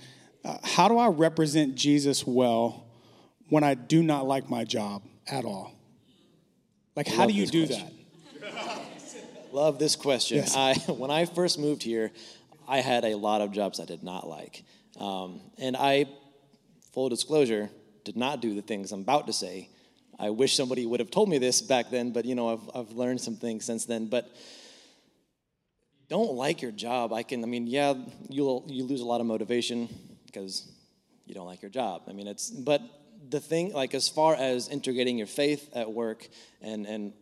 Uh, 0.44 0.58
how 0.62 0.88
do 0.88 0.96
I 0.96 1.08
represent 1.08 1.74
Jesus 1.74 2.26
well 2.26 2.86
when 3.48 3.64
I 3.64 3.74
do 3.74 4.02
not 4.02 4.26
like 4.26 4.48
my 4.48 4.64
job 4.64 5.02
at 5.26 5.44
all? 5.44 5.72
Like, 6.94 7.06
how 7.06 7.26
do 7.26 7.32
you 7.32 7.46
do 7.46 7.66
question. 7.66 7.90
that? 8.40 8.82
Love 9.52 9.78
this 9.78 9.96
question. 9.96 10.38
Yes. 10.38 10.56
I, 10.56 10.74
when 10.92 11.10
I 11.10 11.26
first 11.26 11.58
moved 11.58 11.82
here, 11.82 12.12
I 12.66 12.80
had 12.80 13.04
a 13.04 13.14
lot 13.16 13.40
of 13.40 13.52
jobs 13.52 13.78
I 13.78 13.84
did 13.84 14.02
not 14.02 14.26
like. 14.26 14.64
Um, 14.98 15.40
and 15.58 15.76
I 15.76 16.06
full 16.96 17.10
disclosure, 17.10 17.68
did 18.04 18.16
not 18.16 18.40
do 18.40 18.54
the 18.54 18.62
things 18.62 18.90
I'm 18.90 19.02
about 19.02 19.26
to 19.26 19.32
say. 19.34 19.68
I 20.18 20.30
wish 20.30 20.56
somebody 20.56 20.86
would 20.86 20.98
have 20.98 21.10
told 21.10 21.28
me 21.28 21.36
this 21.36 21.60
back 21.60 21.90
then, 21.90 22.10
but 22.10 22.24
you 22.24 22.34
know, 22.34 22.54
I've, 22.54 22.70
I've 22.74 22.92
learned 22.92 23.20
some 23.20 23.36
things 23.36 23.66
since 23.66 23.84
then. 23.84 24.06
But 24.06 24.34
don't 26.08 26.32
like 26.32 26.62
your 26.62 26.72
job. 26.72 27.12
I 27.12 27.22
can, 27.22 27.44
I 27.44 27.46
mean, 27.48 27.66
yeah, 27.66 27.92
you'll 28.30 28.64
you 28.66 28.84
lose 28.84 29.02
a 29.02 29.04
lot 29.04 29.20
of 29.20 29.26
motivation 29.26 29.90
because 30.24 30.66
you 31.26 31.34
don't 31.34 31.44
like 31.44 31.60
your 31.60 31.70
job. 31.70 32.04
I 32.08 32.14
mean, 32.14 32.28
it's 32.28 32.48
but 32.48 32.80
the 33.28 33.40
thing, 33.40 33.74
like 33.74 33.92
as 33.92 34.08
far 34.08 34.34
as 34.34 34.70
integrating 34.70 35.18
your 35.18 35.26
faith 35.26 35.68
at 35.74 35.92
work 35.92 36.26
and 36.62 36.86
and 36.86 37.12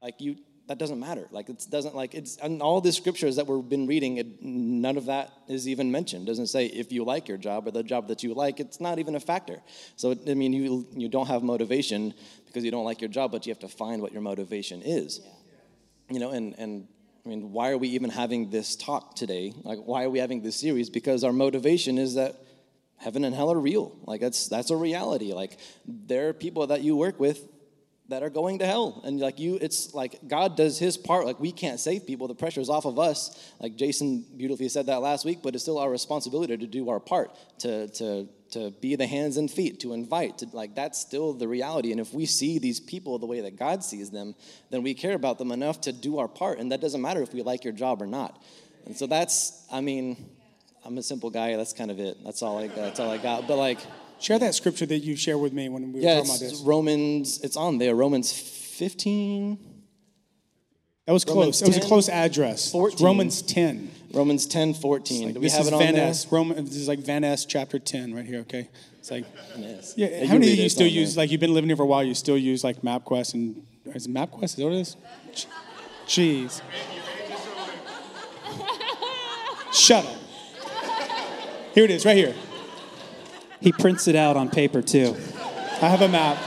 like 0.00 0.22
you 0.22 0.36
that 0.70 0.78
doesn't 0.78 1.00
matter. 1.00 1.26
Like 1.32 1.48
it 1.48 1.66
doesn't 1.68 1.96
like 1.96 2.14
it's 2.14 2.36
and 2.36 2.62
all 2.62 2.80
the 2.80 2.92
scriptures 2.92 3.34
that 3.34 3.48
we've 3.48 3.68
been 3.68 3.88
reading. 3.88 4.18
It, 4.18 4.40
none 4.40 4.96
of 4.96 5.06
that 5.06 5.32
is 5.48 5.66
even 5.66 5.90
mentioned. 5.90 6.28
It 6.28 6.30
doesn't 6.30 6.46
say 6.46 6.66
if 6.66 6.92
you 6.92 7.02
like 7.02 7.26
your 7.26 7.38
job 7.38 7.66
or 7.66 7.72
the 7.72 7.82
job 7.82 8.06
that 8.06 8.22
you 8.22 8.34
like. 8.34 8.60
It's 8.60 8.80
not 8.80 9.00
even 9.00 9.16
a 9.16 9.20
factor. 9.20 9.60
So 9.96 10.14
I 10.28 10.34
mean, 10.34 10.52
you 10.52 10.86
you 10.94 11.08
don't 11.08 11.26
have 11.26 11.42
motivation 11.42 12.14
because 12.46 12.62
you 12.62 12.70
don't 12.70 12.84
like 12.84 13.00
your 13.00 13.10
job, 13.10 13.32
but 13.32 13.46
you 13.46 13.50
have 13.50 13.58
to 13.58 13.68
find 13.68 14.00
what 14.00 14.12
your 14.12 14.22
motivation 14.22 14.80
is. 14.80 15.20
Yeah. 15.20 16.14
You 16.14 16.20
know, 16.20 16.30
and 16.30 16.54
and 16.56 16.86
I 17.26 17.28
mean, 17.28 17.50
why 17.50 17.72
are 17.72 17.78
we 17.78 17.88
even 17.88 18.08
having 18.08 18.50
this 18.50 18.76
talk 18.76 19.16
today? 19.16 19.52
Like, 19.64 19.80
why 19.80 20.04
are 20.04 20.10
we 20.10 20.20
having 20.20 20.40
this 20.40 20.54
series? 20.54 20.88
Because 20.88 21.24
our 21.24 21.32
motivation 21.32 21.98
is 21.98 22.14
that 22.14 22.36
heaven 22.96 23.24
and 23.24 23.34
hell 23.34 23.50
are 23.50 23.58
real. 23.58 23.96
Like 24.04 24.20
that's 24.20 24.46
that's 24.46 24.70
a 24.70 24.76
reality. 24.76 25.32
Like 25.32 25.58
there 25.84 26.28
are 26.28 26.32
people 26.32 26.68
that 26.68 26.82
you 26.82 26.94
work 26.94 27.18
with 27.18 27.40
that 28.10 28.22
are 28.22 28.30
going 28.30 28.58
to 28.58 28.66
hell. 28.66 29.00
And 29.04 29.18
like 29.18 29.38
you 29.38 29.58
it's 29.60 29.94
like 29.94 30.18
god 30.28 30.56
does 30.56 30.78
his 30.78 30.96
part. 30.96 31.26
Like 31.26 31.40
we 31.40 31.52
can't 31.52 31.80
save 31.80 32.06
people. 32.06 32.28
The 32.28 32.34
pressure 32.34 32.60
is 32.60 32.68
off 32.68 32.84
of 32.84 32.98
us. 32.98 33.52
Like 33.60 33.76
jason 33.76 34.24
beautifully 34.36 34.68
said 34.68 34.86
that 34.86 35.00
last 35.00 35.24
week 35.24 35.38
but 35.42 35.54
it's 35.54 35.64
still 35.64 35.78
our 35.78 35.90
responsibility 35.90 36.56
to 36.56 36.66
do 36.66 36.90
our 36.90 37.00
part 37.00 37.34
to 37.60 37.88
to 37.88 38.28
to 38.50 38.72
be 38.80 38.96
the 38.96 39.06
hands 39.06 39.36
and 39.36 39.48
feet 39.48 39.78
to 39.80 39.92
invite 39.92 40.38
to 40.38 40.46
like 40.52 40.74
that's 40.74 41.00
still 41.00 41.32
the 41.32 41.48
reality. 41.48 41.92
And 41.92 42.00
if 42.00 42.12
we 42.12 42.26
see 42.26 42.58
these 42.58 42.80
people 42.80 43.18
the 43.18 43.26
way 43.26 43.40
that 43.40 43.56
god 43.56 43.82
sees 43.82 44.10
them 44.10 44.34
then 44.70 44.82
we 44.82 44.92
care 44.94 45.14
about 45.14 45.38
them 45.38 45.52
enough 45.52 45.80
to 45.82 45.92
do 45.92 46.18
our 46.18 46.28
part. 46.28 46.58
And 46.58 46.72
that 46.72 46.80
doesn't 46.80 47.00
matter 47.00 47.22
if 47.22 47.32
we 47.32 47.42
like 47.42 47.64
your 47.64 47.72
job 47.72 48.02
or 48.02 48.06
not. 48.06 48.42
And 48.86 48.96
so 48.96 49.06
that's 49.06 49.64
i 49.72 49.80
mean 49.80 50.16
i'm 50.84 50.98
a 50.98 51.02
simple 51.02 51.30
guy. 51.30 51.56
That's 51.56 51.72
kind 51.72 51.90
of 51.90 52.00
it. 52.00 52.18
That's 52.24 52.42
all 52.42 52.58
i 52.58 52.66
that's 52.66 52.98
all 52.98 53.10
i 53.10 53.18
got. 53.18 53.46
But 53.46 53.56
like 53.56 53.78
Share 54.20 54.38
that 54.38 54.54
scripture 54.54 54.86
that 54.86 54.98
you 54.98 55.16
shared 55.16 55.40
with 55.40 55.52
me 55.52 55.68
when 55.68 55.92
we 55.92 56.00
were 56.00 56.04
yeah, 56.04 56.16
talking 56.16 56.30
about 56.30 56.40
this. 56.40 56.60
Romans, 56.60 57.40
it's 57.42 57.56
on 57.56 57.78
there. 57.78 57.94
Romans 57.94 58.32
15. 58.32 59.58
That 61.06 61.12
was 61.12 61.26
Romans 61.26 61.58
close. 61.58 61.62
It 61.62 61.66
was 61.68 61.76
a 61.78 61.88
close 61.88 62.08
address. 62.08 62.70
14. 62.70 63.04
Romans 63.04 63.42
10. 63.42 63.90
Romans 64.12 64.44
10, 64.46 64.74
14. 64.74 65.24
Like, 65.24 65.34
Do 65.34 65.40
we 65.40 65.46
this 65.46 65.52
have 65.54 65.62
is 65.62 65.68
it 65.68 65.74
on 65.74 65.80
Van 65.80 65.94
there? 65.94 66.08
S. 66.08 66.30
Roman, 66.30 66.64
this 66.64 66.76
is 66.76 66.86
like 66.86 66.98
Van 66.98 67.24
S. 67.24 67.46
chapter 67.46 67.78
10 67.78 68.14
right 68.14 68.26
here, 68.26 68.40
okay? 68.40 68.68
It's 68.98 69.10
like, 69.10 69.24
Yes. 69.56 69.94
yeah, 69.96 70.08
you 70.08 70.26
how 70.26 70.34
many 70.34 70.52
of 70.52 70.58
you 70.58 70.68
still 70.68 70.86
use, 70.86 71.14
there. 71.14 71.22
like, 71.22 71.30
you've 71.30 71.40
been 71.40 71.54
living 71.54 71.70
here 71.70 71.76
for 71.76 71.84
a 71.84 71.86
while, 71.86 72.04
you 72.04 72.14
still 72.14 72.36
use, 72.36 72.62
like, 72.62 72.82
MapQuest 72.82 73.34
and, 73.34 73.66
is 73.86 74.06
it 74.06 74.12
MapQuest? 74.12 74.44
Is 74.44 74.54
that 74.56 74.64
what 74.64 74.72
it 74.74 74.80
is? 74.80 74.96
Jeez. 76.06 76.60
Shut 79.72 80.04
up. 80.04 80.16
Here 81.74 81.84
it 81.84 81.90
is, 81.90 82.04
right 82.04 82.16
here. 82.16 82.34
He 83.60 83.72
prints 83.72 84.08
it 84.08 84.16
out 84.16 84.36
on 84.36 84.48
paper 84.48 84.82
too. 84.82 85.16
I 85.82 85.88
have 85.88 86.02
a 86.02 86.08
map. 86.08 86.38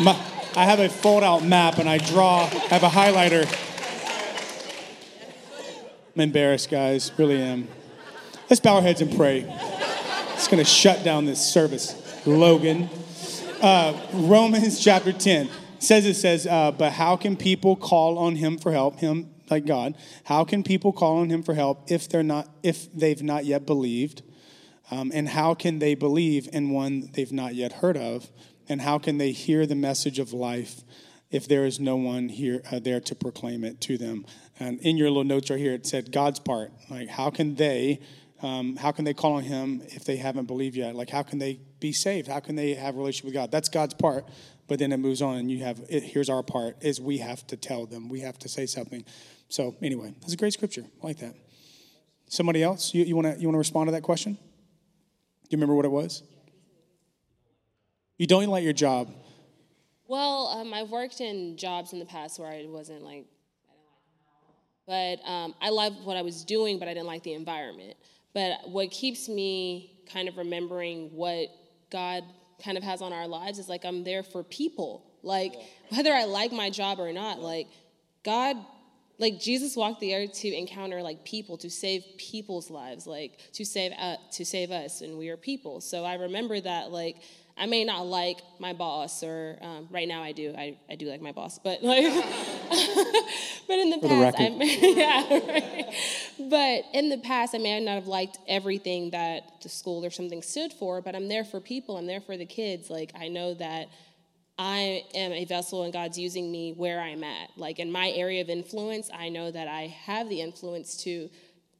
My, 0.00 0.12
I 0.56 0.64
have 0.64 0.80
a 0.80 0.88
fold 0.88 1.22
out 1.22 1.44
map 1.44 1.78
and 1.78 1.88
I 1.88 1.98
draw, 1.98 2.44
I 2.44 2.48
have 2.68 2.82
a 2.82 2.88
highlighter. 2.88 3.44
I'm 6.14 6.20
embarrassed, 6.22 6.70
guys. 6.70 7.12
Really 7.18 7.40
am. 7.40 7.68
Let's 8.48 8.60
bow 8.60 8.76
our 8.76 8.82
heads 8.82 9.00
and 9.00 9.14
pray. 9.14 9.44
It's 10.32 10.48
going 10.48 10.62
to 10.62 10.68
shut 10.68 11.04
down 11.04 11.24
this 11.24 11.44
service. 11.44 11.94
Logan. 12.26 12.88
Uh, 13.60 14.00
Romans 14.12 14.80
chapter 14.80 15.12
10 15.12 15.48
says 15.78 16.06
it 16.06 16.14
says, 16.14 16.46
uh, 16.46 16.72
but 16.72 16.92
how 16.92 17.16
can 17.16 17.36
people 17.36 17.76
call 17.76 18.18
on 18.18 18.36
him 18.36 18.58
for 18.58 18.72
help? 18.72 18.98
Him, 18.98 19.30
like 19.50 19.66
God. 19.66 19.94
How 20.24 20.44
can 20.44 20.62
people 20.62 20.92
call 20.92 21.18
on 21.18 21.30
him 21.30 21.42
for 21.42 21.54
help 21.54 21.90
if 21.90 22.08
they're 22.08 22.22
not, 22.22 22.48
if 22.62 22.92
they've 22.94 23.22
not 23.22 23.44
yet 23.44 23.66
believed? 23.66 24.22
Um, 24.90 25.10
and 25.14 25.28
how 25.28 25.54
can 25.54 25.78
they 25.78 25.94
believe 25.94 26.48
in 26.52 26.70
one 26.70 27.10
they've 27.12 27.32
not 27.32 27.54
yet 27.54 27.74
heard 27.74 27.96
of? 27.96 28.30
And 28.68 28.80
how 28.80 28.98
can 28.98 29.18
they 29.18 29.32
hear 29.32 29.66
the 29.66 29.74
message 29.74 30.18
of 30.18 30.32
life 30.32 30.82
if 31.30 31.48
there 31.48 31.64
is 31.64 31.80
no 31.80 31.96
one 31.96 32.28
here 32.28 32.62
uh, 32.70 32.78
there 32.78 33.00
to 33.00 33.14
proclaim 33.14 33.64
it 33.64 33.80
to 33.82 33.98
them? 33.98 34.26
And 34.58 34.80
in 34.80 34.96
your 34.96 35.08
little 35.08 35.24
notes 35.24 35.50
right 35.50 35.58
here, 35.58 35.74
it 35.74 35.86
said 35.86 36.12
God's 36.12 36.40
part. 36.40 36.72
Like, 36.90 37.08
how 37.08 37.30
can 37.30 37.56
they? 37.56 38.00
Um, 38.42 38.76
how 38.76 38.92
can 38.92 39.06
they 39.06 39.14
call 39.14 39.34
on 39.34 39.44
Him 39.44 39.82
if 39.86 40.04
they 40.04 40.16
haven't 40.16 40.44
believed 40.44 40.76
yet? 40.76 40.94
Like, 40.94 41.08
how 41.08 41.22
can 41.22 41.38
they 41.38 41.58
be 41.80 41.92
saved? 41.92 42.28
How 42.28 42.38
can 42.38 42.54
they 42.54 42.74
have 42.74 42.94
a 42.94 42.98
relationship 42.98 43.24
with 43.24 43.34
God? 43.34 43.50
That's 43.50 43.70
God's 43.70 43.94
part. 43.94 44.26
But 44.68 44.78
then 44.78 44.92
it 44.92 44.98
moves 44.98 45.22
on, 45.22 45.36
and 45.38 45.50
you 45.50 45.64
have 45.64 45.80
it, 45.88 46.02
here's 46.02 46.28
our 46.28 46.42
part: 46.42 46.76
is 46.82 47.00
we 47.00 47.18
have 47.18 47.46
to 47.46 47.56
tell 47.56 47.86
them, 47.86 48.08
we 48.08 48.20
have 48.20 48.38
to 48.40 48.48
say 48.48 48.66
something. 48.66 49.04
So 49.48 49.76
anyway, 49.80 50.14
that's 50.20 50.32
a 50.32 50.36
great 50.36 50.52
scripture. 50.52 50.84
I 51.02 51.06
like 51.06 51.18
that. 51.18 51.34
Somebody 52.28 52.62
else, 52.62 52.92
you, 52.92 53.14
want 53.14 53.34
to 53.34 53.40
you 53.40 53.46
want 53.46 53.54
to 53.54 53.58
respond 53.58 53.88
to 53.88 53.92
that 53.92 54.02
question? 54.02 54.36
Do 55.48 55.54
you 55.54 55.58
remember 55.58 55.76
what 55.76 55.84
it 55.84 55.90
was? 55.92 56.24
You 58.18 58.26
don't 58.26 58.46
like 58.48 58.64
your 58.64 58.72
job. 58.72 59.12
Well, 60.08 60.48
um, 60.48 60.74
I've 60.74 60.90
worked 60.90 61.20
in 61.20 61.56
jobs 61.56 61.92
in 61.92 62.00
the 62.00 62.04
past 62.04 62.40
where 62.40 62.50
I 62.50 62.64
wasn't 62.66 63.02
like, 63.02 63.26
but 64.86 65.18
um, 65.24 65.54
I 65.60 65.70
loved 65.70 66.04
what 66.04 66.16
I 66.16 66.22
was 66.22 66.44
doing, 66.44 66.78
but 66.80 66.88
I 66.88 66.94
didn't 66.94 67.06
like 67.06 67.22
the 67.22 67.34
environment. 67.34 67.96
But 68.34 68.68
what 68.68 68.90
keeps 68.90 69.28
me 69.28 70.00
kind 70.12 70.28
of 70.28 70.36
remembering 70.36 71.10
what 71.12 71.48
God 71.90 72.24
kind 72.64 72.76
of 72.76 72.82
has 72.82 73.00
on 73.00 73.12
our 73.12 73.28
lives 73.28 73.58
is 73.58 73.68
like 73.68 73.84
I'm 73.84 74.02
there 74.02 74.22
for 74.24 74.42
people. 74.42 75.04
Like 75.22 75.54
whether 75.90 76.12
I 76.12 76.24
like 76.24 76.52
my 76.52 76.70
job 76.70 76.98
or 76.98 77.12
not, 77.12 77.40
like 77.40 77.68
God 78.24 78.56
like 79.18 79.40
Jesus 79.40 79.76
walked 79.76 80.00
the 80.00 80.14
earth 80.14 80.32
to 80.34 80.48
encounter 80.54 81.02
like 81.02 81.24
people 81.24 81.56
to 81.58 81.70
save 81.70 82.04
people's 82.18 82.70
lives 82.70 83.06
like 83.06 83.38
to 83.52 83.64
save 83.64 83.92
uh, 83.98 84.16
to 84.32 84.44
save 84.44 84.70
us 84.70 85.00
and 85.00 85.16
we 85.18 85.28
are 85.28 85.36
people. 85.36 85.80
So 85.80 86.04
i 86.04 86.14
remember 86.14 86.60
that 86.60 86.90
like 86.90 87.16
i 87.56 87.66
may 87.66 87.84
not 87.84 88.06
like 88.06 88.38
my 88.58 88.72
boss 88.72 89.22
or 89.22 89.58
um, 89.62 89.88
right 89.90 90.08
now 90.08 90.22
i 90.22 90.32
do 90.32 90.54
I, 90.56 90.76
I 90.90 90.96
do 90.96 91.06
like 91.06 91.20
my 91.20 91.32
boss 91.32 91.58
but 91.58 91.82
like 91.82 92.04
but 93.68 93.78
in 93.78 93.90
the 93.90 93.98
the 94.02 94.08
past 94.08 94.36
I 94.38 94.48
may, 94.50 94.94
yeah 94.96 95.28
right. 95.30 95.94
but 96.38 96.84
in 96.92 97.08
the 97.08 97.18
past 97.18 97.54
i 97.54 97.58
may 97.58 97.80
not 97.80 97.94
have 97.94 98.06
liked 98.06 98.38
everything 98.46 99.10
that 99.10 99.62
the 99.62 99.68
school 99.68 100.04
or 100.04 100.10
something 100.10 100.42
stood 100.42 100.72
for 100.72 101.00
but 101.00 101.14
i'm 101.14 101.28
there 101.28 101.44
for 101.44 101.60
people 101.60 101.96
i'm 101.96 102.06
there 102.06 102.20
for 102.20 102.36
the 102.36 102.46
kids. 102.46 102.90
Like 102.90 103.12
i 103.18 103.28
know 103.28 103.54
that 103.54 103.88
I 104.58 105.04
am 105.14 105.32
a 105.32 105.44
vessel 105.44 105.82
and 105.82 105.92
God's 105.92 106.18
using 106.18 106.50
me 106.50 106.72
where 106.72 107.00
I'm 107.00 107.22
at. 107.22 107.50
Like 107.56 107.78
in 107.78 107.92
my 107.92 108.10
area 108.10 108.40
of 108.40 108.48
influence, 108.48 109.10
I 109.12 109.28
know 109.28 109.50
that 109.50 109.68
I 109.68 109.88
have 110.04 110.28
the 110.28 110.40
influence 110.40 110.96
to 111.04 111.28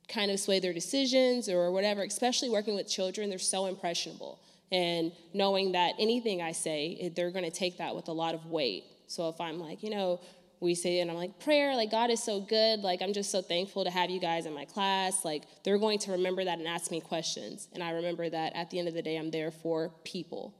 kind 0.09 0.31
of 0.31 0.39
sway 0.39 0.61
their 0.61 0.75
decisions 0.75 1.49
or 1.49 1.71
whatever, 1.73 2.03
especially 2.03 2.51
working 2.51 2.75
with 2.75 2.89
children. 2.89 3.31
They're 3.31 3.39
so 3.39 3.67
impressionable. 3.67 4.41
And 4.71 5.13
knowing 5.33 5.73
that 5.73 5.95
anything 5.99 6.43
I 6.43 6.53
say, 6.53 7.13
they're 7.15 7.31
going 7.31 7.45
to 7.45 7.51
take 7.51 7.79
that 7.79 7.95
with 7.95 8.09
a 8.09 8.13
lot 8.13 8.35
of 8.35 8.47
weight. 8.47 8.85
So 9.07 9.29
if 9.29 9.41
I'm 9.41 9.59
like, 9.59 9.83
you 9.83 9.91
know, 9.91 10.21
we 10.61 10.75
say, 10.75 11.01
and 11.01 11.11
I'm 11.11 11.17
like, 11.17 11.39
prayer, 11.41 11.77
like 11.77 11.91
God 11.91 12.11
is 12.11 12.23
so 12.23 12.41
good. 12.41 12.81
Like 12.81 13.01
I'm 13.01 13.13
just 13.13 13.31
so 13.31 13.41
thankful 13.41 13.85
to 13.85 13.91
have 13.91 14.11
you 14.11 14.21
guys 14.21 14.45
in 14.45 14.55
my 14.55 14.65
class. 14.65 15.25
Like 15.25 15.45
they're 15.65 15.79
going 15.79 15.99
to 16.01 16.13
remember 16.13 16.45
that 16.45 16.59
and 16.59 16.67
ask 16.67 16.91
me 16.91 17.01
questions. 17.01 17.69
And 17.73 17.83
I 17.83 17.91
remember 17.91 18.29
that 18.29 18.55
at 18.55 18.71
the 18.71 18.79
end 18.79 18.89
of 18.89 18.95
the 18.95 19.03
day, 19.03 19.17
I'm 19.17 19.31
there 19.31 19.51
for 19.51 19.91
people. 20.05 20.55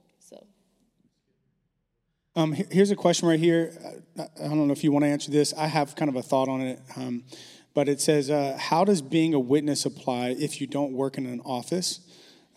Um, 2.37 2.53
here's 2.53 2.91
a 2.91 2.97
question 2.97 3.29
right 3.29 3.41
here. 3.41 3.73
Uh, 4.19 4.27
I 4.39 4.49
don't 4.49 4.67
know 4.67 4.73
if 4.73 4.85
you 4.85 4.93
want 4.93 5.07
to 5.07 5.09
answer 5.09 5.31
this. 5.31 5.55
I 5.55 5.69
have 5.69 5.97
kind 5.97 6.11
of 6.11 6.17
a 6.17 6.23
thought 6.23 6.51
on 6.51 6.61
it. 6.61 6.79
Um, 6.95 7.25
but 7.73 7.89
it 7.89 7.99
says, 7.99 8.29
uh, 8.29 8.59
How 8.61 8.85
does 8.85 9.01
being 9.01 9.33
a 9.33 9.41
witness 9.41 9.87
apply 9.87 10.37
if 10.39 10.61
you 10.61 10.67
don't 10.67 10.93
work 10.93 11.17
in 11.17 11.25
an 11.25 11.41
office? 11.47 12.01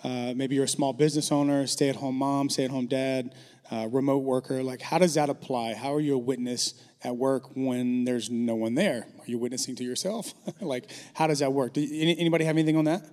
Uh, 0.03 0.33
maybe 0.35 0.55
you're 0.55 0.65
a 0.65 0.67
small 0.67 0.91
business 0.91 1.31
owner, 1.31 1.65
stay 1.65 1.87
at 1.87 1.95
home 1.95 2.15
mom, 2.15 2.49
stay 2.49 2.65
at 2.65 2.71
home 2.71 2.87
dad, 2.87 3.33
uh, 3.71 3.87
remote 3.89 4.23
worker. 4.23 4.61
Like, 4.63 4.81
how 4.81 4.97
does 4.97 5.13
that 5.13 5.29
apply? 5.29 5.75
How 5.75 5.95
are 5.95 6.01
you 6.01 6.15
a 6.15 6.17
witness 6.17 6.73
at 7.01 7.15
work 7.15 7.55
when 7.55 8.03
there's 8.03 8.29
no 8.29 8.55
one 8.55 8.75
there? 8.75 9.07
Are 9.17 9.25
you 9.27 9.37
witnessing 9.37 9.77
to 9.77 9.85
yourself? 9.85 10.33
like, 10.59 10.91
how 11.13 11.27
does 11.27 11.39
that 11.39 11.53
work? 11.53 11.71
Do, 11.71 11.81
any, 11.81 12.19
anybody 12.19 12.43
have 12.43 12.57
anything 12.57 12.75
on 12.75 12.83
that? 12.83 13.05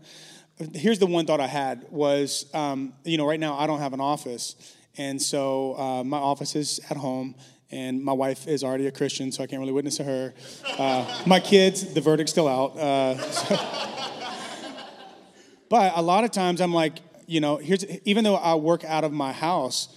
here's 0.75 0.99
the 0.99 1.07
one 1.07 1.27
thought 1.27 1.41
I 1.41 1.47
had 1.47 1.87
was, 1.91 2.47
um, 2.55 2.95
you 3.05 3.19
know, 3.19 3.27
right 3.27 3.39
now 3.39 3.59
I 3.59 3.67
don't 3.67 3.81
have 3.81 3.93
an 3.93 4.01
office, 4.01 4.75
and 4.99 5.21
so 5.21 5.79
uh, 5.79 6.05
my 6.05 6.19
office 6.19 6.57
is 6.57 6.81
at 6.91 6.97
home, 6.97 7.35
and 7.71 8.03
my 8.03 8.13
wife 8.13 8.47
is 8.47 8.63
already 8.63 8.87
a 8.87 8.93
Christian, 8.93 9.33
so 9.33 9.43
I 9.43 9.47
can't 9.47 9.61
really 9.61 9.73
witness 9.73 9.97
to 9.97 10.05
her. 10.05 10.35
Uh, 10.79 11.23
my 11.27 11.41
kids, 11.41 11.95
the 11.95 12.01
verdict's 12.01 12.33
still 12.33 12.49
out. 12.49 12.77
Uh, 12.77 13.19
so- 13.19 13.57
but 15.69 15.93
a 15.97 16.03
lot 16.03 16.25
of 16.25 16.31
times 16.31 16.61
I'm 16.61 16.73
like, 16.73 16.99
you 17.27 17.41
know, 17.41 17.57
here's 17.57 17.85
even 18.05 18.25
though 18.25 18.37
I 18.37 18.55
work 18.55 18.85
out 18.85 19.05
of 19.05 19.13
my 19.13 19.33
house, 19.33 19.89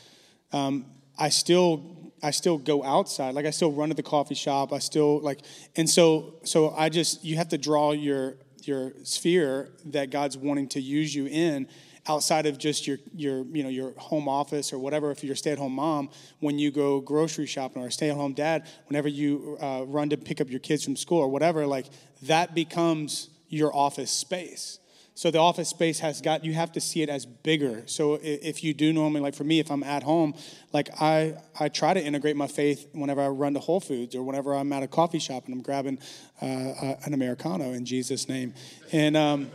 um, 0.52 0.86
I 1.18 1.30
still 1.30 2.12
I 2.24 2.32
still 2.32 2.58
go 2.58 2.84
outside. 2.84 3.36
Like 3.36 3.46
I 3.46 3.52
still 3.52 3.72
run 3.72 3.90
to 3.90 3.96
the 3.96 4.04
coffee 4.04 4.36
shop. 4.36 4.74
I 4.74 4.80
still 4.80 5.20
like, 5.22 5.40
and 5.76 5.90
so 5.90 6.36
so 6.44 6.72
I 6.72 6.90
just 6.90 7.24
you 7.24 7.36
have 7.38 7.50
to 7.50 7.58
draw 7.58 7.92
your 7.92 8.36
your 8.64 8.94
sphere 9.04 9.70
that 9.86 10.10
God's 10.10 10.38
wanting 10.38 10.68
to 10.70 10.82
use 10.82 11.16
you 11.16 11.28
in 11.28 11.68
outside 12.10 12.46
of 12.48 12.58
just 12.58 12.88
your 12.88 12.98
your 13.16 13.46
you 13.46 13.64
know 13.64 13.70
your 13.70 13.92
home 13.92 14.28
office 14.28 14.74
or 14.74 14.80
whatever 14.80 15.12
if 15.12 15.24
you're 15.24 15.34
a 15.34 15.38
stay-at-home 15.38 15.72
mom 15.72 16.10
when 16.40 16.58
you 16.58 16.72
go 16.72 17.00
grocery 17.00 17.46
shopping 17.46 17.84
or 17.84 17.88
a 17.88 17.92
stay-at-home 17.92 18.34
dad 18.34 18.68
whenever 18.88 19.08
you 19.08 19.58
uh, 19.62 19.84
run 19.88 20.10
to 20.10 20.18
pick 20.18 20.42
up 20.42 20.50
your 20.50 20.60
kids 20.60 20.84
from 20.84 20.96
school 20.96 21.20
or 21.20 21.30
whatever 21.30 21.68
like 21.68 21.86
that 22.24 22.56
becomes 22.56 23.30
your 23.48 23.74
office 23.76 24.12
space 24.12 24.80
So 25.20 25.32
the 25.32 25.40
office 25.40 25.68
space 25.68 26.00
has 26.00 26.22
got, 26.22 26.46
you 26.46 26.54
have 26.54 26.72
to 26.72 26.80
see 26.80 27.02
it 27.02 27.10
as 27.10 27.26
bigger. 27.26 27.84
So 27.88 28.18
if 28.24 28.64
you 28.64 28.74
do 28.74 28.94
normally, 28.94 29.20
like 29.20 29.36
for 29.36 29.44
me, 29.44 29.60
if 29.60 29.70
I'm 29.70 29.84
at 29.84 30.02
home, 30.02 30.34
like 30.72 30.90
I, 31.02 31.36
I 31.60 31.68
try 31.68 31.94
to 31.94 32.02
integrate 32.02 32.38
my 32.38 32.48
faith 32.48 32.88
whenever 32.94 33.22
I 33.22 33.28
run 33.28 33.54
to 33.56 33.60
Whole 33.60 33.82
Foods 33.82 34.16
or 34.16 34.24
whenever 34.24 34.56
I'm 34.56 34.72
at 34.72 34.82
a 34.82 34.88
coffee 34.88 35.20
shop 35.20 35.44
and 35.44 35.54
I'm 35.56 35.62
grabbing 35.62 36.00
uh, 36.42 36.46
uh 36.46 36.96
an 37.04 37.14
Americano 37.14 37.74
in 37.74 37.84
Jesus' 37.84 38.30
name. 38.30 38.54
And, 38.94 39.18
um, 39.18 39.52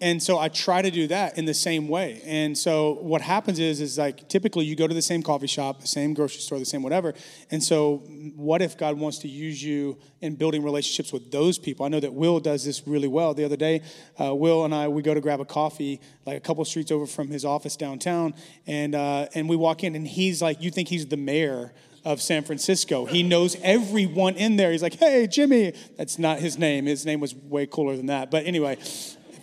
and 0.00 0.22
so 0.22 0.38
I 0.38 0.48
try 0.48 0.80
to 0.80 0.90
do 0.90 1.06
that 1.08 1.36
in 1.36 1.44
the 1.44 1.54
same 1.54 1.88
way. 1.88 2.22
And 2.24 2.56
so 2.56 2.94
what 3.02 3.20
happens 3.20 3.58
is, 3.58 3.80
is 3.80 3.98
like 3.98 4.28
typically 4.28 4.64
you 4.64 4.74
go 4.74 4.86
to 4.86 4.94
the 4.94 5.02
same 5.02 5.22
coffee 5.22 5.46
shop, 5.46 5.80
the 5.80 5.86
same 5.86 6.14
grocery 6.14 6.40
store, 6.40 6.58
the 6.58 6.64
same 6.64 6.82
whatever. 6.82 7.12
And 7.50 7.62
so 7.62 7.98
what 8.34 8.62
if 8.62 8.78
God 8.78 8.98
wants 8.98 9.18
to 9.18 9.28
use 9.28 9.62
you 9.62 9.98
in 10.20 10.36
building 10.36 10.62
relationships 10.62 11.12
with 11.12 11.30
those 11.30 11.58
people? 11.58 11.84
I 11.84 11.90
know 11.90 12.00
that 12.00 12.14
Will 12.14 12.40
does 12.40 12.64
this 12.64 12.86
really 12.86 13.08
well. 13.08 13.34
The 13.34 13.44
other 13.44 13.56
day, 13.56 13.82
uh, 14.18 14.34
Will 14.34 14.64
and 14.64 14.74
I 14.74 14.88
we 14.88 15.02
go 15.02 15.12
to 15.12 15.20
grab 15.20 15.40
a 15.40 15.44
coffee 15.44 16.00
like 16.24 16.36
a 16.36 16.40
couple 16.40 16.64
streets 16.64 16.90
over 16.90 17.06
from 17.06 17.28
his 17.28 17.44
office 17.44 17.76
downtown, 17.76 18.34
and 18.66 18.94
uh, 18.94 19.26
and 19.34 19.48
we 19.48 19.56
walk 19.56 19.84
in 19.84 19.94
and 19.94 20.06
he's 20.06 20.40
like, 20.40 20.62
you 20.62 20.70
think 20.70 20.88
he's 20.88 21.06
the 21.06 21.16
mayor 21.16 21.72
of 22.04 22.22
San 22.22 22.42
Francisco. 22.42 23.04
He 23.04 23.22
knows 23.22 23.56
everyone 23.62 24.36
in 24.36 24.56
there. 24.56 24.72
He's 24.72 24.82
like, 24.82 24.94
hey, 24.94 25.26
Jimmy. 25.26 25.74
That's 25.96 26.18
not 26.18 26.38
his 26.38 26.58
name. 26.58 26.86
His 26.86 27.04
name 27.04 27.20
was 27.20 27.34
way 27.34 27.66
cooler 27.66 27.96
than 27.96 28.06
that. 28.06 28.30
But 28.30 28.46
anyway, 28.46 28.78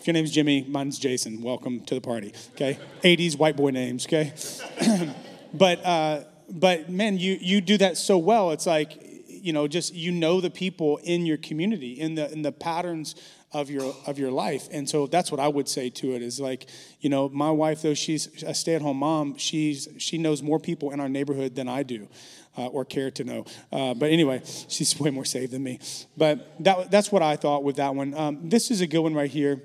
your 0.07 0.13
name's 0.13 0.31
Jimmy, 0.31 0.65
mine's 0.67 0.97
Jason. 0.97 1.41
Welcome 1.41 1.81
to 1.81 1.95
the 1.95 2.01
party. 2.01 2.33
Okay, 2.53 2.79
80s 3.03 3.37
white 3.37 3.57
boy 3.57 3.71
names. 3.71 4.05
Okay, 4.05 4.33
but 5.53 5.85
uh, 5.85 6.23
but 6.49 6.89
man, 6.89 7.17
you 7.17 7.37
you 7.41 7.59
do 7.59 7.77
that 7.77 7.97
so 7.97 8.17
well. 8.17 8.51
It's 8.51 8.65
like 8.65 9.03
you 9.27 9.51
know, 9.51 9.67
just 9.67 9.93
you 9.93 10.11
know 10.11 10.39
the 10.39 10.49
people 10.49 10.97
in 11.03 11.25
your 11.25 11.37
community, 11.37 11.99
in 11.99 12.15
the 12.15 12.31
in 12.31 12.41
the 12.41 12.53
patterns 12.53 13.15
of 13.53 13.69
your 13.69 13.95
of 14.05 14.19
your 14.19 14.29
life 14.29 14.67
and 14.71 14.89
so 14.89 15.07
that's 15.07 15.31
what 15.31 15.39
i 15.39 15.47
would 15.47 15.69
say 15.69 15.89
to 15.89 16.13
it 16.13 16.21
is 16.21 16.37
like 16.37 16.69
you 16.99 17.09
know 17.09 17.29
my 17.29 17.49
wife 17.49 17.81
though 17.81 17.93
she's 17.93 18.43
a 18.43 18.53
stay-at-home 18.53 18.97
mom 18.97 19.37
she's 19.37 19.87
she 19.97 20.17
knows 20.17 20.43
more 20.43 20.59
people 20.59 20.91
in 20.91 20.99
our 20.99 21.07
neighborhood 21.07 21.55
than 21.55 21.69
i 21.69 21.81
do 21.81 22.09
uh, 22.57 22.67
or 22.67 22.83
care 22.83 23.09
to 23.09 23.23
know 23.23 23.45
uh, 23.71 23.93
but 23.93 24.11
anyway 24.11 24.41
she's 24.67 24.99
way 24.99 25.09
more 25.09 25.23
saved 25.23 25.53
than 25.53 25.63
me 25.63 25.79
but 26.17 26.61
that, 26.61 26.91
that's 26.91 27.09
what 27.09 27.21
i 27.21 27.37
thought 27.37 27.63
with 27.63 27.77
that 27.77 27.95
one 27.95 28.13
um, 28.15 28.49
this 28.49 28.69
is 28.69 28.81
a 28.81 28.87
good 28.87 28.99
one 28.99 29.13
right 29.13 29.31
here 29.31 29.61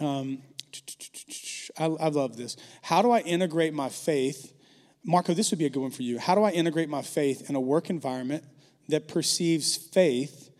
um, 0.00 0.42
I, 1.78 1.84
I 1.84 2.08
love 2.08 2.36
this. 2.36 2.56
How 2.82 3.02
do 3.02 3.10
I 3.10 3.20
integrate 3.20 3.74
my 3.74 3.88
faith? 3.88 4.52
Marco, 5.04 5.34
this 5.34 5.50
would 5.50 5.58
be 5.58 5.66
a 5.66 5.70
good 5.70 5.80
one 5.80 5.90
for 5.90 6.02
you. 6.02 6.18
How 6.18 6.34
do 6.34 6.42
I 6.42 6.50
integrate 6.50 6.88
my 6.88 7.02
faith 7.02 7.48
in 7.48 7.56
a 7.56 7.60
work 7.60 7.90
environment 7.90 8.44
that 8.88 9.08
perceives 9.08 9.76
faith 9.76 10.50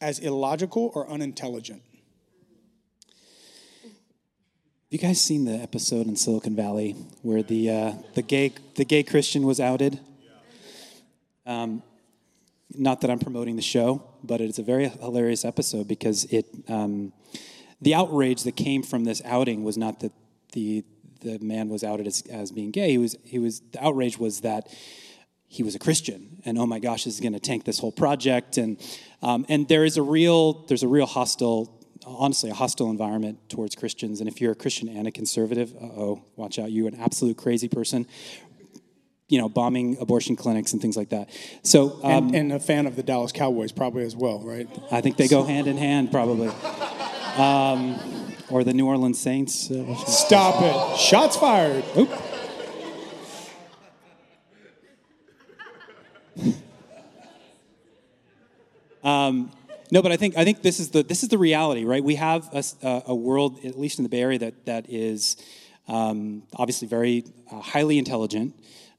as 0.00 0.18
illogical 0.18 0.90
or 0.94 1.08
unintelligent? 1.08 1.82
Have 3.82 5.00
you 5.00 5.08
guys 5.08 5.22
seen 5.22 5.46
the 5.46 5.54
episode 5.54 6.06
in 6.06 6.16
Silicon 6.16 6.54
Valley 6.54 6.92
where 7.22 7.42
the 7.42 7.70
uh, 7.70 7.92
the 8.14 8.20
gay 8.20 8.52
the 8.74 8.84
gay 8.84 9.02
Christian 9.02 9.46
was 9.46 9.58
outed? 9.58 9.98
Um, 11.46 11.82
not 12.74 13.00
that 13.00 13.10
I'm 13.10 13.18
promoting 13.18 13.56
the 13.56 13.62
show, 13.62 14.02
but 14.22 14.40
it's 14.40 14.58
a 14.58 14.62
very 14.62 14.88
hilarious 14.88 15.44
episode 15.44 15.88
because 15.88 16.24
it 16.24 16.46
um, 16.68 17.12
the 17.82 17.94
outrage 17.94 18.44
that 18.44 18.56
came 18.56 18.82
from 18.82 19.04
this 19.04 19.20
outing 19.24 19.64
was 19.64 19.76
not 19.76 20.00
that 20.00 20.12
the 20.52 20.84
the 21.20 21.38
man 21.38 21.68
was 21.68 21.84
outed 21.84 22.06
as, 22.06 22.22
as 22.30 22.50
being 22.50 22.70
gay. 22.70 22.90
He 22.90 22.98
was 22.98 23.16
he 23.24 23.38
was 23.38 23.60
the 23.72 23.84
outrage 23.84 24.18
was 24.18 24.40
that 24.40 24.68
he 25.48 25.62
was 25.62 25.74
a 25.74 25.78
Christian, 25.78 26.40
and 26.44 26.58
oh 26.58 26.66
my 26.66 26.78
gosh, 26.78 27.04
this 27.04 27.14
is 27.14 27.20
going 27.20 27.34
to 27.34 27.40
tank 27.40 27.64
this 27.64 27.78
whole 27.78 27.92
project. 27.92 28.56
And 28.56 28.80
um, 29.20 29.44
and 29.48 29.68
there 29.68 29.84
is 29.84 29.96
a 29.96 30.02
real 30.02 30.64
there's 30.66 30.82
a 30.82 30.88
real 30.88 31.06
hostile, 31.06 31.86
honestly, 32.06 32.50
a 32.50 32.54
hostile 32.54 32.90
environment 32.90 33.38
towards 33.48 33.74
Christians. 33.74 34.20
And 34.20 34.28
if 34.28 34.40
you're 34.40 34.52
a 34.52 34.56
Christian 34.56 34.88
and 34.88 35.06
a 35.06 35.10
conservative, 35.10 35.74
oh, 35.80 36.22
watch 36.36 36.58
out, 36.58 36.70
you 36.70 36.86
an 36.86 36.94
absolute 36.94 37.36
crazy 37.36 37.68
person. 37.68 38.06
You 39.28 39.38
know, 39.38 39.48
bombing 39.48 39.96
abortion 39.98 40.36
clinics 40.36 40.74
and 40.74 40.82
things 40.82 40.94
like 40.94 41.08
that. 41.08 41.30
So, 41.62 41.98
um, 42.04 42.26
and, 42.26 42.36
and 42.36 42.52
a 42.52 42.60
fan 42.60 42.86
of 42.86 42.96
the 42.96 43.02
Dallas 43.02 43.32
Cowboys, 43.32 43.72
probably 43.72 44.04
as 44.04 44.14
well, 44.14 44.40
right? 44.40 44.68
I 44.90 45.00
think 45.00 45.16
they 45.16 45.26
go 45.26 45.42
hand 45.42 45.68
in 45.68 45.78
hand, 45.78 46.10
probably. 46.12 46.50
Um, 47.36 47.98
or 48.50 48.64
the 48.64 48.74
New 48.74 48.86
Orleans 48.86 49.18
Saints. 49.18 49.70
Uh, 49.70 49.94
Stop 50.04 50.62
it. 50.62 50.98
Shots 50.98 51.36
fired. 51.36 51.84
Oop. 51.96 52.10
um, 59.02 59.50
no, 59.90 60.02
but 60.02 60.12
I 60.12 60.16
think 60.16 60.36
I 60.36 60.44
think 60.44 60.62
this 60.62 60.78
is 60.80 60.90
the 60.90 61.02
this 61.02 61.22
is 61.22 61.28
the 61.30 61.38
reality, 61.38 61.84
right? 61.84 62.04
We 62.04 62.16
have 62.16 62.48
a, 62.52 63.02
a 63.06 63.14
world, 63.14 63.64
at 63.64 63.78
least 63.78 63.98
in 63.98 64.02
the 64.02 64.08
Bay 64.08 64.20
Area, 64.20 64.38
that 64.38 64.66
that 64.66 64.90
is 64.90 65.36
um, 65.88 66.42
obviously 66.56 66.88
very 66.88 67.24
uh, 67.50 67.60
highly 67.60 67.98
intelligent. 67.98 68.54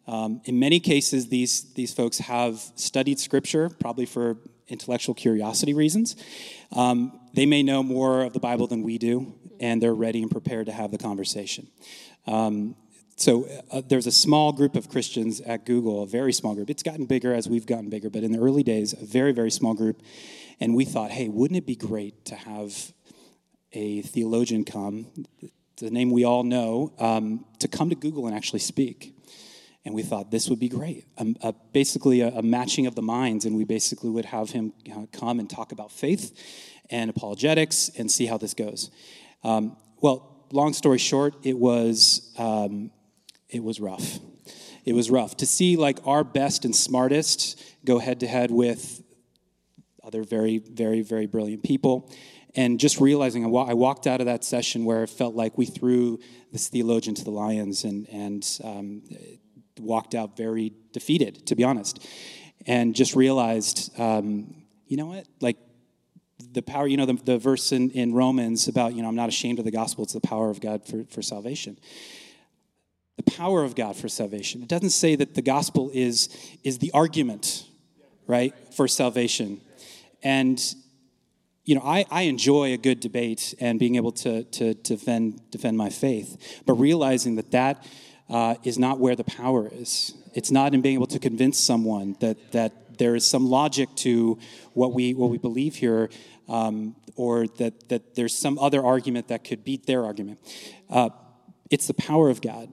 Um, 0.05 0.41
in 0.45 0.59
many 0.59 0.79
cases, 0.79 1.29
these 1.29 1.73
these 1.73 1.93
folks 1.93 2.19
have 2.19 2.59
studied 2.75 3.19
Scripture, 3.19 3.69
probably 3.69 4.05
for 4.05 4.38
intellectual 4.67 5.15
curiosity 5.15 5.73
reasons. 5.73 6.15
Um, 6.71 7.19
they 7.34 7.45
may 7.45 7.63
know 7.63 7.84
more 7.84 8.23
of 8.23 8.34
the 8.34 8.39
Bible 8.39 8.67
than 8.67 8.84
we 8.84 8.97
do, 8.97 9.34
and 9.59 9.81
they're 9.81 9.93
ready 9.93 10.21
and 10.21 10.29
prepared 10.29 10.67
to 10.67 10.71
have 10.71 10.91
the 10.91 10.97
conversation. 10.97 11.67
Um, 12.27 12.75
so 13.15 13.47
uh, 13.71 13.81
there's 13.88 14.07
a 14.07 14.11
small 14.11 14.51
group 14.51 14.75
of 14.75 14.89
Christians 14.89 15.39
at 15.41 15.65
Google, 15.65 16.03
a 16.03 16.07
very 16.07 16.34
small 16.34 16.55
group. 16.55 16.69
It's 16.69 16.84
gotten 16.84 17.05
bigger 17.05 17.34
as 17.34 17.47
we've 17.47 17.65
gotten 17.65 17.89
bigger, 17.89 18.09
but 18.09 18.23
in 18.23 18.31
the 18.31 18.39
early 18.39 18.63
days, 18.63 18.93
a 18.93 19.05
very, 19.05 19.31
very 19.31 19.51
small 19.51 19.73
group. 19.73 20.01
And 20.59 20.75
we 20.75 20.86
thought, 20.86 21.11
hey, 21.11 21.29
wouldn't 21.29 21.57
it 21.57 21.65
be 21.65 21.75
great 21.75 22.25
to 22.25 22.36
have 22.36 22.93
a 23.71 24.01
theologian 24.01 24.65
come, 24.65 25.07
the 25.77 25.89
name 25.89 26.11
we 26.11 26.23
all 26.23 26.43
know, 26.43 26.93
um, 26.99 27.45
to 27.59 27.67
come 27.67 27.89
to 27.89 27.95
Google 27.95 28.27
and 28.27 28.36
actually 28.36 28.59
speak? 28.59 29.15
And 29.86 29.93
we 29.93 30.01
thought 30.01 30.31
this 30.31 30.49
would 30.49 30.59
be 30.59 30.69
great. 30.69 31.05
Um, 31.17 31.36
uh, 31.41 31.51
basically, 31.73 32.21
a, 32.21 32.29
a, 32.29 32.41
matching 32.41 32.88
of 32.88 32.95
the 32.95 33.01
minds, 33.01 33.43
and 33.43 33.55
we 33.55 33.65
basically 33.65 34.09
would 34.09 34.25
have 34.25 34.49
him 34.51 34.71
uh, 34.89 35.07
come 35.11 35.39
and 35.39 35.49
talk 35.49 35.73
about 35.73 35.91
faith 35.91 36.31
and 36.89 37.09
apologetics 37.09 37.89
and 37.97 38.11
see 38.11 38.25
how 38.25 38.38
this 38.38 38.53
goes. 38.53 38.91
Um, 39.43 39.77
well, 40.01 40.45
long 40.51 40.73
story 40.73 40.97
short, 40.97 41.36
it 41.43 41.57
was 41.57 42.34
um, 42.38 42.91
it 43.49 43.63
was 43.63 43.79
rough. 43.79 44.19
It 44.86 44.93
was 44.93 45.09
rough 45.09 45.38
to 45.38 45.45
see 45.45 45.77
like 45.77 45.99
our 46.05 46.23
best 46.23 46.65
and 46.65 46.75
smartest 46.75 47.61
go 47.86 47.99
head 47.99 48.19
to 48.19 48.27
head 48.27 48.51
with 48.51 49.01
other 50.03 50.23
very, 50.23 50.57
very, 50.57 51.01
very 51.01 51.25
brilliant 51.25 51.63
people. 51.63 52.11
And 52.55 52.79
just 52.79 52.99
realizing, 52.99 53.45
I 53.45 53.73
walked 53.73 54.05
out 54.05 54.19
of 54.19 54.27
that 54.27 54.43
session 54.43 54.86
where 54.86 55.03
it 55.03 55.09
felt 55.09 55.34
like 55.34 55.57
we 55.57 55.65
threw 55.65 56.19
this 56.51 56.67
theologian 56.67 57.15
to 57.15 57.23
the 57.23 57.31
lions 57.31 57.84
and, 57.84 58.07
and 58.09 58.59
um, 58.63 59.01
walked 59.79 60.13
out 60.13 60.38
very 60.38 60.73
defeated, 60.91 61.47
to 61.47 61.55
be 61.55 61.63
honest, 61.63 62.05
and 62.67 62.93
just 62.93 63.15
realized, 63.15 63.97
um, 63.99 64.53
you 64.86 64.97
know 64.97 65.07
what, 65.07 65.25
like 65.41 65.57
the 66.39 66.61
power, 66.61 66.88
you 66.88 66.97
know, 66.97 67.05
the, 67.05 67.13
the 67.13 67.38
verse 67.38 67.71
in, 67.71 67.89
in 67.91 68.13
Romans 68.13 68.67
about, 68.67 68.93
you 68.93 69.01
know, 69.01 69.07
I'm 69.07 69.15
not 69.15 69.29
ashamed 69.29 69.59
of 69.59 69.65
the 69.65 69.71
gospel, 69.71 70.03
it's 70.03 70.13
the 70.13 70.21
power 70.21 70.49
of 70.49 70.61
God 70.61 70.86
for, 70.86 71.03
for 71.05 71.21
salvation. 71.21 71.77
The 73.17 73.23
power 73.23 73.63
of 73.63 73.75
God 73.75 73.95
for 73.95 74.09
salvation. 74.09 74.61
It 74.61 74.67
doesn't 74.67 74.89
say 74.89 75.15
that 75.15 75.36
the 75.36 75.41
gospel 75.41 75.91
is, 75.93 76.29
is 76.63 76.79
the 76.79 76.91
argument, 76.91 77.65
right, 78.27 78.53
for 78.73 78.88
salvation. 78.88 79.61
And, 80.23 80.59
you 81.63 81.75
know, 81.75 81.81
I, 81.81 82.05
I 82.09 82.23
enjoy 82.23 82.73
a 82.73 82.77
good 82.77 82.99
debate 82.99 83.53
and 83.59 83.79
being 83.79 83.95
able 83.95 84.11
to, 84.13 84.43
to, 84.43 84.73
defend, 84.73 85.41
defend 85.51 85.77
my 85.77 85.89
faith, 85.89 86.61
but 86.65 86.73
realizing 86.73 87.36
that 87.36 87.51
that 87.51 87.86
uh, 88.29 88.55
is 88.63 88.79
not 88.79 88.99
where 88.99 89.15
the 89.15 89.23
power 89.23 89.69
is. 89.71 90.15
It's 90.34 90.49
not 90.49 90.73
in 90.73 90.81
being 90.81 90.95
able 90.95 91.07
to 91.07 91.19
convince 91.19 91.59
someone 91.59 92.15
that, 92.19 92.51
that 92.53 92.82
there 92.97 93.15
is 93.15 93.27
some 93.27 93.49
logic 93.49 93.89
to 93.97 94.37
what 94.73 94.93
we, 94.93 95.13
what 95.13 95.29
we 95.29 95.37
believe 95.37 95.75
here, 95.75 96.09
um, 96.49 96.95
or 97.15 97.47
that, 97.47 97.89
that 97.89 98.15
there's 98.15 98.35
some 98.35 98.57
other 98.59 98.83
argument 98.83 99.27
that 99.27 99.43
could 99.43 99.63
beat 99.63 99.85
their 99.85 100.03
argument. 100.03 100.39
Uh, 100.89 101.09
it's 101.69 101.87
the 101.87 101.93
power 101.93 102.29
of 102.29 102.41
God. 102.41 102.69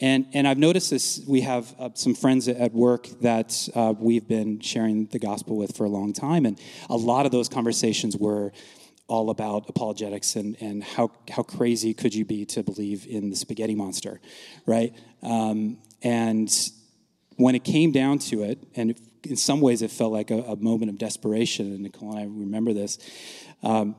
And, 0.00 0.26
and 0.34 0.46
I've 0.46 0.58
noticed 0.58 0.90
this. 0.90 1.22
We 1.26 1.40
have 1.40 1.74
uh, 1.78 1.90
some 1.94 2.14
friends 2.14 2.48
at 2.48 2.72
work 2.72 3.08
that 3.22 3.68
uh, 3.74 3.94
we've 3.98 4.28
been 4.28 4.60
sharing 4.60 5.06
the 5.06 5.18
gospel 5.18 5.56
with 5.56 5.76
for 5.76 5.84
a 5.84 5.88
long 5.88 6.12
time. 6.12 6.46
And 6.46 6.60
a 6.90 6.96
lot 6.96 7.26
of 7.26 7.32
those 7.32 7.48
conversations 7.48 8.16
were 8.16 8.52
all 9.08 9.30
about 9.30 9.68
apologetics 9.68 10.36
and, 10.36 10.56
and 10.60 10.82
how, 10.82 11.10
how 11.30 11.42
crazy 11.42 11.94
could 11.94 12.14
you 12.14 12.24
be 12.24 12.44
to 12.44 12.62
believe 12.62 13.06
in 13.06 13.30
the 13.30 13.36
spaghetti 13.36 13.74
monster, 13.74 14.20
right? 14.66 14.92
Um, 15.22 15.78
and 16.02 16.52
when 17.36 17.54
it 17.54 17.64
came 17.64 17.92
down 17.92 18.18
to 18.18 18.42
it, 18.42 18.58
and 18.74 18.98
in 19.30 19.36
some 19.36 19.60
ways 19.60 19.82
it 19.82 19.90
felt 19.90 20.12
like 20.12 20.30
a, 20.30 20.42
a, 20.42 20.56
moment 20.56 20.90
of 20.90 20.98
desperation, 20.98 21.72
and 21.72 21.80
Nicole 21.80 22.10
and 22.12 22.18
I 22.18 22.24
remember 22.24 22.72
this, 22.72 22.98
um, 23.62 23.96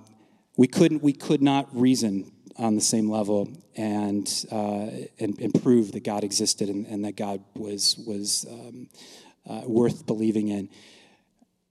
we, 0.56 0.68
couldn't, 0.68 1.04
we 1.04 1.14
could 1.14 1.42
not 1.42 1.68
reason 1.76 2.32
on 2.58 2.76
the 2.76 2.82
same 2.82 3.10
level 3.10 3.50
and, 3.76 4.28
uh, 4.52 4.90
and, 5.20 5.40
and, 5.40 5.54
prove 5.62 5.92
that 5.92 6.04
God 6.04 6.24
existed 6.24 6.70
and, 6.70 6.88
and 6.88 7.06
that 7.06 7.16
God 7.16 7.44
was, 7.56 7.98
was 8.08 8.46
um, 8.50 8.90
uh, 9.48 9.62
worth 9.66 10.08
believing 10.08 10.48
in 10.48 10.70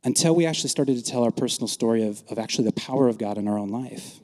until 0.04 0.36
we 0.36 0.46
actually 0.46 0.70
started 0.70 0.96
to 0.96 1.02
tell 1.02 1.24
our 1.24 1.32
personal 1.32 1.66
story 1.66 2.06
of, 2.06 2.22
of 2.28 2.38
actually 2.38 2.64
the 2.64 2.72
power 2.72 3.08
of 3.08 3.18
God 3.18 3.38
in 3.38 3.48
our 3.48 3.58
own 3.58 3.70
life. 3.70 4.20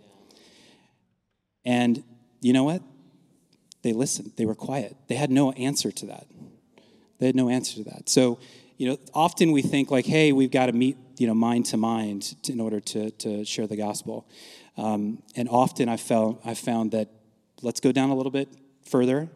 And 1.65 2.05
you 2.41 2.53
know 2.53 2.63
what? 2.63 2.83
They 3.83 3.93
listened, 3.93 4.33
they 4.37 4.47
were 4.47 4.55
quiet. 4.55 4.97
They 5.09 5.17
had 5.17 5.31
no 5.31 5.51
answer 5.53 5.91
to 5.91 6.07
that. 6.07 6.29
They 7.19 7.27
had 7.27 7.35
no 7.35 7.49
answer 7.49 7.77
to 7.77 7.85
that. 7.91 8.09
So, 8.09 8.39
you 8.83 8.89
know, 8.89 8.99
often 9.15 9.53
we 9.53 9.63
think 9.63 9.93
like, 9.93 10.07
hey, 10.07 10.33
we've 10.33 10.51
got 10.51 10.67
to 10.67 10.73
meet, 10.73 10.97
you 11.17 11.29
know, 11.29 11.35
mind 11.35 11.67
to 11.67 11.77
mind 11.77 12.35
in 12.49 12.59
order 12.59 12.81
to, 12.81 13.13
to 13.13 13.45
share 13.45 13.69
the 13.69 13.77
gospel. 13.77 14.27
Um, 14.77 15.23
and 15.37 15.49
often 15.49 15.89
I 15.89 15.97
felt 15.97 16.41
I 16.45 16.55
found 16.55 16.91
that 16.91 17.09
let's 17.63 17.79
go 17.79 17.93
down 17.93 18.11
a 18.11 18.17
little 18.17 18.33
bit 18.33 18.49
further 18.85 19.31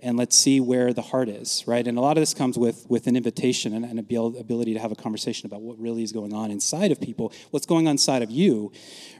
and 0.00 0.16
let's 0.16 0.38
see 0.38 0.60
where 0.60 0.92
the 0.92 1.02
heart 1.02 1.28
is, 1.28 1.64
right? 1.66 1.84
And 1.84 1.98
a 1.98 2.00
lot 2.00 2.16
of 2.16 2.22
this 2.22 2.32
comes 2.32 2.56
with, 2.56 2.86
with 2.88 3.08
an 3.08 3.16
invitation 3.16 3.74
and 3.74 3.84
an 3.84 3.98
ability 3.98 4.74
to 4.74 4.78
have 4.78 4.92
a 4.92 4.96
conversation 4.96 5.46
about 5.46 5.62
what 5.62 5.80
really 5.80 6.04
is 6.04 6.12
going 6.12 6.32
on 6.32 6.52
inside 6.52 6.92
of 6.92 7.00
people, 7.00 7.32
what's 7.50 7.66
going 7.66 7.88
on 7.88 7.92
inside 7.92 8.22
of 8.22 8.30
you, 8.30 8.70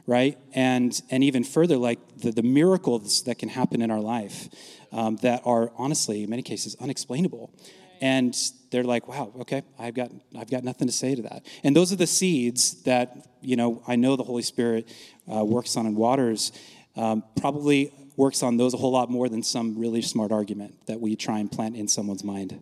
right? 0.07 0.37
And, 0.53 0.97
and 1.09 1.25
even 1.25 1.43
further, 1.43 1.75
like 1.75 1.99
the, 2.19 2.31
the 2.31 2.43
miracles 2.43 3.23
that 3.23 3.37
can 3.37 3.49
happen 3.49 3.81
in 3.81 3.91
our 3.91 3.99
life 3.99 4.47
um, 4.93 5.17
that 5.17 5.41
are 5.43 5.73
honestly, 5.77 6.23
in 6.23 6.29
many 6.29 6.41
cases, 6.41 6.77
unexplainable. 6.79 7.51
And 8.03 8.37
they're 8.69 8.83
like, 8.83 9.07
wow, 9.07 9.31
okay, 9.39 9.61
I've 9.79 9.93
got, 9.93 10.11
I've 10.37 10.51
got 10.51 10.65
nothing 10.65 10.87
to 10.87 10.93
say 10.93 11.15
to 11.15 11.21
that. 11.21 11.45
And 11.63 11.73
those 11.73 11.93
are 11.93 11.95
the 11.95 12.05
seeds 12.05 12.83
that, 12.83 13.29
you 13.39 13.55
know, 13.55 13.81
I 13.87 13.95
know 13.95 14.17
the 14.17 14.23
Holy 14.23 14.41
Spirit 14.41 14.89
uh, 15.33 15.45
works 15.45 15.77
on 15.77 15.85
in 15.85 15.95
waters. 15.95 16.51
Um, 16.97 17.23
probably 17.39 17.93
works 18.17 18.43
on 18.43 18.57
those 18.57 18.73
a 18.73 18.77
whole 18.77 18.91
lot 18.91 19.09
more 19.09 19.29
than 19.29 19.41
some 19.41 19.79
really 19.79 20.01
smart 20.01 20.33
argument 20.33 20.85
that 20.87 20.99
we 20.99 21.15
try 21.15 21.39
and 21.39 21.49
plant 21.49 21.77
in 21.77 21.87
someone's 21.87 22.25
mind. 22.25 22.61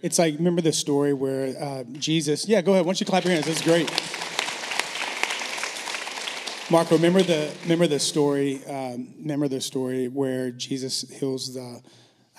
It's 0.00 0.18
like, 0.18 0.38
remember 0.38 0.62
the 0.62 0.72
story 0.72 1.12
where 1.12 1.54
uh, 1.62 1.84
Jesus, 1.92 2.48
yeah, 2.48 2.62
go 2.62 2.72
ahead. 2.72 2.86
Why 2.86 2.92
don't 2.92 3.00
you 3.00 3.04
clap 3.04 3.24
your 3.24 3.34
hands? 3.34 3.44
That's 3.44 3.60
great. 3.60 3.90
Marco, 6.70 6.96
remember 6.96 7.22
the 7.22 7.52
remember 7.64 7.86
the 7.86 8.00
story. 8.00 8.64
Um, 8.64 9.12
remember 9.18 9.48
the 9.48 9.60
story 9.60 10.08
where 10.08 10.50
Jesus 10.50 11.02
heals 11.10 11.52
the. 11.52 11.82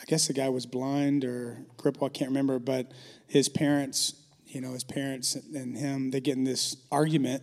I 0.04 0.06
guess 0.06 0.28
the 0.28 0.34
guy 0.34 0.50
was 0.50 0.66
blind 0.66 1.24
or 1.24 1.58
crippled. 1.78 2.12
I 2.12 2.14
can't 2.14 2.30
remember, 2.30 2.60
but 2.60 2.92
his 3.26 3.48
parents, 3.48 4.14
you 4.46 4.60
know, 4.60 4.74
his 4.74 4.84
parents 4.84 5.36
and 5.36 5.78
him, 5.78 6.12
they 6.12 6.20
get 6.20 6.36
in 6.36 6.44
this 6.44 6.76
argument 6.92 7.42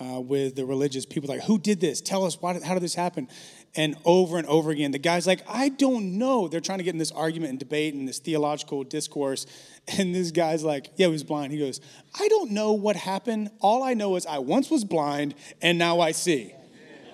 uh, 0.00 0.18
with 0.18 0.56
the 0.56 0.64
religious 0.64 1.04
people, 1.04 1.28
like, 1.28 1.42
"Who 1.42 1.58
did 1.58 1.78
this? 1.78 2.00
Tell 2.00 2.24
us 2.24 2.40
why, 2.40 2.58
how 2.64 2.72
did 2.72 2.82
this 2.82 2.94
happen?" 2.94 3.28
and 3.76 3.96
over 4.04 4.38
and 4.38 4.46
over 4.48 4.70
again. 4.70 4.90
The 4.90 4.98
guy's 4.98 5.26
like, 5.26 5.42
I 5.48 5.68
don't 5.68 6.18
know. 6.18 6.48
They're 6.48 6.60
trying 6.60 6.78
to 6.78 6.84
get 6.84 6.92
in 6.92 6.98
this 6.98 7.12
argument 7.12 7.50
and 7.50 7.58
debate 7.58 7.94
and 7.94 8.08
this 8.08 8.18
theological 8.18 8.84
discourse. 8.84 9.46
And 9.98 10.14
this 10.14 10.30
guy's 10.30 10.62
like, 10.62 10.90
Yeah, 10.96 11.06
he 11.06 11.12
was 11.12 11.24
blind. 11.24 11.52
He 11.52 11.58
goes, 11.58 11.80
I 12.18 12.28
don't 12.28 12.52
know 12.52 12.72
what 12.72 12.94
happened. 12.94 13.50
All 13.60 13.82
I 13.82 13.94
know 13.94 14.14
is 14.14 14.24
I 14.24 14.38
once 14.38 14.70
was 14.70 14.84
blind 14.84 15.34
and 15.60 15.78
now 15.78 16.00
I 16.00 16.12
see. 16.12 16.52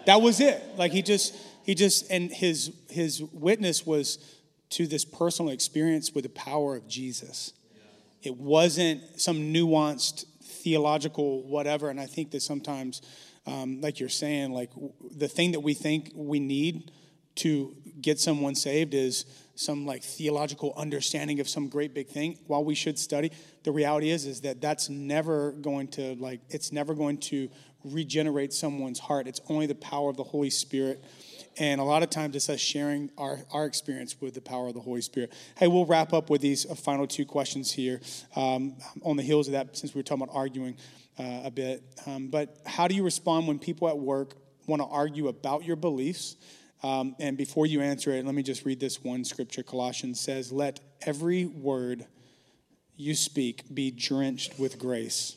That 0.05 0.21
was 0.21 0.41
it. 0.41 0.63
Like 0.77 0.93
he 0.93 1.01
just, 1.01 1.35
he 1.63 1.75
just, 1.75 2.11
and 2.11 2.31
his 2.31 2.73
his 2.91 3.23
witness 3.23 3.87
was 3.87 4.19
to 4.71 4.87
this 4.87 5.05
personal 5.05 5.51
experience 5.53 6.13
with 6.13 6.25
the 6.25 6.31
power 6.31 6.77
of 6.77 6.89
Jesus. 6.89 7.53
It 8.23 8.37
wasn't 8.37 9.21
some 9.21 9.53
nuanced 9.53 10.25
theological 10.43 11.43
whatever. 11.45 11.91
And 11.91 12.01
I 12.01 12.07
think 12.07 12.33
that 12.33 12.43
sometimes 12.43 13.03
um, 13.47 13.81
like 13.81 14.01
you're 14.01 14.09
saying, 14.09 14.53
like 14.53 14.71
the 15.17 15.29
thing 15.29 15.53
that 15.53 15.61
we 15.61 15.75
think 15.75 16.11
we 16.15 16.41
need 16.41 16.91
to 17.37 17.77
get 18.01 18.19
someone 18.19 18.55
saved 18.55 18.95
is 18.95 19.25
some 19.55 19.87
like 19.87 20.03
theological 20.03 20.75
understanding 20.77 21.41
of 21.41 21.49
some 21.49 21.69
great 21.69 21.95
big 21.95 22.09
thing 22.09 22.39
while 22.47 22.65
we 22.65 22.75
should 22.75 22.99
study 22.99 23.31
the 23.65 23.73
reality 23.73 24.11
is 24.11 24.27
is 24.27 24.43
that 24.43 24.61
that's 24.61 24.89
never 24.91 25.53
going 25.53 25.89
to 25.89 26.15
like 26.17 26.41
it's 26.51 26.73
never 26.73 26.95
going 26.95 27.17
to 27.17 27.49
regenerate 27.85 28.53
someone's 28.53 28.99
heart 28.99 29.27
it's 29.27 29.41
only 29.49 29.67
the 29.67 29.75
power 29.75 30.11
of 30.11 30.17
the 30.17 30.23
holy 30.23 30.51
spirit 30.51 31.03
and 31.59 31.81
a 31.81 31.85
lot 31.85 32.03
of 32.03 32.11
times 32.11 32.37
it's 32.37 32.49
us 32.49 32.61
sharing 32.61 33.11
our, 33.17 33.39
our 33.53 33.65
experience 33.67 34.21
with 34.21 34.35
the 34.35 34.41
power 34.41 34.69
of 34.69 34.75
the 34.75 34.81
holy 34.81 35.01
spirit 35.01 35.33
hey 35.57 35.67
we'll 35.67 35.87
wrap 35.87 36.13
up 36.13 36.31
with 36.31 36.41
these 36.41 36.65
final 36.79 37.07
two 37.07 37.25
questions 37.25 37.73
here 37.73 38.01
um, 38.35 38.77
on 39.03 39.17
the 39.17 39.23
heels 39.23 39.49
of 39.49 39.53
that 39.53 39.77
since 39.77 39.95
we 39.95 39.99
were 39.99 40.03
talking 40.03 40.23
about 40.23 40.35
arguing 40.35 40.77
uh, 41.19 41.43
a 41.45 41.51
bit. 41.51 41.83
Um, 42.07 42.29
but 42.29 42.59
how 42.67 42.89
do 42.89 42.95
you 42.95 43.03
respond 43.03 43.47
when 43.47 43.59
people 43.59 43.89
at 43.89 43.99
work 43.99 44.35
want 44.67 44.83
to 44.83 44.87
argue 44.87 45.29
about 45.29 45.65
your 45.65 45.77
beliefs? 45.77 46.37
Um, 46.83 47.17
and 47.19 47.37
before 47.37 47.67
you 47.67 47.81
answer 47.81 48.11
it, 48.13 48.25
let 48.25 48.35
me 48.35 48.43
just 48.43 48.65
read 48.65 48.81
this 48.81 49.03
one 49.03 49.25
scripture. 49.25 49.63
Colossians 49.63 50.21
says, 50.21 50.53
Let 50.53 50.81
every 51.03 51.47
word 51.47 52.07
you 52.97 53.15
speak 53.15 53.63
be 53.73 53.91
drenched 53.91 54.59
with 54.59 54.79
grace 54.79 55.37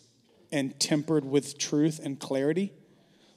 and 0.51 0.77
tempered 0.79 1.25
with 1.25 1.57
truth 1.57 1.99
and 2.03 2.19
clarity, 2.19 2.73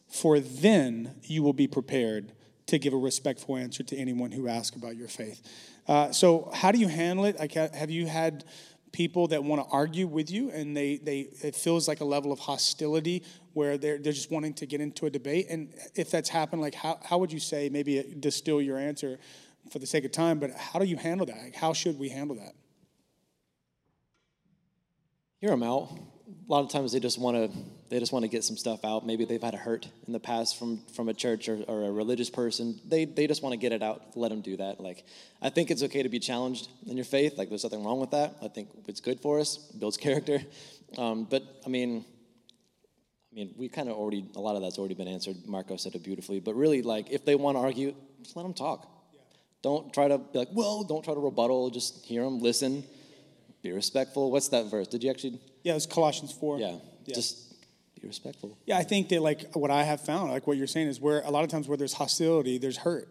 for 0.08 0.40
then 0.40 1.14
you 1.22 1.42
will 1.42 1.52
be 1.52 1.66
prepared 1.66 2.32
to 2.66 2.78
give 2.78 2.92
a 2.92 2.96
respectful 2.96 3.56
answer 3.56 3.82
to 3.82 3.96
anyone 3.96 4.30
who 4.30 4.48
asks 4.48 4.76
about 4.76 4.96
your 4.96 5.08
faith. 5.08 5.42
Uh, 5.88 6.12
so, 6.12 6.50
how 6.54 6.70
do 6.70 6.78
you 6.78 6.88
handle 6.88 7.24
it? 7.24 7.38
Like, 7.38 7.54
have 7.54 7.90
you 7.90 8.06
had 8.06 8.44
people 8.92 9.28
that 9.28 9.42
want 9.42 9.62
to 9.62 9.68
argue 9.74 10.06
with 10.06 10.30
you 10.30 10.50
and 10.50 10.76
they, 10.76 10.98
they 10.98 11.20
it 11.42 11.56
feels 11.56 11.88
like 11.88 12.00
a 12.00 12.04
level 12.04 12.30
of 12.30 12.38
hostility 12.38 13.24
where 13.54 13.78
they're, 13.78 13.98
they're 13.98 14.12
just 14.12 14.30
wanting 14.30 14.52
to 14.54 14.66
get 14.66 14.80
into 14.80 15.06
a 15.06 15.10
debate 15.10 15.46
and 15.48 15.74
if 15.94 16.10
that's 16.10 16.28
happened 16.28 16.60
like 16.60 16.74
how, 16.74 16.98
how 17.02 17.18
would 17.18 17.32
you 17.32 17.40
say 17.40 17.68
maybe 17.70 18.14
distill 18.20 18.60
your 18.60 18.78
answer 18.78 19.18
for 19.70 19.78
the 19.78 19.86
sake 19.86 20.04
of 20.04 20.12
time 20.12 20.38
but 20.38 20.50
how 20.52 20.78
do 20.78 20.84
you 20.84 20.96
handle 20.96 21.26
that 21.26 21.38
like, 21.38 21.54
how 21.54 21.72
should 21.72 21.98
we 21.98 22.10
handle 22.10 22.36
that 22.36 22.52
hear 25.40 25.50
them 25.50 25.62
out 25.62 25.90
a 26.48 26.52
lot 26.52 26.64
of 26.64 26.70
times 26.70 26.92
they 26.92 27.00
just 27.00 27.18
want 27.18 27.36
to 27.36 27.58
they 27.88 27.98
just 27.98 28.12
want 28.12 28.24
to 28.24 28.28
get 28.28 28.44
some 28.44 28.56
stuff 28.56 28.84
out 28.84 29.06
maybe 29.06 29.24
they've 29.24 29.42
had 29.42 29.54
a 29.54 29.58
hurt 29.58 29.88
in 30.06 30.12
the 30.12 30.20
past 30.20 30.58
from 30.58 30.78
from 30.94 31.08
a 31.08 31.14
church 31.14 31.48
or, 31.48 31.62
or 31.68 31.84
a 31.84 31.92
religious 31.92 32.30
person 32.30 32.80
they 32.86 33.04
they 33.04 33.26
just 33.26 33.42
want 33.42 33.52
to 33.52 33.56
get 33.56 33.72
it 33.72 33.82
out 33.82 34.02
let 34.16 34.30
them 34.30 34.40
do 34.40 34.56
that 34.56 34.80
like 34.80 35.04
i 35.40 35.48
think 35.48 35.70
it's 35.70 35.82
okay 35.82 36.02
to 36.02 36.08
be 36.08 36.18
challenged 36.18 36.68
in 36.86 36.96
your 36.96 37.04
faith 37.04 37.38
like 37.38 37.48
there's 37.48 37.64
nothing 37.64 37.84
wrong 37.84 38.00
with 38.00 38.10
that 38.10 38.36
i 38.42 38.48
think 38.48 38.68
it's 38.86 39.00
good 39.00 39.20
for 39.20 39.40
us 39.40 39.56
builds 39.78 39.96
character 39.96 40.40
um, 40.98 41.24
but 41.24 41.42
i 41.66 41.68
mean 41.68 42.04
I 43.32 43.34
mean, 43.34 43.54
we 43.56 43.70
kind 43.70 43.88
of 43.88 43.96
already, 43.96 44.26
a 44.36 44.40
lot 44.40 44.56
of 44.56 44.62
that's 44.62 44.78
already 44.78 44.94
been 44.94 45.08
answered. 45.08 45.36
Marco 45.46 45.76
said 45.76 45.94
it 45.94 46.04
beautifully. 46.04 46.38
But 46.38 46.54
really, 46.54 46.82
like, 46.82 47.10
if 47.10 47.24
they 47.24 47.34
want 47.34 47.56
to 47.56 47.60
argue, 47.60 47.94
just 48.22 48.36
let 48.36 48.42
them 48.42 48.52
talk. 48.52 48.86
Yeah. 49.10 49.20
Don't 49.62 49.90
try 49.94 50.08
to 50.08 50.18
be 50.18 50.38
like, 50.38 50.50
well, 50.52 50.84
don't 50.84 51.02
try 51.02 51.14
to 51.14 51.20
rebuttal. 51.20 51.70
Just 51.70 52.04
hear 52.04 52.24
them, 52.24 52.40
listen, 52.40 52.84
be 53.62 53.72
respectful. 53.72 54.30
What's 54.30 54.48
that 54.48 54.66
verse? 54.66 54.88
Did 54.88 55.02
you 55.04 55.10
actually? 55.10 55.38
Yeah, 55.62 55.72
it 55.72 55.76
was 55.76 55.86
Colossians 55.86 56.32
4. 56.32 56.58
Yeah. 56.58 56.76
Yeah. 57.06 57.14
Just 57.14 57.54
be 58.00 58.06
respectful. 58.06 58.56
Yeah, 58.66 58.78
I 58.78 58.82
think 58.82 59.08
that 59.10 59.22
like 59.22 59.54
what 59.54 59.70
I 59.70 59.84
have 59.84 60.00
found, 60.00 60.30
like 60.30 60.46
what 60.46 60.56
you're 60.56 60.66
saying, 60.66 60.88
is 60.88 61.00
where 61.00 61.22
a 61.22 61.30
lot 61.30 61.44
of 61.44 61.50
times 61.50 61.68
where 61.68 61.78
there's 61.78 61.94
hostility, 61.94 62.58
there's 62.58 62.78
hurt. 62.78 63.08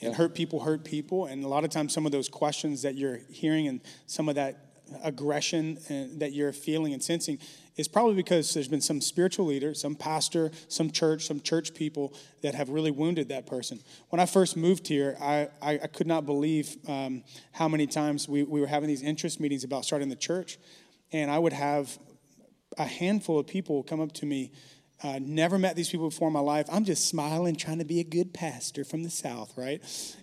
And 0.00 0.12
yeah. 0.12 0.16
hurt 0.16 0.34
people 0.34 0.60
hurt 0.60 0.84
people. 0.84 1.26
And 1.26 1.44
a 1.44 1.48
lot 1.48 1.64
of 1.64 1.70
times 1.70 1.92
some 1.92 2.06
of 2.06 2.12
those 2.12 2.28
questions 2.28 2.82
that 2.82 2.94
you're 2.94 3.18
hearing 3.30 3.66
and 3.66 3.80
some 4.06 4.28
of 4.28 4.36
that 4.36 4.68
aggression 5.02 5.78
uh, 5.90 6.18
that 6.18 6.32
you're 6.32 6.52
feeling 6.52 6.92
and 6.92 7.02
sensing 7.02 7.38
is 7.78 7.88
probably 7.88 8.14
because 8.14 8.52
there's 8.52 8.68
been 8.68 8.80
some 8.82 9.00
spiritual 9.00 9.46
leader, 9.46 9.72
some 9.72 9.94
pastor, 9.94 10.50
some 10.66 10.90
church, 10.90 11.24
some 11.26 11.40
church 11.40 11.72
people 11.74 12.12
that 12.42 12.54
have 12.54 12.68
really 12.68 12.90
wounded 12.90 13.28
that 13.28 13.46
person. 13.46 13.80
When 14.10 14.20
I 14.20 14.26
first 14.26 14.56
moved 14.56 14.88
here, 14.88 15.16
I, 15.20 15.48
I, 15.62 15.74
I 15.84 15.86
could 15.86 16.08
not 16.08 16.26
believe 16.26 16.76
um, 16.88 17.22
how 17.52 17.68
many 17.68 17.86
times 17.86 18.28
we, 18.28 18.42
we 18.42 18.60
were 18.60 18.66
having 18.66 18.88
these 18.88 19.02
interest 19.02 19.38
meetings 19.38 19.62
about 19.62 19.84
starting 19.84 20.08
the 20.08 20.16
church. 20.16 20.58
And 21.12 21.30
I 21.30 21.38
would 21.38 21.52
have 21.52 21.96
a 22.76 22.84
handful 22.84 23.38
of 23.38 23.46
people 23.46 23.84
come 23.84 24.00
up 24.00 24.12
to 24.14 24.26
me. 24.26 24.52
Uh, 25.00 25.20
never 25.22 25.56
met 25.56 25.76
these 25.76 25.88
people 25.88 26.10
before 26.10 26.26
in 26.26 26.34
my 26.34 26.40
life. 26.40 26.66
I'm 26.72 26.84
just 26.84 27.06
smiling, 27.06 27.54
trying 27.54 27.78
to 27.78 27.84
be 27.84 28.00
a 28.00 28.04
good 28.04 28.34
pastor 28.34 28.84
from 28.84 29.04
the 29.04 29.10
South, 29.10 29.52
right? 29.56 29.80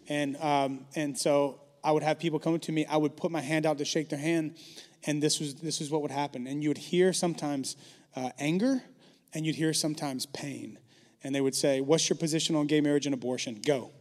And 0.10 0.36
um, 0.38 0.86
and 0.96 1.18
so 1.18 1.62
I 1.82 1.94
would 1.94 2.04
have 2.04 2.20
people 2.20 2.40
come 2.40 2.60
to 2.60 2.72
me. 2.74 2.86
I 2.86 2.98
would 2.98 3.16
put 3.16 3.32
my 3.32 3.40
hand 3.40 3.66
out 3.66 3.78
to 3.78 3.86
shake 3.86 4.10
their 4.10 4.20
hand, 4.20 4.58
and 5.06 5.22
this 5.22 5.40
was 5.40 5.56
this 5.56 5.82
is 5.82 5.90
what 5.90 6.02
would 6.02 6.12
happen. 6.12 6.48
And 6.48 6.62
you 6.64 6.70
would 6.70 6.78
hear 6.78 7.14
sometimes 7.14 7.76
uh, 8.16 8.32
anger, 8.40 8.82
and 9.34 9.46
you'd 9.46 9.56
hear 9.56 9.74
sometimes 9.74 10.26
pain. 10.26 10.80
And 11.24 11.34
they 11.34 11.42
would 11.42 11.56
say, 11.56 11.82
"What's 11.82 12.10
your 12.10 12.18
position 12.18 12.56
on 12.56 12.68
gay 12.68 12.82
marriage 12.82 13.06
and 13.06 13.14
abortion? 13.14 13.62
Go." 13.66 13.92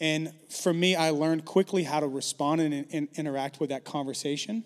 And 0.00 0.32
for 0.48 0.72
me, 0.72 0.96
I 0.96 1.10
learned 1.10 1.44
quickly 1.44 1.84
how 1.84 2.00
to 2.00 2.08
respond 2.08 2.60
and, 2.60 2.86
and 2.92 3.08
interact 3.14 3.60
with 3.60 3.70
that 3.70 3.84
conversation. 3.84 4.64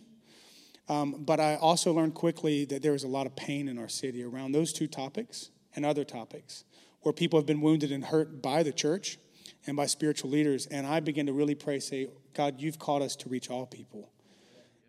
Um, 0.89 1.25
but 1.25 1.41
I 1.41 1.57
also 1.57 1.93
learned 1.93 2.15
quickly 2.15 2.65
that 2.67 2.81
there 2.81 2.93
was 2.93 3.05
a 3.05 3.09
lot 3.09 3.27
of 3.27 3.37
pain 3.37 3.69
in 3.69 3.77
our 3.77 3.89
city 3.89 4.23
around 4.23 4.53
those 4.53 4.73
two 4.73 4.87
topics 4.87 5.51
and 5.75 5.85
other 5.85 6.05
topics 6.05 6.65
where 7.01 7.13
people 7.13 7.39
have 7.39 7.47
been 7.47 7.61
wounded 7.61 7.93
and 7.93 8.05
hurt 8.05 8.41
by 8.41 8.63
the 8.63 8.73
church 8.73 9.19
and 9.67 9.77
by 9.77 9.87
spiritual 9.87 10.31
leaders. 10.31 10.67
And 10.67 10.87
I 10.87 11.01
began 11.01 11.27
to 11.27 11.33
really 11.33 11.55
pray, 11.55 11.81
say, 11.81 12.09
God, 12.35 12.61
you've 12.61 12.79
called 12.79 13.03
us 13.03 13.17
to 13.17 13.29
reach 13.29 13.51
all 13.51 13.67
people. 13.67 14.11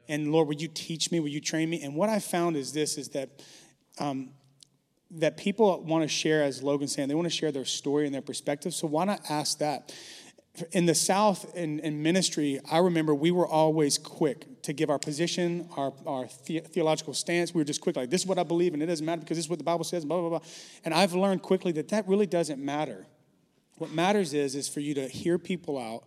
And 0.08 0.32
Lord, 0.32 0.48
would 0.48 0.62
you 0.62 0.68
teach 0.68 1.12
me? 1.12 1.20
Would 1.20 1.32
you 1.32 1.42
train 1.42 1.70
me? 1.70 1.82
And 1.82 1.96
what 1.96 2.10
I 2.10 2.20
found 2.20 2.56
is 2.56 2.74
this 2.74 2.98
is 2.98 3.10
that 3.10 3.30
um, 4.00 4.30
that 5.12 5.38
people 5.38 5.84
want 5.84 6.04
to 6.04 6.08
share, 6.08 6.44
as 6.44 6.62
Logan 6.62 6.88
saying, 6.88 7.08
they 7.08 7.16
want 7.16 7.26
to 7.26 7.34
share 7.34 7.52
their 7.52 7.66
story 7.66 8.06
and 8.06 8.14
their 8.14 8.22
perspective. 8.22 8.74
So 8.74 8.88
why 8.88 9.06
not 9.06 9.22
ask 9.30 9.60
that? 9.60 9.94
in 10.72 10.86
the 10.86 10.96
South 10.96 11.56
in, 11.56 11.80
in, 11.80 12.02
ministry, 12.02 12.60
I 12.72 12.80
remember 12.80 13.14
we 13.14 13.32
were 13.32 13.48
always 13.48 13.98
quick 13.98 14.64
to 14.64 14.74
give 14.74 14.90
our 14.90 15.00
position, 15.00 15.70
our, 15.78 15.94
our 16.06 16.28
the, 16.46 16.60
theological 16.60 17.14
stance. 17.14 17.54
We 17.54 17.62
were 17.62 17.66
just 17.66 17.82
quick, 17.82 17.96
like, 17.96 18.10
this 18.10 18.22
is 18.22 18.28
what 18.28 18.40
I 18.40 18.44
believe, 18.44 18.74
and 18.74 18.82
it 18.82 18.88
doesn't 18.88 19.06
matter 19.06 19.22
because 19.22 19.38
this 19.38 19.46
is 19.46 19.50
what 19.50 19.60
the 19.60 19.66
Bible 19.66 19.84
says, 19.84 20.06
blah, 20.06 20.20
blah, 20.20 20.30
blah. 20.30 20.40
And 20.84 20.94
I've 20.94 21.14
learned 21.14 21.42
quickly 21.42 21.72
that 21.74 21.90
that 21.90 22.08
really 22.08 22.26
doesn't 22.26 22.64
matter. 22.64 23.06
What 23.78 23.92
matters 23.92 24.34
is 24.34 24.56
is 24.56 24.68
for 24.68 24.80
you 24.80 24.96
to 24.96 25.08
hear 25.08 25.38
people 25.38 25.78
out 25.78 26.06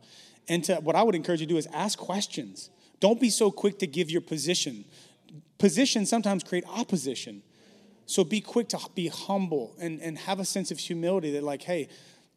and 0.48 0.64
to 0.64 0.76
what 0.76 0.96
I 0.96 1.03
would 1.03 1.14
encourage 1.14 1.40
you 1.40 1.46
to 1.46 1.53
do 1.53 1.57
is 1.57 1.68
ask 1.72 1.98
questions. 1.98 2.70
Don't 3.01 3.18
be 3.18 3.30
so 3.30 3.51
quick 3.51 3.78
to 3.78 3.86
give 3.86 4.11
your 4.11 4.20
position. 4.20 4.84
Positions 5.59 6.09
sometimes 6.09 6.44
create 6.44 6.64
opposition. 6.68 7.42
So 8.07 8.24
be 8.24 8.40
quick 8.40 8.68
to 8.70 8.78
be 8.94 9.09
humble 9.09 9.74
and, 9.80 10.01
and 10.01 10.18
have 10.18 10.40
a 10.40 10.44
sense 10.44 10.70
of 10.70 10.78
humility 10.78 11.32
that, 11.32 11.42
like, 11.42 11.62
hey, 11.62 11.88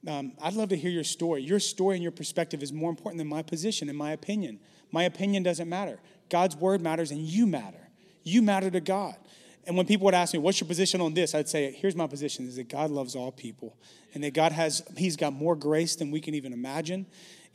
um, 0.07 0.34
I'd 0.41 0.53
love 0.53 0.70
to 0.70 0.78
hear 0.78 0.91
your 0.91 1.03
story. 1.03 1.41
Your 1.41 1.59
story 1.59 1.95
and 1.95 2.03
your 2.03 2.11
perspective 2.11 2.61
is 2.61 2.72
more 2.72 2.89
important 2.89 3.18
than 3.20 3.28
my 3.28 3.41
position, 3.41 3.89
in 3.89 3.95
my 3.95 4.11
opinion. 4.11 4.59
My 4.91 5.03
opinion 5.03 5.43
doesn't 5.43 5.68
matter. 5.68 5.99
God's 6.30 6.55
word 6.55 6.82
matters, 6.82 7.11
and 7.11 7.22
you 7.22 7.47
matter. 7.47 7.89
You 8.24 8.41
matter 8.41 8.70
to 8.70 8.80
God. 8.80 9.16
And 9.66 9.78
when 9.78 9.86
people 9.86 10.05
would 10.05 10.14
ask 10.14 10.34
me, 10.34 10.39
What's 10.39 10.59
your 10.59 10.68
position 10.68 11.01
on 11.01 11.14
this? 11.14 11.34
I'd 11.34 11.49
say, 11.49 11.72
Here's 11.72 11.95
my 11.95 12.07
position 12.07 12.47
is 12.47 12.57
that 12.57 12.70
God 12.70 12.91
loves 12.91 13.16
all 13.16 13.32
people, 13.32 13.78
and 14.14 14.24
that 14.24 14.34
God 14.34 14.51
has, 14.51 14.84
He's 14.97 15.16
got 15.16 15.34
more 15.34 15.55
grace 15.55 15.95
than 15.95 16.11
we 16.11 16.22
can 16.22 16.36
even 16.36 16.53
imagine 16.53 17.05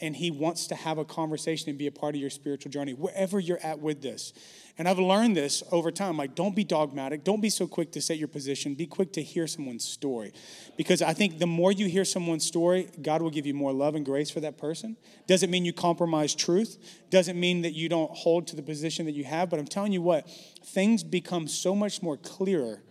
and 0.01 0.17
He 0.17 0.31
wants 0.31 0.67
to 0.69 0.75
have 0.75 0.99
a 0.99 1.05
conversation 1.05 1.69
and 1.69 1.79
be 1.79 1.87
a 1.87 1.93
part 1.93 2.15
of 2.15 2.21
your 2.21 2.31
spiritual 2.31 2.71
journey, 2.71 2.93
wherever 2.93 3.39
you're 3.39 3.61
at 3.63 3.81
with 3.81 4.03
this. 4.03 4.33
And 4.79 4.89
I've 4.89 5.01
learned 5.01 5.37
this 5.37 5.65
over 5.73 5.91
time. 5.91 6.17
Like, 6.17 6.37
don't 6.37 6.55
be 6.55 6.63
dogmatic. 6.63 7.25
Don't 7.25 7.41
be 7.41 7.51
so 7.51 7.67
quick 7.67 7.91
to 7.93 8.01
set 8.01 8.17
your 8.17 8.29
position. 8.29 8.75
Be 8.75 8.87
quick 8.87 9.13
to 9.15 9.23
hear 9.23 9.49
someone's 9.49 9.85
story. 9.85 10.33
Because 10.77 11.03
I 11.03 11.15
think 11.15 11.41
the 11.41 11.49
more 11.49 11.73
you 11.73 11.89
hear 11.89 12.05
someone's 12.05 12.47
story, 12.47 12.89
God 13.03 13.21
will 13.21 13.31
give 13.31 13.45
you 13.45 13.55
more 13.55 13.73
love 13.73 13.97
and 13.97 14.05
grace 14.07 14.31
for 14.31 14.39
that 14.41 14.57
person. 14.57 14.97
Doesn't 15.27 15.51
mean 15.51 15.65
you 15.65 15.73
compromise 15.73 16.33
truth, 16.33 16.79
doesn't 17.11 17.39
mean 17.39 17.63
that 17.63 17.73
you 17.73 17.89
don't 17.89 18.11
hold 18.13 18.47
to 18.49 18.57
the 18.57 18.63
position 18.63 19.05
that 19.07 19.13
you 19.13 19.25
have. 19.25 19.51
But 19.51 19.59
I'm 19.59 19.67
telling 19.67 19.93
you 19.93 20.03
what, 20.03 20.31
things 20.65 21.03
become 21.03 21.49
so 21.49 21.75
much 21.75 22.01
more 22.01 22.17
clearer 22.17 22.83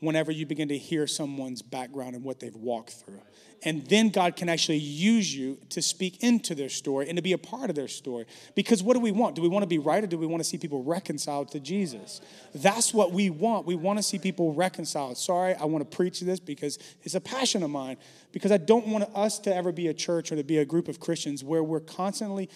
whenever 0.00 0.32
you 0.32 0.44
begin 0.46 0.68
to 0.68 0.78
hear 0.78 1.06
someone's 1.06 1.62
background 1.62 2.14
and 2.14 2.24
what 2.24 2.40
they've 2.40 2.56
walked 2.56 2.92
through. 2.92 3.20
And 3.62 3.86
then 3.88 4.08
God 4.08 4.36
can 4.36 4.48
actually 4.48 4.78
use 4.78 5.34
you 5.34 5.58
to 5.68 5.82
speak 5.82 6.22
into 6.22 6.54
their 6.54 6.70
story 6.70 7.08
and 7.08 7.16
to 7.16 7.22
be 7.22 7.34
a 7.34 7.38
part 7.38 7.68
of 7.68 7.76
their 7.76 7.88
story. 7.88 8.24
Because 8.54 8.82
what 8.82 8.94
do 8.94 9.00
we 9.00 9.12
want? 9.12 9.36
Do 9.36 9.42
we 9.42 9.48
want 9.48 9.64
to 9.64 9.68
be 9.68 9.78
right 9.78 10.02
or 10.02 10.06
do 10.06 10.16
we 10.16 10.26
want 10.26 10.42
to 10.42 10.48
see 10.48 10.56
people 10.56 10.82
reconciled 10.82 11.50
to 11.50 11.60
Jesus? 11.60 12.22
That's 12.54 12.94
what 12.94 13.12
we 13.12 13.28
want. 13.28 13.66
We 13.66 13.74
want 13.74 13.98
to 13.98 14.02
see 14.02 14.18
people 14.18 14.54
reconciled. 14.54 15.18
Sorry, 15.18 15.54
I 15.54 15.66
want 15.66 15.88
to 15.88 15.96
preach 15.96 16.20
this 16.20 16.40
because 16.40 16.78
it's 17.02 17.14
a 17.14 17.20
passion 17.20 17.62
of 17.62 17.70
mine. 17.70 17.98
Because 18.32 18.50
I 18.50 18.56
don't 18.56 18.86
want 18.86 19.04
us 19.14 19.38
to 19.40 19.54
ever 19.54 19.72
be 19.72 19.88
a 19.88 19.94
church 19.94 20.32
or 20.32 20.36
to 20.36 20.44
be 20.44 20.58
a 20.58 20.64
group 20.64 20.88
of 20.88 20.98
Christians 20.98 21.44
where 21.44 21.62
we're 21.62 21.80
constantly 21.80 22.48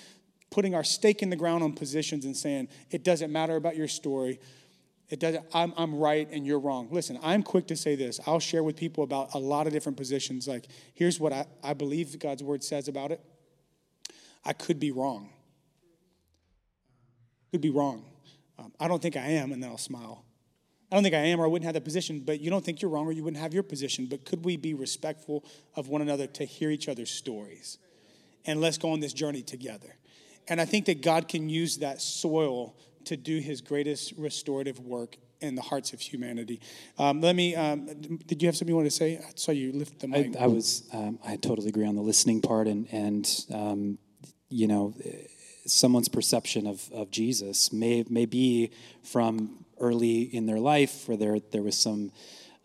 putting 0.51 0.75
our 0.75 0.85
stake 0.85 1.21
in 1.21 1.31
the 1.31 1.37
ground 1.37 1.65
on 1.65 1.73
positions 1.73 2.25
and 2.25 2.37
saying, 2.37 2.69
it 2.91 3.03
doesn't 3.03 3.33
matter 3.33 3.57
about 3.57 3.77
your 3.77 3.89
story. 3.89 4.39
It 5.11 5.21
doesn't, 5.21 5.45
I'm, 5.53 5.75
I'm 5.77 5.95
right 5.95 6.29
and 6.31 6.47
you're 6.47 6.59
wrong. 6.59 6.89
Listen, 6.91 7.19
I'm 7.23 7.43
quick 7.43 7.67
to 7.69 7.77
say 7.77 7.95
this. 7.95 8.21
I'll 8.27 8.41
share 8.41 8.63
with 8.63 8.77
people 8.77 9.05
about 9.05 9.35
a 9.35 9.39
lot 9.39 9.67
of 9.67 9.73
different 9.73 9.99
positions. 9.99 10.49
Like, 10.49 10.67
here's 10.95 11.21
what 11.21 11.33
I, 11.33 11.47
I 11.63 11.75
believe 11.75 12.19
God's 12.19 12.43
word 12.43 12.65
says 12.65 12.89
about 12.89 13.13
it. 13.13 13.21
I 14.45 14.53
could 14.53 14.81
be 14.81 14.91
wrong. 14.91 15.31
Could 17.51 17.61
be 17.61 17.71
wrong. 17.71 18.05
Um, 18.59 18.73
I 18.81 18.89
don't 18.89 19.01
think 19.01 19.17
I 19.17 19.27
am, 19.27 19.53
and 19.53 19.63
then 19.63 19.71
I'll 19.71 19.79
smile. 19.79 20.25
I 20.91 20.97
don't 20.97 21.03
think 21.03 21.15
I 21.15 21.21
am, 21.27 21.41
or 21.41 21.45
I 21.45 21.49
wouldn't 21.49 21.67
have 21.67 21.75
that 21.75 21.85
position, 21.85 22.21
but 22.21 22.41
you 22.41 22.51
don't 22.51 22.65
think 22.65 22.81
you're 22.81 22.91
wrong, 22.91 23.07
or 23.07 23.13
you 23.13 23.25
wouldn't 23.25 23.43
have 23.43 23.53
your 23.53 23.63
position. 23.63 24.07
But 24.07 24.25
could 24.25 24.45
we 24.45 24.57
be 24.57 24.75
respectful 24.75 25.45
of 25.75 25.89
one 25.89 26.03
another 26.03 26.27
to 26.29 26.45
hear 26.45 26.71
each 26.71 26.89
other's 26.89 27.11
stories? 27.11 27.79
And 28.47 28.61
let's 28.61 28.79
go 28.79 28.91
on 28.91 29.01
this 29.01 29.13
journey 29.13 29.43
together. 29.43 29.97
And 30.47 30.61
I 30.61 30.67
think 30.67 30.87
that 30.87 31.03
God 31.03 31.29
can 31.29 31.49
use 31.49 31.79
that 31.79 32.01
soil 32.01 32.77
to 33.07 33.17
do 33.17 33.39
his 33.39 33.61
greatest 33.61 34.15
restorative 34.17 34.81
work 34.81 35.17
in 35.41 35.55
the 35.55 35.63
hearts 35.63 35.93
of 35.93 36.01
humanity. 36.01 36.61
Um, 36.99 37.21
let 37.21 37.37
me, 37.37 37.55
um, 37.55 37.87
did 38.27 38.43
you 38.43 38.49
have 38.49 38.57
something 38.57 38.73
you 38.73 38.77
wanted 38.77 38.91
to 38.91 38.97
say? 38.97 39.19
I 39.19 39.31
saw 39.35 39.53
you 39.53 39.73
lift 39.73 40.01
the 40.01 40.09
mic. 40.09 40.37
I, 40.37 40.45
I 40.45 40.47
was, 40.47 40.89
um, 40.93 41.19
I 41.25 41.37
totally 41.37 41.69
agree 41.69 41.87
on 41.87 41.97
the 41.97 42.03
listening 42.03 42.41
part 42.41 42.67
and, 42.67 42.89
and 42.91 43.47
um, 43.53 43.99
you 44.49 44.67
know, 44.67 44.95
someone's 45.67 46.09
perception 46.09 46.67
of, 46.67 46.91
of 46.93 47.11
Jesus 47.11 47.73
may, 47.73 48.05
may 48.09 48.27
be 48.27 48.71
from 49.03 49.65
early 49.81 50.23
in 50.23 50.47
their 50.47 50.61
life 50.61 51.09
where 51.09 51.17
there, 51.17 51.39
there 51.53 51.63
was 51.63 51.77
some 51.77 52.13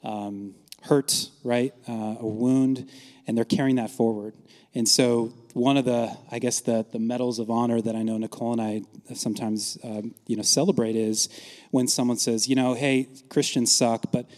um, 0.04 0.56
hurt, 0.84 1.30
right? 1.44 1.74
Uh, 1.88 2.16
a 2.20 2.28
wound, 2.28 2.90
and 3.28 3.38
they're 3.38 3.46
carrying 3.46 3.76
that 3.78 3.92
forward. 3.92 4.34
And 4.74 4.88
so, 4.88 5.34
one 5.54 5.78
of 5.78 5.86
the, 5.86 6.16
I 6.32 6.40
guess, 6.40 6.60
the, 6.62 6.86
the 6.92 7.00
medals 7.00 7.40
of 7.40 7.50
honor 7.50 7.82
that 7.82 7.96
I 7.96 8.04
know 8.04 8.18
Nicole 8.18 8.54
and 8.54 8.62
I 8.62 8.82
sometimes, 9.16 9.78
um, 9.84 10.14
you 10.28 10.36
know, 10.36 10.44
celebrate 10.44 10.96
is 10.96 11.28
when 11.72 11.88
someone 11.88 12.18
says, 12.18 12.48
you 12.48 12.56
know, 12.56 12.76
hey, 12.76 13.08
Christians 13.30 13.74
suck, 13.74 14.12
but 14.12 14.30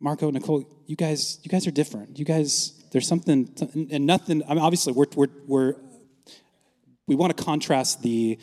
Marco, 0.00 0.30
Nicole, 0.30 0.64
you 0.86 0.96
guys, 0.96 1.38
you 1.44 1.48
guys 1.48 1.66
are 1.66 1.70
different. 1.70 2.18
You 2.18 2.24
guys, 2.24 2.72
there's 2.90 3.06
something, 3.06 3.48
and 3.90 4.04
nothing. 4.04 4.42
I 4.48 4.54
mean, 4.54 4.58
obviously, 4.58 4.92
we're 4.92 5.06
we're, 5.14 5.28
we're 5.46 5.74
we 7.06 7.14
want 7.14 7.36
to 7.36 7.42
contrast 7.42 8.02
the 8.02 8.38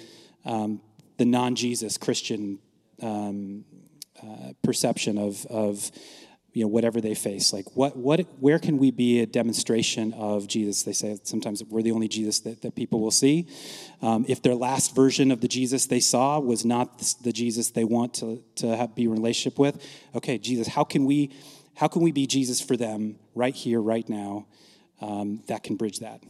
um, 0.46 0.82
the 1.18 1.26
non-Jesus 1.26 1.98
Christian 1.98 2.60
um, 3.02 3.66
uh, 4.24 4.54
perception 4.64 5.18
of 5.18 5.46
of 5.48 5.92
you 6.54 6.64
know 6.64 6.68
whatever 6.68 7.00
they 7.00 7.16
face. 7.16 7.54
Like 7.54 7.76
what 7.76 7.96
what 7.96 8.22
where 8.40 8.60
can 8.60 8.78
we 8.78 8.92
be 8.92 9.20
a 9.20 9.26
demonstration 9.26 10.14
of 10.14 10.48
jesus? 10.48 10.84
They 10.84 10.94
say 10.94 11.20
sometimes 11.24 11.64
we're 11.64 11.82
the 11.82 11.92
only 11.92 12.08
jesus 12.08 12.40
that, 12.42 12.62
that 12.62 12.76
people 12.76 13.00
will 13.00 13.12
see. 13.12 13.48
Um, 14.02 14.26
if 14.28 14.42
their 14.42 14.56
last 14.56 14.96
version 14.96 15.32
of 15.32 15.42
the 15.42 15.48
jesus 15.48 15.86
they 15.86 16.00
saw 16.00 16.40
was 16.40 16.66
not 16.66 17.00
the 17.24 17.32
jesus 17.32 17.72
they 17.72 17.84
want 17.84 18.14
to, 18.16 18.44
to 18.56 18.76
have, 18.76 18.96
be 18.96 19.04
in 19.04 19.12
relationship 19.12 19.60
with 19.60 19.86
okay 20.16 20.38
jesus 20.38 20.68
how 20.68 20.84
can 20.84 21.06
we 21.06 21.32
how 21.76 21.88
can 21.88 22.02
we 22.02 22.12
be 22.12 22.26
jesus 22.26 22.62
for 22.62 22.78
them 22.78 23.18
right 23.36 23.56
here 23.56 23.82
right 23.82 24.08
now 24.10 24.48
um, 25.02 25.42
that 25.48 25.64
can 25.64 25.76
bridge 25.76 26.00
that? 26.00 26.22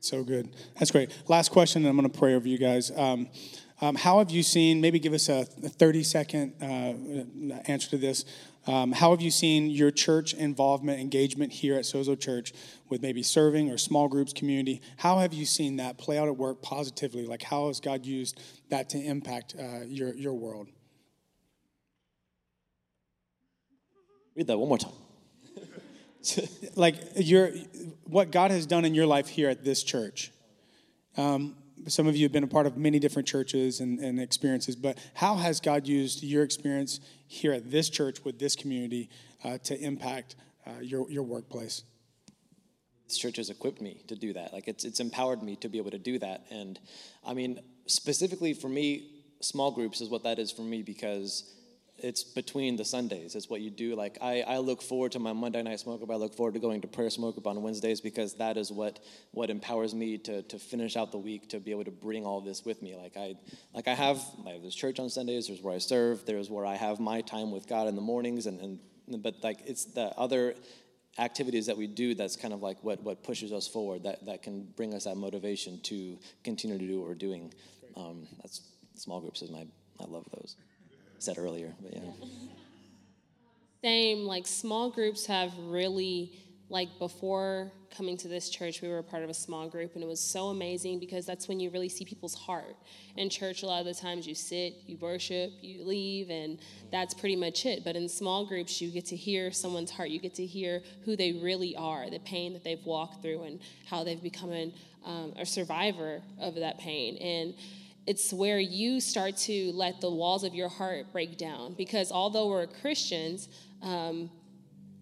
So 0.00 0.22
good. 0.22 0.54
That's 0.78 0.90
great. 0.90 1.10
Last 1.28 1.50
question 1.50 1.86
i'm 1.86 1.96
going 1.96 2.10
to 2.10 2.18
pray 2.18 2.34
over 2.34 2.46
you 2.46 2.58
guys. 2.58 2.90
Um, 2.94 3.28
um, 3.80 3.96
how 3.96 4.18
have 4.18 4.30
you 4.30 4.42
seen 4.42 4.80
maybe 4.80 4.98
give 4.98 5.12
us 5.12 5.28
a 5.28 5.44
30 5.44 6.02
second 6.04 6.54
uh, 6.62 7.54
answer 7.66 7.90
to 7.90 7.98
this 7.98 8.24
um, 8.66 8.92
how 8.92 9.10
have 9.10 9.20
you 9.20 9.30
seen 9.30 9.68
your 9.68 9.90
church 9.90 10.32
involvement, 10.32 11.00
engagement 11.00 11.52
here 11.52 11.74
at 11.74 11.84
Sozo 11.84 12.18
Church 12.18 12.52
with 12.88 13.02
maybe 13.02 13.22
serving 13.22 13.70
or 13.70 13.76
small 13.76 14.08
groups, 14.08 14.32
community? 14.32 14.80
How 14.96 15.18
have 15.18 15.34
you 15.34 15.44
seen 15.44 15.76
that 15.76 15.98
play 15.98 16.18
out 16.18 16.28
at 16.28 16.36
work 16.36 16.62
positively? 16.62 17.26
Like, 17.26 17.42
how 17.42 17.66
has 17.66 17.80
God 17.80 18.06
used 18.06 18.40
that 18.70 18.88
to 18.90 18.98
impact 18.98 19.54
uh, 19.58 19.84
your, 19.86 20.14
your 20.14 20.32
world? 20.32 20.68
Read 24.34 24.46
that 24.46 24.58
one 24.58 24.68
more 24.68 24.78
time. 24.78 24.92
like, 26.74 26.96
your, 27.16 27.50
what 28.04 28.30
God 28.30 28.50
has 28.50 28.64
done 28.64 28.86
in 28.86 28.94
your 28.94 29.06
life 29.06 29.28
here 29.28 29.50
at 29.50 29.62
this 29.62 29.82
church. 29.82 30.32
Um, 31.18 31.54
some 31.86 32.06
of 32.06 32.16
you 32.16 32.24
have 32.24 32.32
been 32.32 32.44
a 32.44 32.48
part 32.48 32.66
of 32.66 32.76
many 32.76 32.98
different 32.98 33.28
churches 33.28 33.80
and, 33.80 33.98
and, 33.98 34.20
experiences, 34.20 34.76
but 34.76 34.98
how 35.14 35.36
has 35.36 35.60
God 35.60 35.86
used 35.86 36.22
your 36.22 36.42
experience 36.42 37.00
here 37.26 37.52
at 37.52 37.70
this 37.70 37.90
church 37.90 38.24
with 38.24 38.38
this 38.38 38.56
community 38.56 39.10
uh, 39.42 39.58
to 39.64 39.78
impact 39.78 40.36
uh, 40.66 40.80
your, 40.80 41.10
your 41.10 41.22
workplace? 41.22 41.82
This 43.06 43.18
church 43.18 43.36
has 43.36 43.50
equipped 43.50 43.80
me 43.80 44.02
to 44.08 44.16
do 44.16 44.32
that. 44.32 44.52
Like 44.52 44.66
it's, 44.66 44.84
it's 44.84 45.00
empowered 45.00 45.42
me 45.42 45.56
to 45.56 45.68
be 45.68 45.78
able 45.78 45.90
to 45.90 45.98
do 45.98 46.18
that. 46.20 46.46
And 46.50 46.78
I 47.24 47.34
mean, 47.34 47.60
specifically 47.86 48.54
for 48.54 48.68
me, 48.68 49.10
small 49.40 49.70
groups 49.70 50.00
is 50.00 50.08
what 50.08 50.22
that 50.22 50.38
is 50.38 50.50
for 50.50 50.62
me 50.62 50.82
because 50.82 51.54
it's 52.04 52.22
between 52.22 52.76
the 52.76 52.84
Sundays. 52.84 53.34
It's 53.34 53.48
what 53.48 53.62
you 53.62 53.70
do. 53.70 53.96
Like 53.96 54.18
I, 54.20 54.42
I 54.46 54.58
look 54.58 54.82
forward 54.82 55.12
to 55.12 55.18
my 55.18 55.32
Monday 55.32 55.62
night 55.62 55.80
smoke 55.80 56.02
up. 56.02 56.10
I 56.10 56.16
look 56.16 56.34
forward 56.34 56.52
to 56.52 56.60
going 56.60 56.82
to 56.82 56.86
prayer 56.86 57.08
smoke 57.08 57.38
up 57.38 57.46
on 57.46 57.62
Wednesdays 57.62 58.02
because 58.02 58.34
that 58.34 58.58
is 58.58 58.70
what 58.70 58.98
what 59.30 59.48
empowers 59.48 59.94
me 59.94 60.18
to 60.18 60.42
to 60.42 60.58
finish 60.58 60.98
out 60.98 61.12
the 61.12 61.18
week 61.18 61.48
to 61.48 61.60
be 61.60 61.70
able 61.70 61.84
to 61.84 61.90
bring 61.90 62.26
all 62.26 62.42
this 62.42 62.62
with 62.62 62.82
me. 62.82 62.94
Like 62.94 63.16
I 63.16 63.36
like 63.72 63.88
I 63.88 63.94
have 63.94 64.18
have 64.46 64.62
this 64.62 64.74
church 64.74 65.00
on 65.00 65.08
Sundays. 65.08 65.46
There's 65.46 65.62
where 65.62 65.74
I 65.74 65.78
serve. 65.78 66.26
There's 66.26 66.50
where 66.50 66.66
I 66.66 66.76
have 66.76 67.00
my 67.00 67.22
time 67.22 67.50
with 67.50 67.66
God 67.66 67.88
in 67.88 67.94
the 67.96 68.02
mornings. 68.02 68.44
And 68.44 68.60
and 69.08 69.22
but 69.22 69.42
like 69.42 69.60
it's 69.64 69.86
the 69.86 70.08
other 70.18 70.54
activities 71.18 71.66
that 71.66 71.76
we 71.76 71.86
do 71.86 72.14
that's 72.14 72.36
kind 72.36 72.52
of 72.52 72.60
like 72.60 72.76
what 72.84 73.02
what 73.02 73.24
pushes 73.24 73.50
us 73.50 73.66
forward. 73.66 74.02
That 74.02 74.26
that 74.26 74.42
can 74.42 74.68
bring 74.76 74.92
us 74.92 75.04
that 75.04 75.16
motivation 75.16 75.80
to 75.84 76.18
continue 76.42 76.76
to 76.76 76.86
do 76.86 77.00
what 77.00 77.08
we're 77.08 77.14
doing. 77.14 77.54
Um, 77.96 78.26
that's 78.42 78.60
small 78.94 79.22
groups 79.22 79.40
is 79.40 79.50
my 79.50 79.66
I 79.98 80.04
love 80.04 80.26
those 80.34 80.56
said 81.18 81.38
earlier, 81.38 81.74
but 81.82 81.94
yeah. 81.94 82.00
Same, 83.82 84.24
like 84.24 84.46
small 84.46 84.90
groups 84.90 85.26
have 85.26 85.52
really, 85.58 86.32
like 86.70 86.98
before 86.98 87.70
coming 87.94 88.16
to 88.16 88.28
this 88.28 88.48
church, 88.48 88.82
we 88.82 88.88
were 88.88 89.02
part 89.02 89.22
of 89.22 89.30
a 89.30 89.34
small 89.34 89.68
group, 89.68 89.94
and 89.94 90.02
it 90.02 90.06
was 90.06 90.20
so 90.20 90.46
amazing 90.46 90.98
because 90.98 91.24
that's 91.26 91.48
when 91.48 91.60
you 91.60 91.70
really 91.70 91.88
see 91.88 92.04
people's 92.04 92.34
heart. 92.34 92.76
In 93.16 93.30
church, 93.30 93.62
a 93.62 93.66
lot 93.66 93.80
of 93.80 93.86
the 93.86 93.94
times 93.94 94.26
you 94.26 94.34
sit, 94.34 94.74
you 94.86 94.96
worship, 94.96 95.52
you 95.60 95.84
leave, 95.84 96.30
and 96.30 96.58
that's 96.90 97.14
pretty 97.14 97.36
much 97.36 97.66
it. 97.66 97.84
But 97.84 97.94
in 97.94 98.08
small 98.08 98.46
groups, 98.46 98.80
you 98.80 98.90
get 98.90 99.04
to 99.06 99.16
hear 99.16 99.52
someone's 99.52 99.90
heart. 99.90 100.10
You 100.10 100.18
get 100.18 100.34
to 100.34 100.46
hear 100.46 100.82
who 101.04 101.16
they 101.16 101.32
really 101.32 101.76
are, 101.76 102.10
the 102.10 102.18
pain 102.20 102.52
that 102.54 102.64
they've 102.64 102.84
walked 102.84 103.22
through, 103.22 103.44
and 103.44 103.60
how 103.86 104.02
they've 104.02 104.22
become 104.22 104.50
an, 104.50 104.72
um, 105.04 105.34
a 105.38 105.46
survivor 105.46 106.22
of 106.40 106.56
that 106.56 106.78
pain. 106.78 107.16
And 107.18 107.54
it's 108.06 108.32
where 108.32 108.58
you 108.58 109.00
start 109.00 109.36
to 109.36 109.72
let 109.72 110.00
the 110.00 110.10
walls 110.10 110.44
of 110.44 110.54
your 110.54 110.68
heart 110.68 111.12
break 111.12 111.38
down. 111.38 111.74
Because 111.74 112.12
although 112.12 112.48
we're 112.48 112.66
Christians, 112.66 113.48
um, 113.82 114.30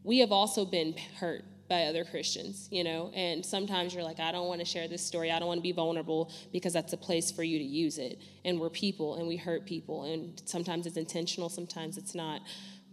we 0.04 0.18
have 0.18 0.32
also 0.32 0.64
been 0.64 0.94
hurt 1.18 1.44
by 1.68 1.84
other 1.84 2.04
Christians, 2.04 2.68
you 2.70 2.84
know. 2.84 3.10
And 3.14 3.44
sometimes 3.44 3.94
you're 3.94 4.04
like, 4.04 4.20
I 4.20 4.30
don't 4.30 4.46
want 4.46 4.60
to 4.60 4.66
share 4.66 4.88
this 4.88 5.04
story. 5.04 5.30
I 5.30 5.38
don't 5.38 5.48
want 5.48 5.58
to 5.58 5.62
be 5.62 5.72
vulnerable 5.72 6.30
because 6.52 6.72
that's 6.72 6.92
a 6.92 6.96
place 6.96 7.30
for 7.30 7.42
you 7.42 7.58
to 7.58 7.64
use 7.64 7.98
it. 7.98 8.20
And 8.44 8.60
we're 8.60 8.70
people 8.70 9.16
and 9.16 9.26
we 9.26 9.36
hurt 9.36 9.64
people. 9.64 10.04
And 10.04 10.40
sometimes 10.44 10.86
it's 10.86 10.96
intentional, 10.96 11.48
sometimes 11.48 11.96
it's 11.96 12.14
not. 12.14 12.42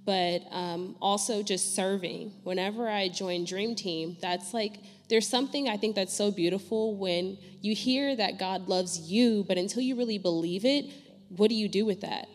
But 0.05 0.43
um, 0.51 0.95
also 1.01 1.43
just 1.43 1.75
serving. 1.75 2.31
Whenever 2.43 2.89
I 2.89 3.09
join 3.09 3.43
Dream 3.43 3.75
Team, 3.75 4.17
that's 4.21 4.53
like, 4.53 4.77
there's 5.09 5.27
something 5.27 5.67
I 5.67 5.77
think 5.77 5.95
that's 5.95 6.13
so 6.13 6.31
beautiful 6.31 6.95
when 6.95 7.37
you 7.61 7.75
hear 7.75 8.15
that 8.15 8.37
God 8.37 8.67
loves 8.67 8.99
you, 8.99 9.43
but 9.47 9.57
until 9.57 9.81
you 9.81 9.95
really 9.95 10.19
believe 10.19 10.65
it, 10.65 10.85
what 11.29 11.49
do 11.49 11.55
you 11.55 11.67
do 11.67 11.85
with 11.85 12.01
that? 12.01 12.27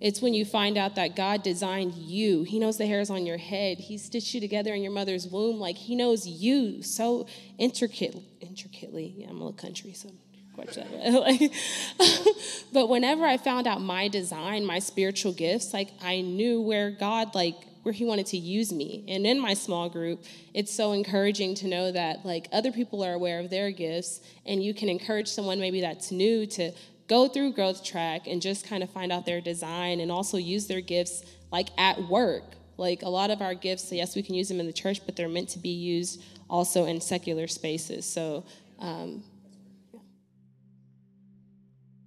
It's 0.00 0.22
when 0.22 0.32
you 0.32 0.46
find 0.46 0.78
out 0.78 0.94
that 0.94 1.14
God 1.14 1.42
designed 1.42 1.94
you. 1.94 2.42
He 2.44 2.58
knows 2.58 2.78
the 2.78 2.86
hairs 2.86 3.10
on 3.10 3.26
your 3.26 3.36
head. 3.36 3.78
He 3.78 3.98
stitched 3.98 4.32
you 4.32 4.40
together 4.40 4.72
in 4.72 4.82
your 4.82 4.92
mother's 4.92 5.26
womb. 5.26 5.58
Like 5.58 5.76
He 5.76 5.94
knows 5.94 6.26
you 6.26 6.82
so 6.82 7.26
intricate, 7.58 8.16
intricately. 8.40 9.14
Yeah, 9.18 9.26
I'm 9.28 9.36
a 9.36 9.44
little 9.44 9.52
country, 9.52 9.92
so 9.92 10.10
watch 10.56 10.76
that. 10.76 11.50
but 12.72 12.88
whenever 12.88 13.26
I 13.26 13.36
found 13.36 13.66
out 13.66 13.82
my 13.82 14.08
design, 14.08 14.64
my 14.64 14.78
spiritual 14.78 15.32
gifts, 15.32 15.74
like 15.74 15.90
I 16.00 16.22
knew 16.22 16.62
where 16.62 16.90
God, 16.90 17.34
like 17.34 17.56
where 17.82 17.92
He 17.92 18.04
wanted 18.04 18.26
to 18.26 18.36
use 18.36 18.72
me. 18.72 19.04
And 19.08 19.26
in 19.26 19.40
my 19.40 19.54
small 19.54 19.88
group, 19.88 20.24
it's 20.54 20.72
so 20.72 20.92
encouraging 20.92 21.54
to 21.56 21.66
know 21.66 21.92
that 21.92 22.24
like 22.24 22.48
other 22.52 22.72
people 22.72 23.02
are 23.04 23.14
aware 23.14 23.40
of 23.40 23.50
their 23.50 23.70
gifts, 23.70 24.20
and 24.46 24.62
you 24.62 24.74
can 24.74 24.88
encourage 24.88 25.28
someone 25.28 25.60
maybe 25.60 25.80
that's 25.80 26.10
new 26.10 26.46
to 26.46 26.72
go 27.08 27.26
through 27.26 27.52
Growth 27.52 27.84
Track 27.84 28.28
and 28.28 28.40
just 28.40 28.66
kind 28.66 28.82
of 28.82 28.90
find 28.90 29.10
out 29.10 29.26
their 29.26 29.40
design 29.40 29.98
and 29.98 30.12
also 30.12 30.36
use 30.36 30.68
their 30.68 30.80
gifts 30.80 31.24
like 31.50 31.68
at 31.76 32.00
work. 32.08 32.44
Like 32.76 33.02
a 33.02 33.08
lot 33.08 33.30
of 33.30 33.42
our 33.42 33.52
gifts, 33.52 33.92
yes, 33.92 34.16
we 34.16 34.22
can 34.22 34.34
use 34.34 34.48
them 34.48 34.60
in 34.60 34.66
the 34.66 34.72
church, 34.72 35.04
but 35.04 35.16
they're 35.16 35.28
meant 35.28 35.50
to 35.50 35.58
be 35.58 35.68
used 35.68 36.22
also 36.48 36.86
in 36.86 37.00
secular 37.00 37.46
spaces. 37.46 38.06
So, 38.06 38.44
um, 38.78 39.22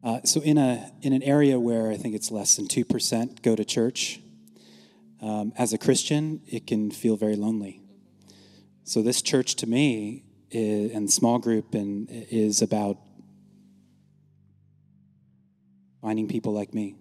uh, 0.03 0.21
so 0.23 0.41
in 0.41 0.57
a 0.57 0.91
in 1.01 1.13
an 1.13 1.21
area 1.21 1.59
where 1.59 1.91
I 1.91 1.97
think 1.97 2.15
it's 2.15 2.31
less 2.31 2.55
than 2.55 2.67
two 2.67 2.83
percent 2.83 3.41
go 3.41 3.55
to 3.55 3.63
church, 3.63 4.19
um, 5.23 5.53
as 5.57 5.71
a 5.71 5.77
Christian, 5.77 6.41
it 6.45 6.67
can 6.67 6.91
feel 6.91 7.15
very 7.15 7.37
lonely. 7.37 7.81
So 8.83 9.01
this 9.01 9.21
church 9.21 9.55
to 9.55 9.67
me 9.67 10.25
is, 10.51 10.91
and 10.91 11.11
small 11.11 11.39
group 11.39 11.73
and 11.73 12.07
is 12.09 12.61
about 12.61 12.97
finding 16.01 16.27
people 16.27 16.53
like 16.53 16.73
me 16.73 16.97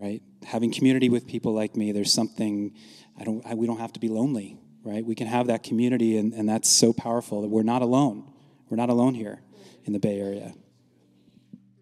right? 0.00 0.22
Having 0.44 0.72
community 0.72 1.08
with 1.08 1.26
people 1.26 1.52
like 1.52 1.76
me 1.76 1.92
there's 1.92 2.12
something 2.12 2.72
i 3.18 3.24
don't 3.24 3.44
I, 3.44 3.54
we 3.54 3.66
don't 3.66 3.78
have 3.78 3.92
to 3.94 4.00
be 4.00 4.08
lonely 4.08 4.58
right? 4.84 5.04
We 5.04 5.14
can 5.14 5.26
have 5.26 5.48
that 5.48 5.62
community 5.62 6.16
and, 6.16 6.32
and 6.32 6.48
that's 6.48 6.68
so 6.68 6.94
powerful 6.94 7.42
that 7.42 7.48
we're 7.48 7.62
not 7.62 7.82
alone. 7.82 8.32
We're 8.70 8.76
not 8.76 8.88
alone 8.88 9.14
here 9.14 9.42
in 9.84 9.92
the 9.92 9.98
bay 9.98 10.18
area. 10.18 10.54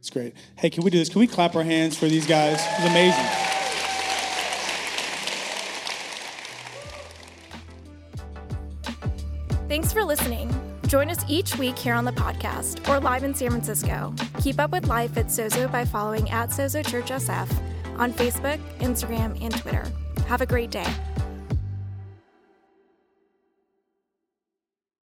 It's 0.00 0.10
great. 0.10 0.34
Hey 0.56 0.70
can 0.70 0.82
we 0.82 0.90
do 0.90 0.98
this? 0.98 1.08
Can 1.08 1.20
we 1.20 1.28
clap 1.28 1.54
our 1.54 1.62
hands 1.62 1.96
for 1.96 2.06
these 2.06 2.26
guys? 2.26 2.58
It's 2.60 2.90
amazing 2.90 3.45
Thanks 9.76 9.92
for 9.92 10.04
listening. 10.04 10.50
Join 10.86 11.10
us 11.10 11.22
each 11.28 11.58
week 11.58 11.78
here 11.78 11.92
on 11.92 12.06
the 12.06 12.12
podcast 12.12 12.88
or 12.88 12.98
live 12.98 13.24
in 13.24 13.34
San 13.34 13.50
Francisco. 13.50 14.14
Keep 14.40 14.58
up 14.58 14.70
with 14.70 14.86
life 14.86 15.18
at 15.18 15.26
Sozo 15.26 15.70
by 15.70 15.84
following 15.84 16.30
at 16.30 16.48
Sozo 16.48 16.82
Church 16.82 17.10
SF 17.10 17.54
on 17.98 18.10
Facebook, 18.10 18.58
Instagram, 18.78 19.38
and 19.44 19.54
Twitter. 19.54 19.84
Have 20.28 20.40
a 20.40 20.46
great 20.46 20.70
day. 20.70 20.90